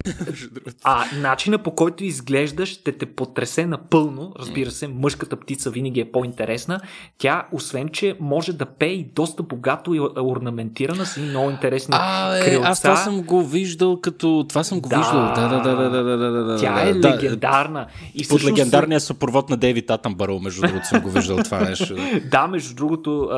а 0.85 1.05
начина 1.20 1.59
по 1.59 1.70
който 1.70 2.05
изглеждаш 2.05 2.68
ще 2.68 2.93
те 2.93 3.07
потресе 3.07 3.66
напълно. 3.66 4.33
Разбира 4.39 4.70
се, 4.70 4.89
мъжката 4.89 5.37
птица 5.37 5.70
винаги 5.70 6.01
е 6.01 6.12
по-интересна. 6.12 6.81
Тя, 7.18 7.47
освен, 7.53 7.89
че 7.89 8.16
може 8.20 8.53
да 8.53 8.66
пее 8.66 8.89
и 8.89 9.11
доста 9.14 9.43
богато 9.43 9.95
и 9.95 10.01
орнаментирана 10.01 11.07
с 11.07 11.16
много 11.16 11.51
интересни 11.51 11.95
а, 11.99 12.41
крилца. 12.45 12.68
Аз 12.68 12.83
това 12.83 12.97
съм 12.97 13.22
го 13.22 13.45
виждал 13.45 14.01
като... 14.01 14.47
Това 14.49 14.64
съм 14.64 14.81
го 14.81 14.89
да, 14.89 14.99
виждал. 14.99 15.33
Да, 15.35 15.49
да, 15.49 15.62
да, 15.62 15.91
да, 15.91 16.03
да, 16.03 16.16
да, 16.16 16.45
да. 16.45 16.59
Тя 16.59 16.81
е 16.81 16.95
да, 16.95 17.16
легендарна. 17.16 17.87
И 18.14 18.29
Под 18.29 18.45
легендарния 18.45 19.01
съпровод 19.01 19.51
на 19.51 19.57
Дейвид 19.57 19.91
Атънбърл, 19.91 20.39
между 20.39 20.61
другото, 20.61 20.87
съм 20.87 21.01
го 21.01 21.11
виждал 21.11 21.37
това 21.37 21.61
нещо. 21.61 21.97
да, 22.31 22.47
между 22.47 22.74
другото, 22.74 23.31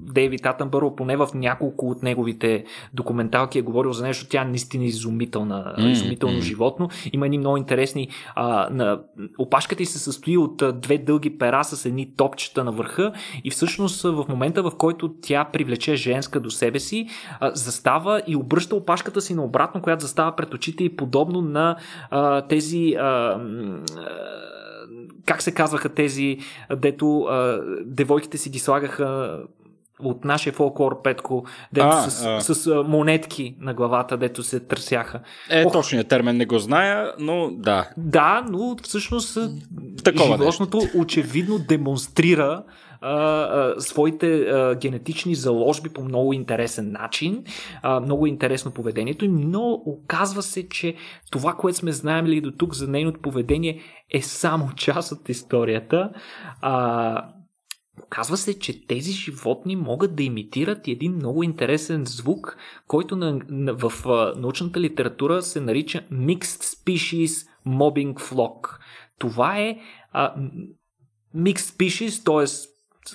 Дейвид 0.00 0.46
Атънбърл, 0.46 0.96
поне 0.96 1.16
в 1.16 1.28
няколко 1.34 1.90
от 1.90 2.02
неговите 2.02 2.64
документалки 2.94 3.58
е 3.58 3.62
говорил 3.70 3.92
за 3.92 4.04
нещо, 4.04 4.26
тя 4.30 4.42
е 4.42 4.44
наистина 4.44 4.84
изумителна, 4.84 5.74
mm, 5.78 5.90
изумително 5.90 6.38
mm. 6.38 6.42
животно. 6.42 6.88
Има 7.12 7.26
едни 7.26 7.38
много 7.38 7.56
интересни. 7.56 8.08
А, 8.34 8.68
на, 8.70 9.00
опашката 9.38 9.82
й 9.82 9.86
се 9.86 9.98
състои 9.98 10.36
от 10.36 10.62
две 10.74 10.98
дълги 10.98 11.38
пера 11.38 11.64
с 11.64 11.84
едни 11.84 12.16
топчета 12.16 12.64
на 12.64 12.72
върха 12.72 13.12
и 13.44 13.50
всъщност 13.50 14.02
в 14.02 14.24
момента, 14.28 14.62
в 14.62 14.72
който 14.78 15.14
тя 15.22 15.44
привлече 15.44 15.96
женска 15.96 16.40
до 16.40 16.50
себе 16.50 16.80
си, 16.80 17.06
а, 17.40 17.50
застава 17.54 18.22
и 18.26 18.36
обръща 18.36 18.76
опашката 18.76 19.20
си 19.20 19.34
наобратно, 19.34 19.82
която 19.82 20.02
застава 20.02 20.36
пред 20.36 20.54
очите 20.54 20.84
и 20.84 20.96
подобно 20.96 21.40
на 21.40 21.76
а, 22.10 22.42
тези. 22.42 22.94
А, 22.98 23.40
как 25.26 25.42
се 25.42 25.54
казваха 25.54 25.88
тези, 25.88 26.38
дето 26.76 27.20
а, 27.20 27.60
девойките 27.84 28.38
си 28.38 28.50
ги 28.50 28.58
слагаха 28.58 29.38
от 30.02 30.24
нашия 30.24 30.52
фолклор 30.52 31.02
Петко, 31.02 31.44
дето 31.72 31.86
а, 31.86 32.10
с, 32.10 32.26
а... 32.26 32.54
с, 32.54 32.84
монетки 32.86 33.56
на 33.60 33.74
главата, 33.74 34.16
дето 34.16 34.42
се 34.42 34.60
търсяха. 34.60 35.20
Е, 35.50 35.64
Ох, 35.66 35.72
точният 35.72 36.08
термин 36.08 36.36
не 36.36 36.46
го 36.46 36.58
зная, 36.58 37.12
но 37.18 37.50
да. 37.50 37.90
Да, 37.96 38.44
но 38.50 38.76
всъщност 38.82 39.38
Такова 40.04 40.36
животното 40.36 40.76
нещо. 40.76 40.98
очевидно 40.98 41.58
демонстрира 41.58 42.62
а, 43.00 43.12
а, 43.12 43.80
своите 43.80 44.40
а, 44.40 44.74
генетични 44.74 45.34
заложби 45.34 45.88
по 45.88 46.04
много 46.04 46.32
интересен 46.32 46.92
начин, 46.92 47.44
а, 47.82 48.00
много 48.00 48.26
интересно 48.26 48.70
поведението 48.70 49.24
им, 49.24 49.40
но 49.40 49.82
оказва 49.86 50.42
се, 50.42 50.68
че 50.68 50.94
това, 51.30 51.52
което 51.52 51.78
сме 51.78 51.92
знаели 51.92 52.40
до 52.40 52.50
тук 52.50 52.74
за 52.74 52.88
нейното 52.88 53.20
поведение 53.20 53.80
е 54.10 54.22
само 54.22 54.72
част 54.76 55.12
от 55.12 55.28
историята. 55.28 56.10
А, 56.60 57.24
Оказва 58.04 58.36
се, 58.36 58.58
че 58.58 58.86
тези 58.86 59.12
животни 59.12 59.76
могат 59.76 60.16
да 60.16 60.22
имитират 60.22 60.88
един 60.88 61.14
много 61.14 61.42
интересен 61.42 62.04
звук, 62.06 62.56
който 62.86 63.16
на, 63.16 63.40
на, 63.48 63.74
в 63.74 63.92
научната 64.36 64.80
литература 64.80 65.42
се 65.42 65.60
нарича 65.60 66.02
Mixed 66.12 66.42
Species 66.42 67.48
Mobbing 67.66 68.14
Flock. 68.14 68.78
Това 69.18 69.58
е 69.58 69.78
а, 70.12 70.34
Mixed 71.36 71.56
Species, 71.56 72.24
т.е. 72.24 72.46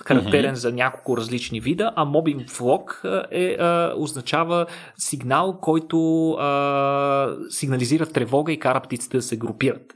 характерен 0.04 0.54
mm-hmm. 0.54 0.58
за 0.58 0.72
няколко 0.72 1.16
различни 1.16 1.60
вида, 1.60 1.92
а 1.96 2.06
Mobbing 2.06 2.50
Flock 2.50 3.04
е, 3.30 3.56
а, 3.60 3.94
означава 3.96 4.66
сигнал, 4.96 5.58
който 5.60 6.30
а, 6.30 7.36
сигнализира 7.50 8.06
тревога 8.06 8.52
и 8.52 8.58
кара 8.58 8.80
птиците 8.80 9.16
да 9.16 9.22
се 9.22 9.36
групират. 9.36 9.94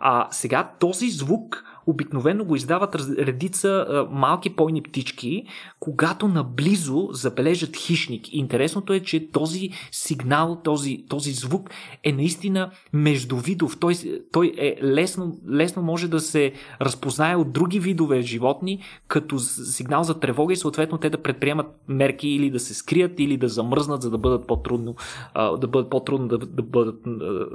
А 0.00 0.28
сега 0.30 0.72
този 0.80 1.10
звук 1.10 1.64
обикновено 1.86 2.44
го 2.44 2.56
издават 2.56 2.94
редица 3.18 3.86
малки 4.10 4.56
пойни 4.56 4.82
птички, 4.82 5.44
когато 5.80 6.28
наблизо 6.28 7.08
забележат 7.12 7.76
хищник. 7.76 8.26
Интересното 8.32 8.92
е, 8.92 9.00
че 9.00 9.30
този 9.30 9.70
сигнал, 9.92 10.60
този, 10.64 11.04
този 11.08 11.32
звук 11.32 11.70
е 12.04 12.12
наистина 12.12 12.70
междувидов. 12.92 13.78
Той, 13.80 13.94
той 14.32 14.54
е 14.58 14.76
лесно, 14.82 15.38
лесно 15.50 15.82
може 15.82 16.08
да 16.08 16.20
се 16.20 16.52
разпознае 16.80 17.36
от 17.36 17.52
други 17.52 17.80
видове 17.80 18.22
животни, 18.22 18.82
като 19.08 19.38
сигнал 19.38 20.04
за 20.04 20.20
тревога 20.20 20.52
и 20.52 20.56
съответно 20.56 20.98
те 20.98 21.10
да 21.10 21.22
предприемат 21.22 21.66
мерки 21.88 22.28
или 22.28 22.50
да 22.50 22.60
се 22.60 22.74
скрият, 22.74 23.20
или 23.20 23.36
да 23.36 23.48
замръзнат, 23.48 24.02
за 24.02 24.10
да 24.10 24.18
бъдат 24.18 24.46
по-трудно, 24.46 24.96
да 25.34 25.68
бъдат 25.68 25.90
по-трудно 25.90 26.28
да, 26.28 26.38
да 26.38 26.62
бъдат 26.62 27.00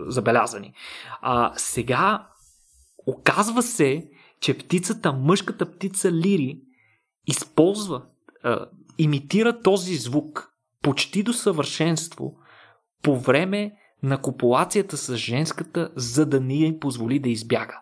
забелязани. 0.07 0.73
А, 1.21 1.53
сега 1.55 2.27
оказва 3.07 3.61
се, 3.61 4.09
че 4.41 4.57
птицата, 4.57 5.13
мъжката 5.13 5.71
птица 5.71 6.11
Лири, 6.11 6.59
използва, 7.27 8.01
а, 8.43 8.65
имитира 8.97 9.61
този 9.61 9.95
звук 9.95 10.51
почти 10.81 11.23
до 11.23 11.33
съвършенство 11.33 12.35
по 13.03 13.19
време 13.19 13.73
на 14.03 14.21
копулацията 14.21 14.97
с 14.97 15.15
женската, 15.15 15.91
за 15.95 16.25
да 16.25 16.39
ни 16.39 16.65
я 16.65 16.79
позволи 16.79 17.19
да 17.19 17.29
избяга. 17.29 17.79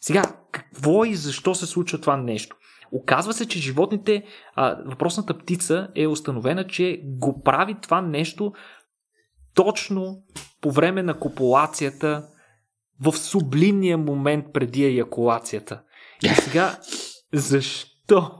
Сега, 0.00 0.22
какво 0.52 1.04
и 1.04 1.14
защо 1.14 1.54
се 1.54 1.66
случва 1.66 2.00
това 2.00 2.16
нещо? 2.16 2.56
Оказва 2.92 3.32
се, 3.32 3.48
че 3.48 3.58
животните, 3.58 4.24
а, 4.54 4.76
въпросната 4.86 5.38
птица 5.38 5.88
е 5.94 6.06
установена, 6.06 6.66
че 6.66 7.00
го 7.04 7.42
прави 7.42 7.76
това 7.82 8.00
нещо 8.00 8.52
точно 9.54 10.22
по 10.60 10.72
време 10.72 11.02
на 11.02 11.18
копулацията 11.18 12.28
в 13.00 13.12
сублимния 13.12 13.98
момент 13.98 14.44
преди 14.52 14.84
еякулацията. 14.84 15.80
И 16.22 16.28
сега, 16.42 16.78
защо? 17.32 18.30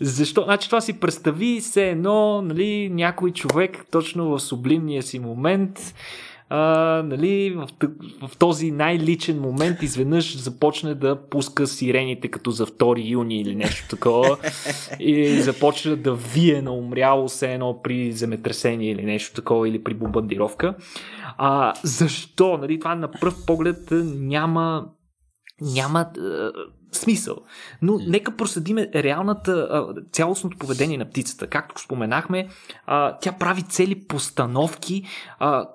Защо? 0.00 0.42
Значи 0.42 0.68
това 0.68 0.80
си 0.80 1.00
представи 1.00 1.60
се 1.60 1.88
едно, 1.90 2.42
нали, 2.42 2.90
някой 2.90 3.32
човек 3.32 3.86
точно 3.90 4.30
в 4.30 4.40
сублимния 4.40 5.02
си 5.02 5.18
момент 5.18 5.94
а, 6.48 6.58
нали, 7.06 7.50
в, 7.50 7.68
в 8.28 8.36
този 8.36 8.70
най-личен 8.70 9.40
момент 9.40 9.82
изведнъж 9.82 10.36
започне 10.36 10.94
да 10.94 11.28
пуска 11.28 11.66
сирените 11.66 12.28
като 12.28 12.50
за 12.50 12.66
2 12.66 13.08
юни 13.08 13.40
или 13.40 13.54
нещо 13.54 13.88
такова 13.88 14.38
и 15.00 15.40
започне 15.40 15.96
да 15.96 16.14
вие 16.14 16.62
на 16.62 16.72
умряло 16.72 17.28
се 17.28 17.52
едно 17.52 17.82
при 17.82 18.12
земетресение 18.12 18.90
или 18.90 19.04
нещо 19.04 19.34
такова 19.34 19.68
или 19.68 19.84
при 19.84 19.94
бомбардировка. 19.94 20.74
А, 21.38 21.72
защо? 21.82 22.58
Нали, 22.58 22.78
това 22.78 22.94
на 22.94 23.10
пръв 23.10 23.46
поглед 23.46 23.88
няма 24.16 24.86
няма 25.60 26.06
смисъл. 26.96 27.36
Но 27.82 27.98
нека 28.06 28.36
проследиме 28.36 28.90
реалната, 28.94 29.86
цялостното 30.12 30.58
поведение 30.58 30.98
на 30.98 31.04
птицата. 31.04 31.46
Както 31.46 31.82
споменахме, 31.82 32.48
тя 33.20 33.32
прави 33.38 33.62
цели 33.62 34.04
постановки, 34.04 35.02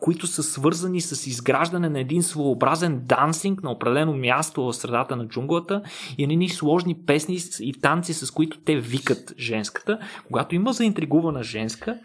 които 0.02 0.28
са 0.28 0.44
свързани 0.44 1.02
с 1.02 1.28
изграждане 1.28 1.90
на 1.90 2.00
един 2.00 2.24
своеобразен 2.24 3.02
дансинг 3.06 3.64
на 3.64 3.72
определено 3.72 4.14
място 4.14 4.64
в 4.64 4.74
средата 4.74 5.16
на 5.16 5.28
джунглата 5.28 5.82
и 6.18 6.24
едни 6.24 6.50
сложни 6.50 6.96
песни 6.96 7.38
и 7.60 7.74
танци, 7.74 8.14
с 8.14 8.32
които 8.32 8.60
те 8.60 8.76
викат 8.76 9.34
женската. 9.40 10.00
Когато 10.28 10.56
има 10.56 10.74
заинтригувана 10.74 11.44
женска, 11.44 12.00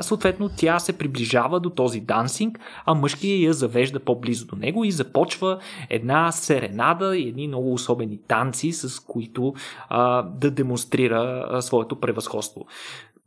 съответно 0.00 0.50
тя 0.56 0.78
се 0.78 0.92
приближава 0.92 1.60
до 1.60 1.70
този 1.70 2.00
дансинг, 2.00 2.58
а 2.86 2.94
мъжкият 2.94 3.42
я 3.42 3.52
завежда 3.52 4.00
по-близо 4.00 4.46
до 4.46 4.56
него 4.56 4.84
и 4.84 4.90
започва 4.90 5.58
една 5.90 6.32
серенада 6.32 7.16
и 7.16 7.28
едни 7.28 7.48
много 7.48 7.72
особени 7.72 8.18
танци, 8.28 8.72
с 8.72 9.00
които 9.00 9.54
а, 9.88 10.22
да 10.22 10.50
демонстрира 10.50 11.46
а, 11.50 11.62
своето 11.62 12.00
превъзходство 12.00 12.66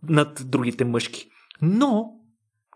над 0.10 0.44
другите 0.46 0.86
мъжки. 0.86 1.30
Но 1.62 2.12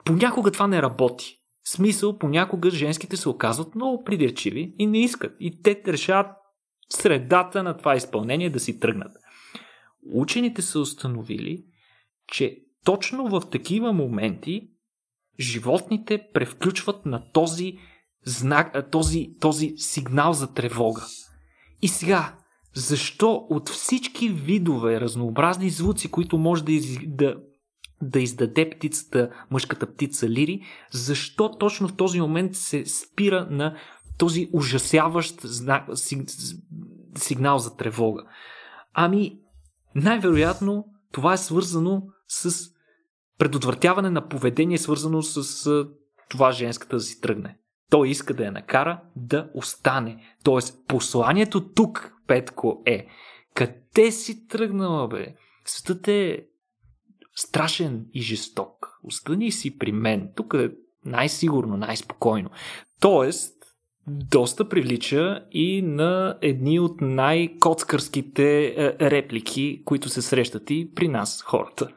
понякога 0.06 0.52
това 0.52 0.68
не 0.68 0.82
работи. 0.82 1.36
В 1.64 1.70
смисъл, 1.70 2.18
понякога 2.18 2.70
женските 2.70 3.18
се 3.18 3.30
оказват 3.30 3.76
много 3.76 4.04
придирчиви 4.04 4.76
и 4.80 4.88
не 4.88 5.04
искат. 5.04 5.36
И 5.40 5.62
те 5.62 5.82
решават 5.88 6.32
средата 6.90 7.64
на 7.64 7.78
това 7.78 7.96
изпълнение 7.96 8.50
да 8.50 8.60
си 8.60 8.80
тръгнат. 8.80 9.12
Учените 10.14 10.62
са 10.62 10.80
установили, 10.80 11.64
че 12.28 12.58
точно 12.86 13.28
в 13.28 13.50
такива 13.52 13.94
моменти 13.94 14.70
животните 15.40 16.28
превключват 16.34 17.06
на 17.06 17.32
този 17.32 17.78
знак, 18.26 18.92
този, 18.92 19.36
този 19.40 19.74
сигнал 19.78 20.34
за 20.34 20.54
тревога. 20.54 21.06
И 21.82 21.88
сега, 21.88 22.36
защо 22.76 23.48
от 23.50 23.70
всички 23.70 24.30
видове 24.30 25.02
разнообразни 25.02 25.70
звуци, 25.70 26.12
които 26.12 26.38
може 26.38 26.64
да, 26.64 26.72
из, 26.72 26.98
да, 27.08 27.36
да 28.02 28.20
издаде 28.20 28.70
птицата, 28.70 29.30
мъжката 29.52 29.94
птица 29.94 30.30
Лири, 30.30 30.62
защо 30.92 31.58
точно 31.58 31.88
в 31.88 31.96
този 31.96 32.22
момент 32.22 32.56
се 32.56 32.86
спира 32.86 33.48
на 33.50 33.76
този 34.18 34.50
ужасяващ 34.54 35.42
знак, 35.42 35.88
сигнал 37.18 37.58
за 37.58 37.76
тревога? 37.76 38.24
Ами, 38.94 39.40
най-вероятно 39.96 40.86
това 41.12 41.34
е 41.34 41.38
свързано 41.38 42.04
с 42.28 42.70
предотвратяване 43.38 44.10
на 44.10 44.28
поведение, 44.28 44.78
свързано 44.78 45.22
с 45.22 45.66
това 46.30 46.52
женската 46.52 46.96
да 46.96 47.02
си 47.02 47.22
тръгне. 47.22 47.58
Той 47.90 48.10
иска 48.10 48.34
да 48.34 48.46
я 48.46 48.52
накара 48.52 49.02
да 49.16 49.50
остане. 49.54 50.24
Тоест, 50.44 50.88
посланието 50.88 51.74
тук, 51.74 52.14
Петко, 52.28 52.82
е 52.86 53.08
къде 53.54 54.12
си 54.12 54.48
тръгнала, 54.48 55.08
бе? 55.08 55.36
Светът 55.66 56.08
е 56.08 56.46
страшен 57.36 58.06
и 58.14 58.22
жесток. 58.22 59.00
Остани 59.04 59.52
си 59.52 59.78
при 59.78 59.92
мен. 59.92 60.30
Тук 60.36 60.54
е 60.54 60.72
най-сигурно, 61.06 61.78
най-спокойно. 61.78 62.50
Тоест, 63.00 63.59
доста 64.08 64.70
привлича 64.70 65.45
и 65.52 65.82
на 65.82 66.38
едни 66.41 66.80
от 66.80 67.02
най-коцкърските 67.02 68.66
е, 68.66 69.10
реплики, 69.12 69.82
които 69.86 70.10
се 70.10 70.22
срещат 70.22 70.70
и 70.70 70.91
при 70.95 71.08
нас, 71.08 71.41
хората. 71.41 71.88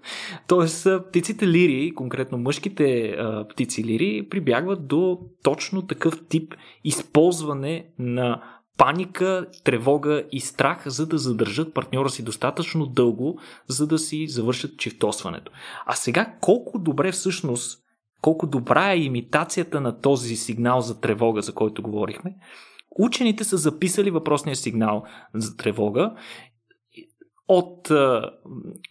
Тоест, 0.47 0.87
е, 0.87 1.03
птиците 1.09 1.49
лири, 1.49 1.95
конкретно 1.95 2.39
мъжките 2.39 2.85
е, 2.85 3.17
птици 3.49 3.85
лири, 3.85 4.29
прибягват 4.31 4.87
до 4.87 5.19
точно 5.43 5.87
такъв 5.87 6.15
тип 6.29 6.55
използване 6.85 7.87
на 7.99 8.43
паника, 8.79 9.47
тревога 9.65 10.25
и 10.33 10.41
страх, 10.41 10.83
за 10.87 11.07
да 11.07 11.19
задържат 11.19 11.75
партньора 11.75 12.11
си 12.11 12.25
достатъчно 12.25 12.87
дълго, 12.87 13.39
за 13.69 13.87
да 13.87 13.99
си 13.99 14.29
завършат 14.29 14.79
чифтосването. 14.79 15.53
А 15.87 15.95
сега 15.95 16.35
колко 16.41 16.79
добре 16.79 17.13
всъщност 17.13 17.82
колко 18.23 18.47
добра 18.47 18.93
е 18.93 18.99
имитацията 18.99 19.81
на 19.81 20.01
този 20.01 20.37
сигнал 20.37 20.81
за 20.81 21.01
тревога, 21.01 21.43
за 21.43 21.55
който 21.55 21.83
говорихме, 21.83 22.35
учените 22.99 23.45
са 23.45 23.57
записали 23.57 24.11
въпросния 24.11 24.57
сигнал 24.57 25.05
за 25.35 25.57
тревога 25.57 26.15
от 27.49 27.91
а, 27.91 28.31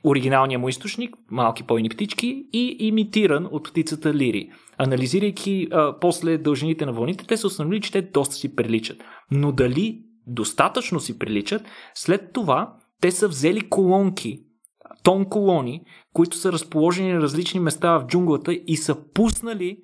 оригиналния 0.04 0.60
му 0.60 0.70
източник, 0.70 1.16
малки 1.32 1.64
пойни 1.64 1.90
птички, 1.90 2.46
и 2.54 2.76
имитиран 2.80 3.48
от 3.52 3.70
птицата 3.70 4.14
Лири. 4.14 4.50
Анализирайки 4.78 5.68
а, 5.72 6.00
после 6.00 6.38
дължините 6.38 6.86
на 6.86 6.94
вълните, 6.94 7.28
те 7.28 7.38
са 7.38 7.48
установили, 7.48 7.82
че 7.82 7.92
те 7.92 8.02
доста 8.02 8.36
си 8.36 8.56
приличат. 8.56 9.04
Но 9.32 9.52
дали 9.52 10.04
достатъчно 10.28 11.00
си 11.00 11.20
приличат, 11.20 11.62
след 11.94 12.34
това 12.34 12.78
те 13.02 13.12
са 13.12 13.28
взели 13.28 13.70
колонки 13.70 14.44
тон 15.04 15.26
колони, 15.26 15.82
които 16.14 16.38
са 16.38 16.52
разположени 16.52 17.14
на 17.14 17.22
различни 17.22 17.60
места 17.60 17.97
в 17.97 18.06
джунглата 18.08 18.54
и 18.54 18.78
са 18.78 18.95
пуснали 19.14 19.78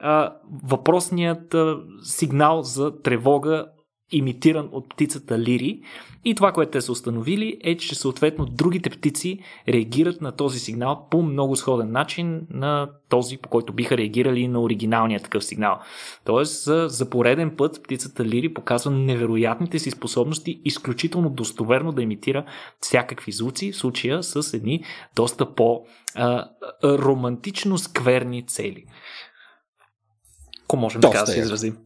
а, 0.00 0.36
въпросният 0.64 1.54
а, 1.54 1.76
сигнал 2.02 2.62
за 2.62 3.02
тревога 3.02 3.66
имитиран 4.10 4.68
от 4.72 4.88
птицата 4.88 5.38
Лири. 5.38 5.80
И 6.24 6.34
това, 6.34 6.52
което 6.52 6.70
те 6.70 6.80
са 6.80 6.92
установили 6.92 7.56
е, 7.64 7.76
че 7.76 7.94
съответно 7.94 8.46
другите 8.46 8.90
птици 8.90 9.38
реагират 9.68 10.20
на 10.20 10.32
този 10.32 10.58
сигнал 10.58 11.06
по 11.10 11.22
много 11.22 11.56
сходен 11.56 11.92
начин 11.92 12.46
на 12.50 12.90
този, 13.08 13.36
по 13.36 13.48
който 13.48 13.72
биха 13.72 13.96
реагирали 13.96 14.48
на 14.48 14.60
оригиналния 14.60 15.20
такъв 15.20 15.44
сигнал. 15.44 15.80
Тоест, 16.24 16.64
за 16.90 17.10
пореден 17.10 17.56
път 17.56 17.82
птицата 17.82 18.24
Лири 18.24 18.54
показва 18.54 18.90
невероятните 18.90 19.78
си 19.78 19.90
способности 19.90 20.60
изключително 20.64 21.30
достоверно 21.30 21.92
да 21.92 22.02
имитира 22.02 22.44
всякакви 22.80 23.32
звуци, 23.32 23.72
в 23.72 23.76
случая 23.76 24.22
с 24.22 24.54
едни 24.54 24.84
доста 25.16 25.54
по-романтично 25.54 27.78
скверни 27.78 28.46
цели 28.46 28.84
ако 30.68 30.76
можем 30.76 31.00
доста 31.00 31.18
така 31.18 31.26
да 31.26 31.32
се 31.32 31.40
изразим. 31.40 31.76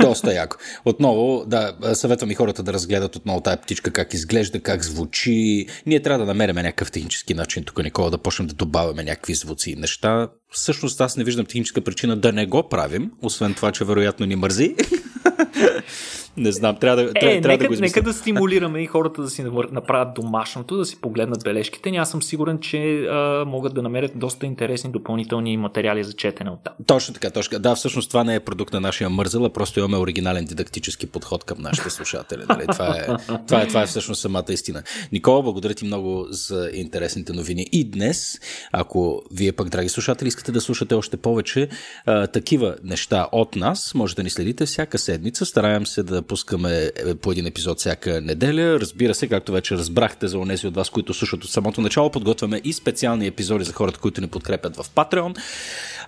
Доста 0.00 0.34
яко. 0.34 0.56
Отново, 0.84 1.44
да, 1.46 1.74
съветвам 1.94 2.30
и 2.30 2.34
хората 2.34 2.62
да 2.62 2.72
разгледат 2.72 3.16
отново 3.16 3.40
тая 3.40 3.56
птичка, 3.56 3.90
как 3.90 4.14
изглежда, 4.14 4.60
как 4.60 4.84
звучи. 4.84 5.66
Ние 5.86 6.02
трябва 6.02 6.18
да 6.18 6.26
намерим 6.26 6.56
някакъв 6.56 6.92
технически 6.92 7.34
начин 7.34 7.64
тук, 7.64 7.82
Никола, 7.82 8.10
да 8.10 8.18
почнем 8.18 8.48
да 8.48 8.54
добавяме 8.54 9.04
някакви 9.04 9.34
звуци 9.34 9.70
и 9.70 9.76
неща. 9.76 10.28
Всъщност 10.50 11.00
аз 11.00 11.16
не 11.16 11.24
виждам 11.24 11.46
техническа 11.46 11.80
причина 11.80 12.16
да 12.16 12.32
не 12.32 12.46
го 12.46 12.68
правим, 12.68 13.10
освен 13.22 13.54
това, 13.54 13.72
че 13.72 13.84
вероятно 13.84 14.26
ни 14.26 14.36
мързи. 14.36 14.76
Не 16.36 16.52
знам, 16.52 16.76
трябва 16.76 16.96
да, 16.96 17.02
е, 17.02 17.12
трябва, 17.12 17.34
нека, 17.34 17.42
трябва 17.42 17.58
да 17.58 17.68
го 17.68 17.74
Нека 17.80 18.02
да 18.02 18.12
стимулираме 18.12 18.82
и 18.82 18.86
хората 18.86 19.22
да 19.22 19.30
си 19.30 19.44
направят 19.72 20.14
домашното, 20.14 20.76
да 20.76 20.84
си 20.84 21.00
погледнат 21.00 21.44
бележките. 21.44 21.90
Аз 21.90 22.10
съм 22.10 22.22
сигурен, 22.22 22.58
че 22.58 23.04
а, 23.04 23.44
могат 23.46 23.74
да 23.74 23.82
намерят 23.82 24.12
доста 24.14 24.46
интересни 24.46 24.90
допълнителни 24.90 25.56
материали 25.56 26.04
за 26.04 26.12
четене 26.12 26.50
от 26.50 26.58
там. 26.64 26.74
Точно 26.86 27.14
така, 27.14 27.30
точно. 27.30 27.58
Да, 27.58 27.74
всъщност 27.74 28.08
това 28.08 28.24
не 28.24 28.34
е 28.34 28.40
продукт 28.40 28.72
на 28.72 28.80
нашия 28.80 29.10
мързъл, 29.10 29.44
а 29.44 29.50
просто 29.50 29.78
имаме 29.78 29.96
оригинален 29.96 30.44
дидактически 30.44 31.06
подход 31.06 31.44
към 31.44 31.58
нашите 31.60 31.90
слушатели. 31.90 32.42
Нали? 32.48 32.66
Това, 32.72 32.96
е, 32.96 33.04
това, 33.46 33.62
е, 33.62 33.66
това 33.66 33.82
е 33.82 33.86
всъщност 33.86 34.20
самата 34.20 34.44
истина. 34.48 34.82
Никола, 35.12 35.42
благодаря 35.42 35.74
ти 35.74 35.84
много 35.84 36.26
за 36.30 36.70
интересните 36.74 37.32
новини. 37.32 37.66
И 37.72 37.84
днес, 37.84 38.40
ако 38.72 39.22
вие 39.32 39.52
пък, 39.52 39.68
драги 39.68 39.88
слушатели, 39.88 40.28
искате 40.28 40.52
да 40.52 40.60
слушате 40.60 40.94
още 40.94 41.16
повече 41.16 41.68
а, 42.06 42.26
такива 42.26 42.76
неща 42.84 43.28
от 43.32 43.56
нас, 43.56 43.94
може 43.94 44.16
да 44.16 44.22
ни 44.22 44.30
следите 44.30 44.66
всяка 44.66 44.98
седмица. 44.98 45.46
Стараем 45.46 45.86
се 45.86 46.02
да 46.02 46.21
пускаме 46.22 46.90
е, 46.96 47.14
по 47.14 47.32
един 47.32 47.46
епизод 47.46 47.78
всяка 47.78 48.20
неделя. 48.20 48.80
Разбира 48.80 49.14
се, 49.14 49.28
както 49.28 49.52
вече 49.52 49.74
разбрахте 49.76 50.28
за 50.28 50.38
онези 50.38 50.66
от 50.66 50.74
вас, 50.74 50.90
които 50.90 51.14
слушат 51.14 51.44
от 51.44 51.50
самото 51.50 51.80
начало, 51.80 52.10
подготвяме 52.10 52.60
и 52.64 52.72
специални 52.72 53.26
епизоди 53.26 53.64
за 53.64 53.72
хората, 53.72 53.98
които 53.98 54.20
ни 54.20 54.28
подкрепят 54.28 54.76
в 54.76 54.84
Patreon. 54.94 55.38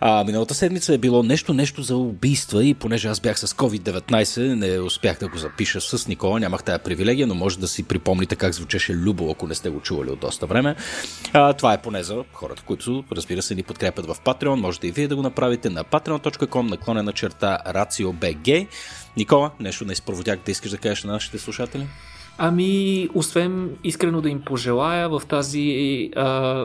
А, 0.01 0.25
миналата 0.25 0.55
седмица 0.55 0.95
е 0.95 0.99
било 0.99 1.23
нещо, 1.23 1.55
нещо 1.55 1.83
за 1.83 1.97
убийства 1.97 2.65
и 2.65 2.75
понеже 2.75 3.09
аз 3.09 3.21
бях 3.21 3.39
с 3.39 3.47
COVID-19, 3.47 4.55
не 4.55 4.81
успях 4.81 5.19
да 5.19 5.29
го 5.29 5.39
запиша 5.39 5.81
с 5.81 6.09
Никола, 6.09 6.41
нямах 6.41 6.65
тая 6.65 6.79
привилегия, 6.79 7.27
но 7.27 7.35
може 7.35 7.59
да 7.59 7.69
си 7.69 7.83
припомните 7.83 8.37
как 8.37 8.53
звучеше 8.53 8.95
Любо, 8.95 9.31
ако 9.31 9.47
не 9.47 9.55
сте 9.55 9.71
го 9.71 9.81
чували 9.81 10.11
от 10.11 10.21
доста 10.21 10.47
време. 10.47 10.77
А, 11.33 11.53
това 11.53 11.73
е 11.73 11.83
поне 11.83 12.03
за 12.03 12.25
хората, 12.33 12.63
които, 12.67 13.05
разбира 13.13 13.43
се, 13.43 13.55
ни 13.55 13.63
подкрепят 13.63 14.07
в 14.07 14.17
Patreon. 14.25 14.55
Можете 14.55 14.87
и 14.89 14.91
вие 14.93 15.09
да 15.09 15.17
го 15.17 15.23
направите 15.23 15.71
на 15.71 15.85
patreon.com 15.85 16.71
наклонена 16.71 17.13
черта 17.13 17.59
RACIOBG. 17.67 18.67
Никола, 19.17 19.51
нещо 19.61 19.85
на 19.85 19.93
изпроводяк 19.93 20.41
да 20.45 20.51
искаш 20.51 20.71
да 20.71 20.79
кажеш 20.79 21.05
на 21.05 21.13
нашите 21.13 21.39
слушатели? 21.39 21.87
Ами, 22.39 23.09
освен 23.15 23.71
искрено 23.85 24.21
да 24.21 24.31
им 24.31 24.41
пожелая 24.41 25.09
в 25.09 25.23
тази 25.29 26.11
а, 26.17 26.65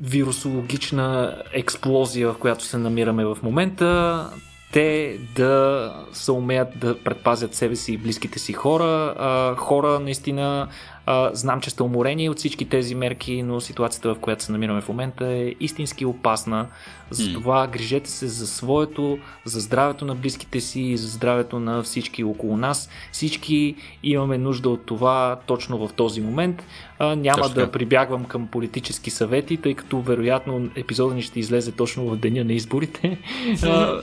вирусологична 0.00 1.36
експлозия, 1.52 2.32
в 2.32 2.38
която 2.38 2.64
се 2.64 2.78
намираме 2.78 3.24
в 3.24 3.38
момента, 3.42 4.30
те 4.72 5.18
да 5.36 5.92
се 6.12 6.32
умеят 6.32 6.78
да 6.78 6.98
предпазят 6.98 7.54
себе 7.54 7.76
си 7.76 7.92
и 7.92 7.96
близките 7.98 8.38
си 8.38 8.52
хора, 8.52 9.14
а, 9.18 9.54
хора 9.56 10.00
наистина 10.00 10.68
А, 11.06 11.30
знам, 11.34 11.60
че 11.60 11.70
сте 11.70 11.82
уморени 11.82 12.28
от 12.28 12.38
всички 12.38 12.68
тези 12.68 12.94
мерки, 12.94 13.42
но 13.42 13.60
ситуацията, 13.60 14.14
в 14.14 14.18
която 14.18 14.44
се 14.44 14.52
намираме 14.52 14.80
в 14.80 14.88
момента 14.88 15.26
е 15.26 15.54
истински 15.60 16.04
опасна. 16.04 16.66
Затова 17.10 17.66
mm. 17.66 17.70
грижете 17.70 18.10
се 18.10 18.26
за 18.26 18.46
своето, 18.46 19.18
за 19.44 19.60
здравето 19.60 20.04
на 20.04 20.14
близките 20.14 20.60
си 20.60 20.80
и 20.80 20.96
за 20.96 21.08
здравето 21.08 21.58
на 21.58 21.82
всички 21.82 22.24
около 22.24 22.56
нас. 22.56 22.88
Всички 23.12 23.74
имаме 24.02 24.38
нужда 24.38 24.70
от 24.70 24.86
това 24.86 25.38
точно 25.46 25.88
в 25.88 25.92
този 25.92 26.20
момент. 26.20 26.64
А, 26.98 27.16
няма 27.16 27.42
точно. 27.42 27.54
да 27.54 27.72
прибягвам 27.72 28.24
към 28.24 28.46
политически 28.46 29.10
съвети, 29.10 29.56
тъй 29.56 29.74
като 29.74 30.00
вероятно 30.00 30.68
епизода 30.76 31.14
ни 31.14 31.22
ще 31.22 31.40
излезе 31.40 31.72
точно 31.72 32.04
в 32.04 32.16
деня 32.16 32.44
на 32.44 32.52
изборите. 32.52 33.18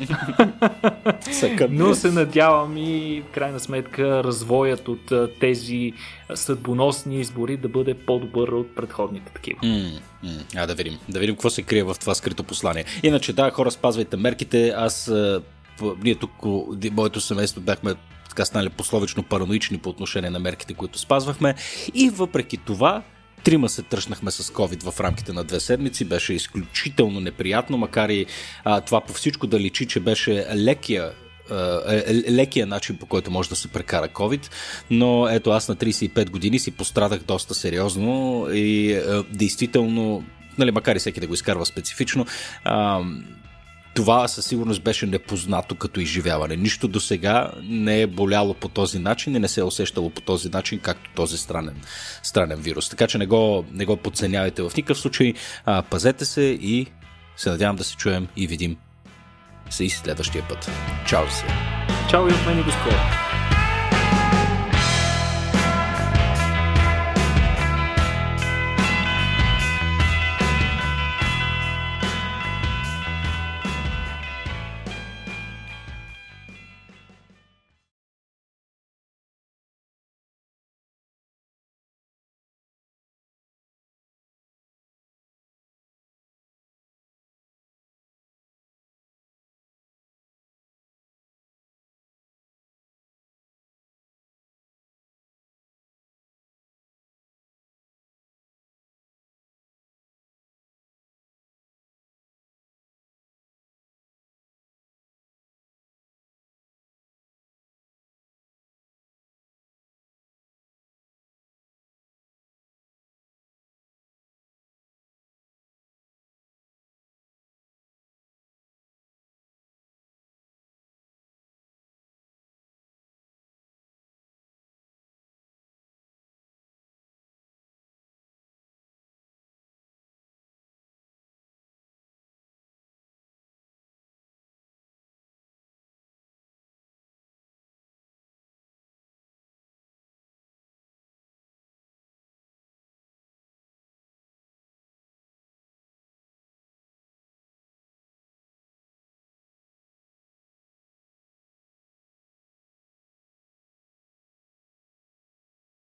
Но 1.69 1.95
се 1.95 2.11
надявам 2.11 2.77
и 2.77 3.23
в 3.29 3.31
крайна 3.31 3.59
сметка 3.59 4.23
развоят 4.23 4.87
от 4.87 5.13
тези 5.39 5.93
съдбоносни 6.35 7.19
избори 7.19 7.57
да 7.57 7.69
бъде 7.69 7.93
по-добър 7.93 8.47
от 8.47 8.75
предходните 8.75 9.31
такива. 9.33 9.59
Mm, 9.59 9.99
mm. 10.25 10.43
А 10.55 10.67
да 10.67 10.75
видим. 10.75 10.99
Да 11.09 11.19
видим 11.19 11.35
какво 11.35 11.49
се 11.49 11.61
крие 11.61 11.83
в 11.83 11.95
това 11.99 12.15
скрито 12.15 12.43
послание. 12.43 12.85
Иначе 13.03 13.33
да, 13.33 13.51
хора, 13.51 13.71
спазвайте 13.71 14.17
мерките. 14.17 14.69
Аз 14.69 15.11
ние 16.03 16.15
тук, 16.15 16.31
моето 16.91 17.21
семейство 17.21 17.61
бяхме 17.61 17.95
така 18.29 18.45
станали 18.45 18.69
пословично 18.69 19.23
параноични 19.23 19.77
по 19.77 19.89
отношение 19.89 20.29
на 20.29 20.39
мерките, 20.39 20.73
които 20.73 20.99
спазвахме. 20.99 21.55
И 21.93 22.09
въпреки 22.09 22.57
това, 22.57 23.03
Трима 23.43 23.69
се 23.69 23.81
тръщнахме 23.81 24.31
с 24.31 24.43
COVID 24.43 24.91
в 24.91 24.99
рамките 24.99 25.33
на 25.33 25.43
две 25.43 25.59
седмици. 25.59 26.05
Беше 26.05 26.33
изключително 26.33 27.19
неприятно, 27.19 27.77
макар 27.77 28.09
и 28.09 28.25
а, 28.63 28.81
това 28.81 29.01
по 29.01 29.13
всичко 29.13 29.47
да 29.47 29.59
личи, 29.59 29.87
че 29.87 29.99
беше 29.99 30.47
лекия 30.55 31.11
лекия 32.29 32.67
начин 32.67 32.97
по 32.97 33.05
който 33.05 33.31
може 33.31 33.49
да 33.49 33.55
се 33.55 33.67
прекара 33.67 34.07
COVID, 34.07 34.51
но 34.89 35.27
ето 35.27 35.51
аз 35.51 35.69
на 35.69 35.75
35 35.75 36.29
години 36.29 36.59
си 36.59 36.71
пострадах 36.71 37.19
доста 37.23 37.53
сериозно 37.53 38.47
и 38.53 38.91
е, 38.91 39.03
действително, 39.31 40.23
нали, 40.57 40.71
макар 40.71 40.95
и 40.95 40.99
всеки 40.99 41.19
да 41.19 41.27
го 41.27 41.33
изкарва 41.33 41.65
специфично, 41.65 42.25
това 43.93 44.27
със 44.27 44.45
сигурност 44.45 44.83
беше 44.83 45.05
непознато 45.05 45.75
като 45.75 45.99
изживяване. 45.99 46.55
Нищо 46.55 46.87
до 46.87 46.99
сега 46.99 47.51
не 47.63 48.01
е 48.01 48.07
боляло 48.07 48.53
по 48.53 48.67
този 48.67 48.99
начин 48.99 49.35
и 49.35 49.39
не 49.39 49.47
се 49.47 49.59
е 49.59 49.63
усещало 49.63 50.09
по 50.09 50.21
този 50.21 50.49
начин, 50.49 50.79
както 50.79 51.09
този 51.15 51.37
странен, 51.37 51.75
странен 52.23 52.59
вирус. 52.59 52.89
Така 52.89 53.07
че 53.07 53.17
не 53.17 53.25
го, 53.25 53.65
не 53.71 53.85
го 53.85 53.97
подценявайте 53.97 54.61
в 54.61 54.71
никакъв 54.77 54.97
случай. 54.97 55.33
Пазете 55.89 56.25
се 56.25 56.41
и 56.41 56.87
се 57.37 57.49
надявам 57.49 57.75
да 57.75 57.83
се 57.83 57.95
чуем 57.95 58.27
и 58.35 58.47
видим 58.47 58.77
се 59.73 59.83
и 59.83 59.89
следващия 59.89 60.43
път. 60.49 60.71
Чао 61.07 61.29
се! 61.29 61.45
Чао 62.09 62.27
и 62.27 62.31
от 62.31 62.45
мен 62.45 62.59
и 62.59 62.63
до 62.63 62.71
скоро! 62.71 63.22